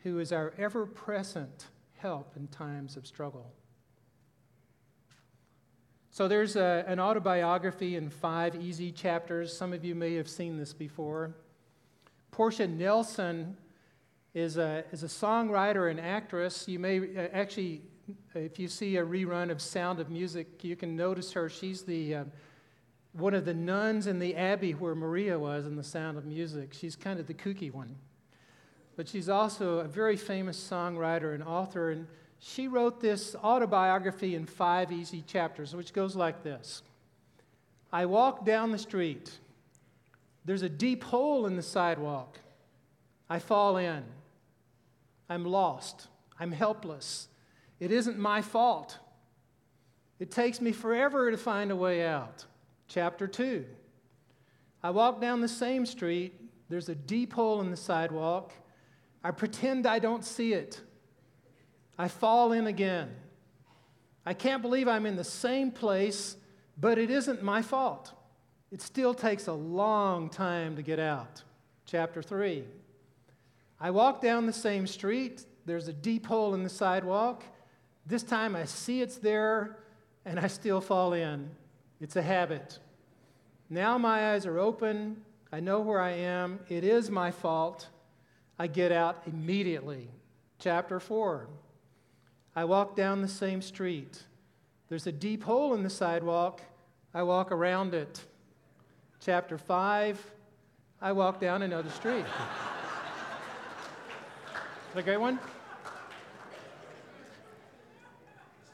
who 0.00 0.18
is 0.18 0.32
our 0.32 0.52
ever 0.58 0.84
present 0.84 1.68
help 2.04 2.36
in 2.36 2.46
times 2.48 2.98
of 2.98 3.06
struggle. 3.06 3.50
So 6.10 6.28
there's 6.28 6.54
a, 6.54 6.84
an 6.86 7.00
autobiography 7.00 7.96
in 7.96 8.10
five 8.10 8.54
easy 8.56 8.92
chapters. 8.92 9.56
Some 9.56 9.72
of 9.72 9.86
you 9.86 9.94
may 9.94 10.14
have 10.16 10.28
seen 10.28 10.58
this 10.58 10.74
before. 10.74 11.34
Portia 12.30 12.68
Nelson 12.68 13.56
is 14.34 14.58
a, 14.58 14.84
is 14.92 15.02
a 15.02 15.06
songwriter 15.06 15.90
and 15.90 15.98
actress. 15.98 16.68
You 16.68 16.78
may 16.78 16.98
uh, 16.98 17.28
actually, 17.32 17.80
if 18.34 18.58
you 18.58 18.68
see 18.68 18.98
a 18.98 19.04
rerun 19.04 19.50
of 19.50 19.62
Sound 19.62 19.98
of 19.98 20.10
Music, 20.10 20.62
you 20.62 20.76
can 20.76 20.94
notice 20.94 21.32
her. 21.32 21.48
She's 21.48 21.82
the 21.82 22.16
uh, 22.16 22.24
one 23.12 23.32
of 23.32 23.46
the 23.46 23.54
nuns 23.54 24.06
in 24.08 24.18
the 24.18 24.36
abbey 24.36 24.72
where 24.72 24.94
Maria 24.94 25.38
was 25.38 25.66
in 25.66 25.74
The 25.74 25.84
Sound 25.84 26.18
of 26.18 26.26
Music. 26.26 26.74
She's 26.74 26.96
kind 26.96 27.18
of 27.18 27.26
the 27.26 27.34
kooky 27.34 27.72
one. 27.72 27.96
But 28.96 29.08
she's 29.08 29.28
also 29.28 29.80
a 29.80 29.88
very 29.88 30.16
famous 30.16 30.58
songwriter 30.58 31.34
and 31.34 31.42
author, 31.42 31.90
and 31.90 32.06
she 32.38 32.68
wrote 32.68 33.00
this 33.00 33.34
autobiography 33.36 34.34
in 34.34 34.46
five 34.46 34.92
easy 34.92 35.22
chapters, 35.26 35.74
which 35.74 35.92
goes 35.92 36.14
like 36.14 36.42
this 36.42 36.82
I 37.92 38.06
walk 38.06 38.44
down 38.44 38.72
the 38.72 38.78
street. 38.78 39.30
There's 40.44 40.62
a 40.62 40.68
deep 40.68 41.04
hole 41.04 41.46
in 41.46 41.56
the 41.56 41.62
sidewalk. 41.62 42.38
I 43.30 43.38
fall 43.38 43.78
in. 43.78 44.04
I'm 45.28 45.44
lost. 45.44 46.08
I'm 46.38 46.52
helpless. 46.52 47.28
It 47.80 47.90
isn't 47.90 48.18
my 48.18 48.42
fault. 48.42 48.98
It 50.18 50.30
takes 50.30 50.60
me 50.60 50.72
forever 50.72 51.30
to 51.30 51.36
find 51.36 51.70
a 51.70 51.76
way 51.76 52.04
out 52.04 52.44
chapter 52.88 53.26
2. 53.26 53.64
I 54.82 54.90
walk 54.90 55.20
down 55.20 55.40
the 55.40 55.48
same 55.48 55.86
street. 55.86 56.34
There's 56.68 56.88
a 56.88 56.94
deep 56.94 57.32
hole 57.32 57.60
in 57.60 57.70
the 57.70 57.76
sidewalk. 57.76 58.52
I 59.24 59.30
pretend 59.30 59.86
I 59.86 59.98
don't 59.98 60.22
see 60.22 60.52
it. 60.52 60.82
I 61.98 62.08
fall 62.08 62.52
in 62.52 62.66
again. 62.66 63.10
I 64.26 64.34
can't 64.34 64.60
believe 64.60 64.86
I'm 64.86 65.06
in 65.06 65.16
the 65.16 65.24
same 65.24 65.70
place, 65.70 66.36
but 66.78 66.98
it 66.98 67.10
isn't 67.10 67.42
my 67.42 67.62
fault. 67.62 68.12
It 68.70 68.82
still 68.82 69.14
takes 69.14 69.46
a 69.46 69.52
long 69.52 70.28
time 70.28 70.76
to 70.76 70.82
get 70.82 70.98
out. 70.98 71.42
Chapter 71.86 72.22
3. 72.22 72.64
I 73.80 73.90
walk 73.90 74.20
down 74.20 74.46
the 74.46 74.52
same 74.52 74.86
street. 74.86 75.44
There's 75.64 75.88
a 75.88 75.92
deep 75.92 76.26
hole 76.26 76.54
in 76.54 76.62
the 76.62 76.68
sidewalk. 76.68 77.44
This 78.06 78.22
time 78.22 78.54
I 78.54 78.66
see 78.66 79.00
it's 79.00 79.16
there 79.16 79.78
and 80.26 80.38
I 80.38 80.48
still 80.48 80.80
fall 80.80 81.14
in. 81.14 81.50
It's 82.00 82.16
a 82.16 82.22
habit. 82.22 82.78
Now 83.70 83.96
my 83.96 84.32
eyes 84.32 84.44
are 84.44 84.58
open. 84.58 85.22
I 85.52 85.60
know 85.60 85.80
where 85.80 86.00
I 86.00 86.10
am. 86.10 86.60
It 86.68 86.84
is 86.84 87.10
my 87.10 87.30
fault. 87.30 87.88
I 88.58 88.66
get 88.66 88.92
out 88.92 89.22
immediately. 89.26 90.08
Chapter 90.58 91.00
4. 91.00 91.48
I 92.56 92.64
walk 92.64 92.94
down 92.94 93.20
the 93.20 93.28
same 93.28 93.60
street. 93.60 94.22
There's 94.88 95.06
a 95.06 95.12
deep 95.12 95.42
hole 95.42 95.74
in 95.74 95.82
the 95.82 95.90
sidewalk. 95.90 96.60
I 97.12 97.24
walk 97.24 97.50
around 97.50 97.94
it. 97.94 98.20
Chapter 99.20 99.58
5. 99.58 100.30
I 101.00 101.12
walk 101.12 101.40
down 101.40 101.62
another 101.62 101.90
street. 101.90 102.24
Is 104.54 104.94
that 104.94 105.00
a 105.00 105.02
great 105.02 105.20
one? 105.20 105.40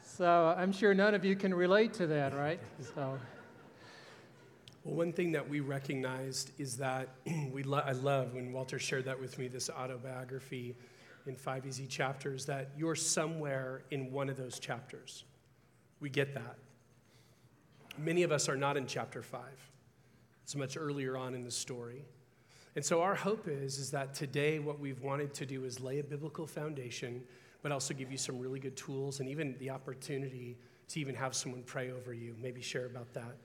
So 0.03 0.55
I'm 0.59 0.73
sure 0.73 0.93
none 0.93 1.15
of 1.15 1.25
you 1.25 1.35
can 1.35 1.55
relate 1.55 1.95
to 1.95 2.07
that, 2.09 2.35
right? 2.35 2.61
So. 2.95 3.19
Well, 4.85 4.95
one 4.95 5.13
thing 5.13 5.33
that 5.33 5.49
we 5.49 5.61
recognized 5.61 6.53
is 6.59 6.77
that 6.79 7.09
we 7.53 7.63
lo- 7.63 7.83
I 7.85 7.93
love 7.93 8.35
when 8.35 8.53
Walter 8.53 8.79
shared 8.79 9.05
that 9.05 9.21
with 9.21 9.39
me, 9.39 9.49
this 9.49 9.69
autobiography 9.71 10.77
in 11.27 11.37
five 11.37 11.67
easy 11.67 11.87
chapters, 11.87 12.47
that 12.47 12.71
you're 12.77 12.95
somewhere 12.95 13.83
in 13.91 14.11
one 14.11 14.29
of 14.31 14.37
those 14.37 14.59
chapters. 14.59 15.25
We 16.01 16.09
get 16.09 16.35
that. 16.35 16.57
Many 17.99 18.23
of 18.23 18.33
us 18.33 18.49
are 18.49 18.57
not 18.57 18.77
in 18.77 18.87
chapter 18.87 19.23
five. 19.23 19.71
It's 20.43 20.57
much 20.57 20.77
earlier 20.79 21.17
on 21.17 21.35
in 21.35 21.45
the 21.45 21.51
story. 21.51 22.05
And 22.75 22.85
so 22.85 23.03
our 23.03 23.15
hope 23.15 23.49
is, 23.49 23.79
is 23.79 23.91
that 23.91 24.15
today 24.15 24.61
what 24.61 24.81
we've 24.81 25.03
wanted 25.03 25.35
to 25.35 25.47
do 25.47 25.65
is 25.65 25.81
lay 25.81 25.99
a 25.99 26.05
biblical 26.05 26.47
foundation 26.47 27.23
but 27.63 27.73
also 27.73 27.95
give 27.95 28.11
you 28.11 28.19
some 28.19 28.39
really 28.39 28.59
good 28.59 28.77
tools 28.77 29.21
and 29.21 29.29
even 29.29 29.55
the 29.59 29.71
opportunity 29.71 30.57
to 30.89 31.01
even 31.01 31.15
have 31.15 31.35
someone 31.35 31.63
pray 31.63 31.91
over 31.91 32.15
you. 32.15 32.35
Maybe 32.41 32.61
share 32.61 32.87
about 32.87 33.13
that. 33.15 33.37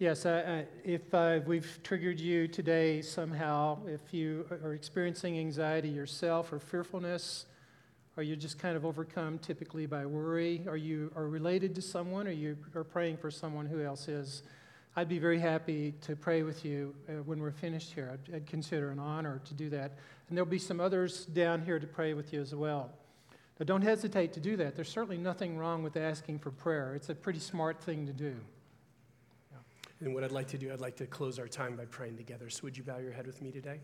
Yes, 0.00 0.26
uh, 0.26 0.62
if 0.84 1.12
uh, 1.12 1.40
we've 1.44 1.80
triggered 1.82 2.20
you 2.20 2.46
today 2.46 3.02
somehow, 3.02 3.78
if 3.88 4.14
you 4.14 4.46
are 4.62 4.72
experiencing 4.72 5.36
anxiety 5.40 5.88
yourself 5.88 6.52
or 6.52 6.60
fearfulness, 6.60 7.46
or 8.16 8.22
you're 8.22 8.36
just 8.36 8.60
kind 8.60 8.76
of 8.76 8.86
overcome 8.86 9.40
typically 9.40 9.86
by 9.86 10.06
worry, 10.06 10.62
or 10.68 10.76
you 10.76 11.10
are 11.16 11.26
related 11.26 11.74
to 11.74 11.82
someone, 11.82 12.28
or 12.28 12.30
you 12.30 12.56
are 12.76 12.84
praying 12.84 13.16
for 13.16 13.28
someone 13.28 13.66
who 13.66 13.82
else 13.82 14.06
is, 14.06 14.44
I'd 14.94 15.08
be 15.08 15.18
very 15.18 15.40
happy 15.40 15.94
to 16.02 16.14
pray 16.14 16.44
with 16.44 16.64
you 16.64 16.94
uh, 17.08 17.14
when 17.24 17.40
we're 17.40 17.50
finished 17.50 17.92
here. 17.92 18.12
I'd, 18.12 18.36
I'd 18.36 18.46
consider 18.46 18.90
an 18.90 19.00
honor 19.00 19.40
to 19.46 19.54
do 19.54 19.68
that. 19.70 19.98
And 20.28 20.38
there'll 20.38 20.48
be 20.48 20.60
some 20.60 20.78
others 20.78 21.26
down 21.26 21.62
here 21.62 21.80
to 21.80 21.88
pray 21.88 22.14
with 22.14 22.32
you 22.32 22.40
as 22.40 22.54
well. 22.54 22.92
Now, 23.58 23.64
don't 23.64 23.82
hesitate 23.82 24.32
to 24.34 24.40
do 24.40 24.56
that. 24.58 24.76
There's 24.76 24.90
certainly 24.90 25.18
nothing 25.18 25.58
wrong 25.58 25.82
with 25.82 25.96
asking 25.96 26.38
for 26.38 26.52
prayer, 26.52 26.94
it's 26.94 27.08
a 27.08 27.16
pretty 27.16 27.40
smart 27.40 27.82
thing 27.82 28.06
to 28.06 28.12
do. 28.12 28.36
And 30.00 30.14
what 30.14 30.22
I'd 30.22 30.32
like 30.32 30.48
to 30.48 30.58
do, 30.58 30.72
I'd 30.72 30.80
like 30.80 30.96
to 30.96 31.06
close 31.06 31.38
our 31.38 31.48
time 31.48 31.76
by 31.76 31.84
praying 31.86 32.16
together. 32.16 32.50
So, 32.50 32.60
would 32.64 32.76
you 32.76 32.84
bow 32.84 32.98
your 32.98 33.12
head 33.12 33.26
with 33.26 33.42
me 33.42 33.50
today? 33.50 33.80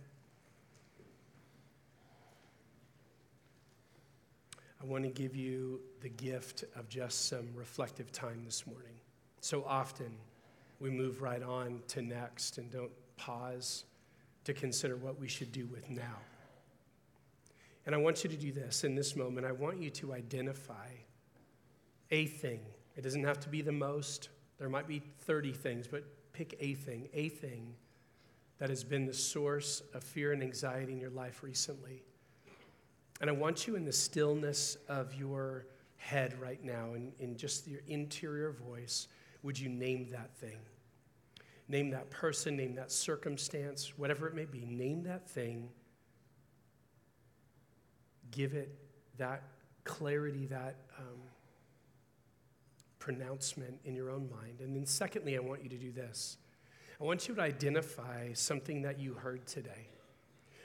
I 4.84 4.86
want 4.86 5.04
to 5.04 5.10
give 5.10 5.34
you 5.34 5.80
the 6.02 6.10
gift 6.10 6.64
of 6.76 6.90
just 6.90 7.28
some 7.28 7.48
reflective 7.54 8.12
time 8.12 8.42
this 8.44 8.66
morning. 8.66 8.92
So 9.40 9.64
often 9.66 10.12
we 10.78 10.90
move 10.90 11.22
right 11.22 11.42
on 11.42 11.80
to 11.88 12.02
next 12.02 12.58
and 12.58 12.70
don't 12.70 12.90
pause 13.16 13.84
to 14.44 14.52
consider 14.52 14.96
what 14.96 15.18
we 15.18 15.26
should 15.26 15.52
do 15.52 15.66
with 15.66 15.88
now. 15.88 16.18
And 17.86 17.94
I 17.94 17.98
want 17.98 18.24
you 18.24 18.30
to 18.30 18.36
do 18.36 18.52
this 18.52 18.84
in 18.84 18.94
this 18.94 19.16
moment. 19.16 19.46
I 19.46 19.52
want 19.52 19.80
you 19.80 19.88
to 19.88 20.12
identify 20.12 20.88
a 22.10 22.26
thing. 22.26 22.60
It 22.94 23.04
doesn't 23.04 23.24
have 23.24 23.40
to 23.40 23.48
be 23.48 23.62
the 23.62 23.72
most, 23.72 24.28
there 24.58 24.68
might 24.68 24.86
be 24.86 25.00
30 25.26 25.52
things, 25.52 25.86
but 25.86 26.04
pick 26.32 26.56
a 26.60 26.74
thing, 26.74 27.08
a 27.12 27.28
thing 27.28 27.74
that 28.58 28.68
has 28.68 28.84
been 28.84 29.06
the 29.06 29.14
source 29.14 29.82
of 29.92 30.04
fear 30.04 30.32
and 30.32 30.42
anxiety 30.42 30.92
in 30.92 31.00
your 31.00 31.10
life 31.10 31.42
recently. 31.42 32.02
And 33.20 33.28
I 33.28 33.32
want 33.32 33.66
you 33.66 33.76
in 33.76 33.84
the 33.84 33.92
stillness 33.92 34.76
of 34.88 35.14
your 35.14 35.66
head 35.96 36.38
right 36.40 36.62
now, 36.62 36.94
in, 36.94 37.12
in 37.18 37.36
just 37.36 37.66
your 37.66 37.80
interior 37.86 38.52
voice, 38.52 39.08
would 39.42 39.58
you 39.58 39.68
name 39.68 40.08
that 40.10 40.34
thing? 40.36 40.58
Name 41.68 41.90
that 41.90 42.10
person, 42.10 42.56
name 42.56 42.74
that 42.74 42.92
circumstance, 42.92 43.96
whatever 43.96 44.28
it 44.28 44.34
may 44.34 44.44
be, 44.44 44.64
name 44.66 45.02
that 45.04 45.28
thing 45.28 45.70
give 48.34 48.54
it 48.54 48.74
that 49.18 49.42
clarity, 49.84 50.46
that 50.46 50.76
um, 50.98 51.20
pronouncement 53.04 53.78
in 53.84 53.94
your 53.94 54.08
own 54.08 54.30
mind. 54.30 54.60
And 54.60 54.74
then, 54.74 54.86
secondly, 54.86 55.36
I 55.36 55.40
want 55.40 55.62
you 55.62 55.68
to 55.68 55.76
do 55.76 55.92
this 55.92 56.38
I 57.00 57.04
want 57.04 57.28
you 57.28 57.34
to 57.34 57.42
identify 57.42 58.32
something 58.34 58.82
that 58.82 59.00
you 59.00 59.14
heard 59.14 59.46
today. 59.46 59.88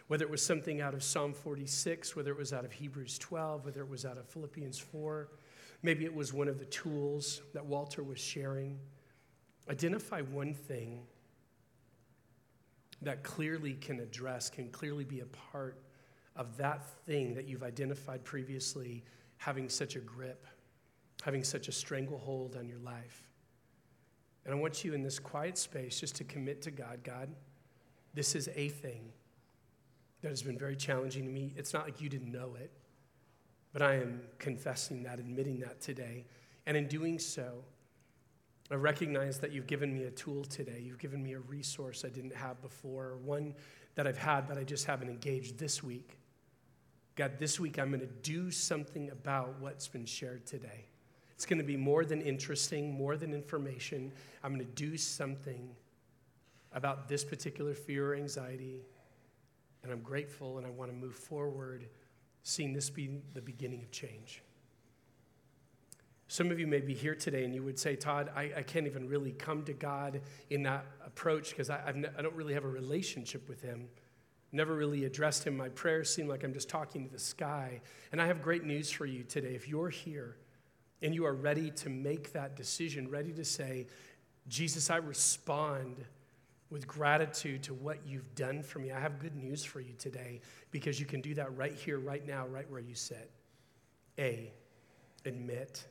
Whether 0.07 0.25
it 0.25 0.31
was 0.31 0.45
something 0.45 0.79
out 0.79 0.93
of 0.93 1.03
Psalm 1.03 1.33
46, 1.33 2.15
whether 2.15 2.31
it 2.31 2.37
was 2.37 2.53
out 2.53 2.65
of 2.65 2.71
Hebrews 2.71 3.17
12, 3.17 3.65
whether 3.65 3.81
it 3.81 3.89
was 3.89 4.05
out 4.05 4.17
of 4.17 4.27
Philippians 4.29 4.77
4, 4.77 5.27
maybe 5.81 6.05
it 6.05 6.13
was 6.13 6.31
one 6.31 6.47
of 6.47 6.59
the 6.59 6.65
tools 6.65 7.41
that 7.53 7.65
Walter 7.65 8.03
was 8.03 8.19
sharing. 8.19 8.79
Identify 9.69 10.21
one 10.21 10.53
thing 10.53 11.01
that 13.01 13.23
clearly 13.23 13.73
can 13.73 13.99
address, 13.99 14.51
can 14.51 14.69
clearly 14.69 15.03
be 15.03 15.21
a 15.21 15.25
part 15.51 15.81
of 16.35 16.55
that 16.57 16.87
thing 17.05 17.33
that 17.33 17.47
you've 17.47 17.63
identified 17.63 18.23
previously 18.23 19.03
having 19.37 19.67
such 19.67 19.95
a 19.95 19.99
grip, 19.99 20.45
having 21.23 21.43
such 21.43 21.67
a 21.67 21.71
stranglehold 21.71 22.55
on 22.55 22.67
your 22.67 22.79
life. 22.79 23.29
And 24.45 24.53
I 24.53 24.57
want 24.57 24.83
you 24.83 24.93
in 24.93 25.03
this 25.03 25.19
quiet 25.19 25.57
space 25.57 25.99
just 25.99 26.15
to 26.15 26.23
commit 26.23 26.61
to 26.63 26.71
God 26.71 26.99
God, 27.03 27.29
this 28.13 28.35
is 28.35 28.49
a 28.55 28.69
thing 28.69 29.11
that 30.21 30.29
has 30.29 30.41
been 30.41 30.57
very 30.57 30.75
challenging 30.75 31.25
to 31.25 31.31
me. 31.31 31.53
It's 31.55 31.73
not 31.73 31.85
like 31.85 32.01
you 32.01 32.09
didn't 32.09 32.31
know 32.31 32.55
it, 32.59 32.71
but 33.71 33.81
I 33.81 33.95
am 33.95 34.21
confessing 34.39 35.03
that, 35.03 35.19
admitting 35.19 35.59
that 35.59 35.81
today. 35.81 36.25
And 36.65 36.75
in 36.75 36.87
doing 36.87 37.19
so, 37.19 37.63
I 38.71 38.75
recognize 38.75 39.39
that 39.39 39.51
you've 39.51 39.67
given 39.67 39.93
me 39.93 40.03
a 40.03 40.11
tool 40.11 40.43
today. 40.43 40.81
You've 40.83 40.99
given 40.99 41.23
me 41.23 41.33
a 41.33 41.39
resource 41.39 42.03
I 42.05 42.09
didn't 42.09 42.35
have 42.35 42.61
before, 42.61 43.17
one 43.23 43.55
that 43.95 44.07
I've 44.07 44.17
had 44.17 44.47
but 44.47 44.57
I 44.57 44.63
just 44.63 44.85
haven't 44.85 45.09
engaged 45.09 45.57
this 45.57 45.83
week. 45.83 46.17
God, 47.15 47.33
this 47.39 47.59
week 47.59 47.79
I'm 47.79 47.89
going 47.89 47.99
to 47.99 48.05
do 48.07 48.51
something 48.51 49.09
about 49.09 49.59
what's 49.59 49.87
been 49.87 50.05
shared 50.05 50.45
today. 50.45 50.88
It's 51.39 51.45
going 51.45 51.59
to 51.59 51.63
be 51.63 51.77
more 51.77 52.03
than 52.03 52.21
interesting, 52.21 52.91
more 52.93 53.15
than 53.15 53.33
information. 53.33 54.11
I'm 54.43 54.53
going 54.53 54.65
to 54.65 54.73
do 54.73 54.97
something 54.97 55.69
about 56.73 57.07
this 57.07 57.23
particular 57.23 57.73
fear 57.73 58.11
or 58.11 58.15
anxiety, 58.15 58.81
and 59.81 59.89
I'm 59.89 60.01
grateful 60.01 60.57
and 60.57 60.67
I 60.67 60.69
want 60.69 60.91
to 60.91 60.97
move 60.97 61.15
forward, 61.15 61.87
seeing 62.43 62.73
this 62.73 62.89
be 62.89 63.21
the 63.33 63.41
beginning 63.41 63.81
of 63.81 63.89
change. 63.89 64.43
Some 66.27 66.51
of 66.51 66.59
you 66.59 66.67
may 66.67 66.81
be 66.81 66.93
here 66.93 67.15
today 67.15 67.45
and 67.45 67.55
you 67.55 67.63
would 67.63 67.79
say, 67.79 67.95
Todd, 67.95 68.29
I, 68.35 68.51
I 68.57 68.61
can't 68.61 68.85
even 68.85 69.07
really 69.07 69.31
come 69.31 69.63
to 69.63 69.73
God 69.73 70.19
in 70.49 70.63
that 70.63 70.85
approach 71.05 71.51
because 71.51 71.69
I, 71.69 71.93
ne- 71.95 72.09
I 72.17 72.21
don't 72.21 72.35
really 72.35 72.53
have 72.53 72.65
a 72.65 72.69
relationship 72.69 73.47
with 73.47 73.61
Him. 73.61 73.87
Never 74.51 74.75
really 74.75 75.05
addressed 75.05 75.47
Him. 75.47 75.55
My 75.55 75.69
prayers 75.69 76.13
seem 76.13 76.27
like 76.27 76.43
I'm 76.43 76.53
just 76.53 76.67
talking 76.67 77.05
to 77.05 77.09
the 77.09 77.17
sky. 77.17 77.79
And 78.11 78.21
I 78.21 78.27
have 78.27 78.41
great 78.41 78.65
news 78.65 78.91
for 78.91 79.05
you 79.05 79.23
today. 79.23 79.55
If 79.55 79.69
you're 79.69 79.89
here 79.89 80.35
and 81.01 81.13
you 81.15 81.25
are 81.25 81.33
ready 81.33 81.71
to 81.71 81.89
make 81.89 82.33
that 82.33 82.55
decision, 82.55 83.09
ready 83.09 83.31
to 83.33 83.45
say, 83.45 83.87
Jesus, 84.47 84.89
I 84.89 84.97
respond 84.97 86.03
with 86.69 86.87
gratitude 86.87 87.63
to 87.63 87.73
what 87.73 87.97
you've 88.05 88.35
done 88.35 88.61
for 88.61 88.79
me, 88.79 88.91
I 88.91 88.99
have 88.99 89.19
good 89.19 89.35
news 89.35 89.63
for 89.63 89.79
you 89.79 89.93
today 89.97 90.41
because 90.69 90.99
you 90.99 91.05
can 91.05 91.21
do 91.21 91.33
that 91.35 91.55
right 91.57 91.73
here, 91.73 91.97
right 91.99 92.25
now, 92.27 92.45
right 92.45 92.69
where 92.69 92.79
you 92.79 92.93
sit. 92.93 93.31
A, 94.19 94.51
admit 95.25 95.87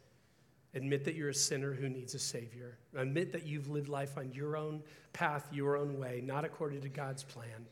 Admit 0.75 1.05
that 1.05 1.15
you're 1.15 1.31
a 1.31 1.35
sinner 1.35 1.73
who 1.73 1.89
needs 1.89 2.15
a 2.15 2.19
Savior. 2.19 2.77
Admit 2.95 3.33
that 3.33 3.47
you've 3.47 3.69
lived 3.69 3.89
life 3.89 4.19
on 4.19 4.33
your 4.33 4.57
own 4.57 4.83
path, 5.13 5.49
your 5.51 5.77
own 5.77 5.99
way, 5.99 6.23
not 6.25 6.45
according 6.45 6.83
to 6.83 6.89
God's 6.89 7.25
plan. 7.25 7.67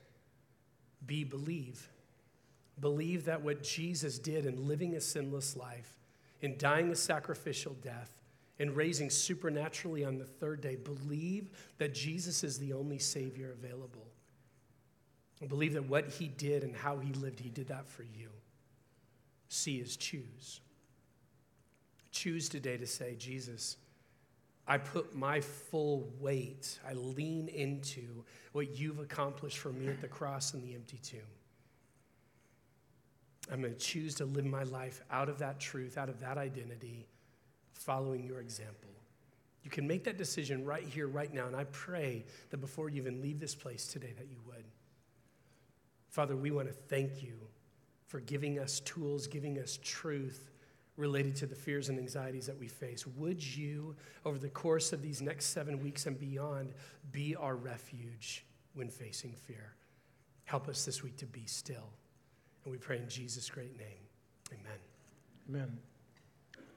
B, 1.07 1.23
believe. 1.23 1.89
Believe 2.81 3.27
that 3.27 3.43
what 3.43 3.63
Jesus 3.63 4.19
did 4.19 4.47
in 4.47 4.67
living 4.67 4.97
a 4.97 5.01
sinless 5.01 5.57
life, 5.57 5.99
in 6.41 6.57
dying 6.59 6.91
a 6.91 6.97
sacrificial 6.97 7.75
death, 7.83 8.11
in 8.59 8.75
raising 8.75 9.11
supernaturally 9.11 10.05
on 10.05 10.19
the 10.19 10.25
third 10.25 10.61
day, 10.61 10.77
believe 10.77 11.51
that 11.79 11.95
Jesus 11.95 12.45
is 12.45 12.59
the 12.59 12.73
only 12.73 12.99
Savior 12.99 13.53
available. 13.53 14.07
Believe 15.49 15.75
that 15.75 15.89
what 15.89 16.09
He 16.09 16.29
did 16.29 16.65
and 16.65 16.75
how 16.75 16.99
He 16.99 17.13
lived, 17.13 17.41
He 17.41 17.51
did 17.51 17.69
that 17.69 17.87
for 17.87 18.03
you. 18.03 18.31
C 19.49 19.77
is 19.77 19.97
choose 19.97 20.61
choose 22.17 22.49
today 22.49 22.79
to 22.79 22.87
say, 22.87 23.15
Jesus, 23.19 23.77
I 24.67 24.79
put 24.79 25.15
my 25.15 25.41
full 25.41 26.11
weight, 26.19 26.79
I 26.89 26.95
lean 26.95 27.49
into 27.49 28.25
what 28.53 28.77
you've 28.77 28.99
accomplished 28.99 29.59
for 29.59 29.71
me 29.71 29.89
at 29.89 30.01
the 30.01 30.09
cross 30.09 30.55
and 30.55 30.65
the 30.65 30.75
empty 30.75 30.99
tomb. 31.03 31.21
I'm 33.51 33.61
going 33.61 33.73
to 33.73 33.79
choose 33.79 34.15
to 34.17 34.25
live 34.25 34.45
my 34.45 34.65
life 34.65 35.03
out 35.11 35.29
of 35.29 35.39
that 35.39 35.61
truth, 35.61 35.99
out 35.99 36.09
of 36.09 36.21
that 36.21 36.39
identity, 36.39 37.07
following 37.75 38.25
your 38.25 38.41
example. 38.41 38.91
You 39.63 39.71
can 39.71 39.87
make 39.87 40.05
that 40.05 40.17
decision 40.17 40.65
right 40.65 40.85
here, 40.85 41.09
right 41.09 41.33
now, 41.33 41.47
and 41.47 41.57
I 41.57 41.65
pray 41.65 42.25
that 42.51 42.59
before 42.59 42.89
you 42.89 43.01
even 43.03 43.21
leave 43.21 43.41
this 43.41 43.55
place 43.55 43.89
today, 43.89 44.15
that 44.17 44.29
you 44.31 44.39
would. 44.47 44.65
Father, 46.09 46.37
we 46.37 46.51
want 46.51 46.69
to 46.69 46.75
thank 46.75 47.23
you 47.23 47.35
for 48.07 48.21
giving 48.21 48.59
us 48.59 48.81
tools, 48.81 49.27
giving 49.27 49.59
us 49.59 49.79
truth 49.83 50.51
related 50.97 51.37
to 51.37 51.47
the 51.47 51.55
fears 51.55 51.89
and 51.89 51.99
anxieties 51.99 52.47
that 52.47 52.59
we 52.59 52.69
face. 52.69 53.07
Would 53.07 53.45
you, 53.45 53.97
over 54.25 54.39
the 54.39 54.49
course 54.49 54.93
of 54.93 55.03
these 55.03 55.21
next 55.21 55.47
seven 55.47 55.83
weeks 55.83 56.07
and 56.07 56.19
beyond, 56.19 56.73
be 57.13 57.37
our 57.37 57.55
refuge 57.55 58.47
when 58.75 58.89
facing 58.89 59.35
fear? 59.35 59.75
Help 60.45 60.69
us 60.69 60.85
this 60.85 61.03
week 61.03 61.17
to 61.19 61.27
be 61.27 61.45
still. 61.45 61.91
And 62.67 62.73
we 62.73 62.79
pray 62.79 62.97
in 62.97 63.09
Jesus' 63.09 63.49
great 63.49 63.79
name. 63.79 64.03
Amen. 64.53 64.79
Amen. 65.49 65.79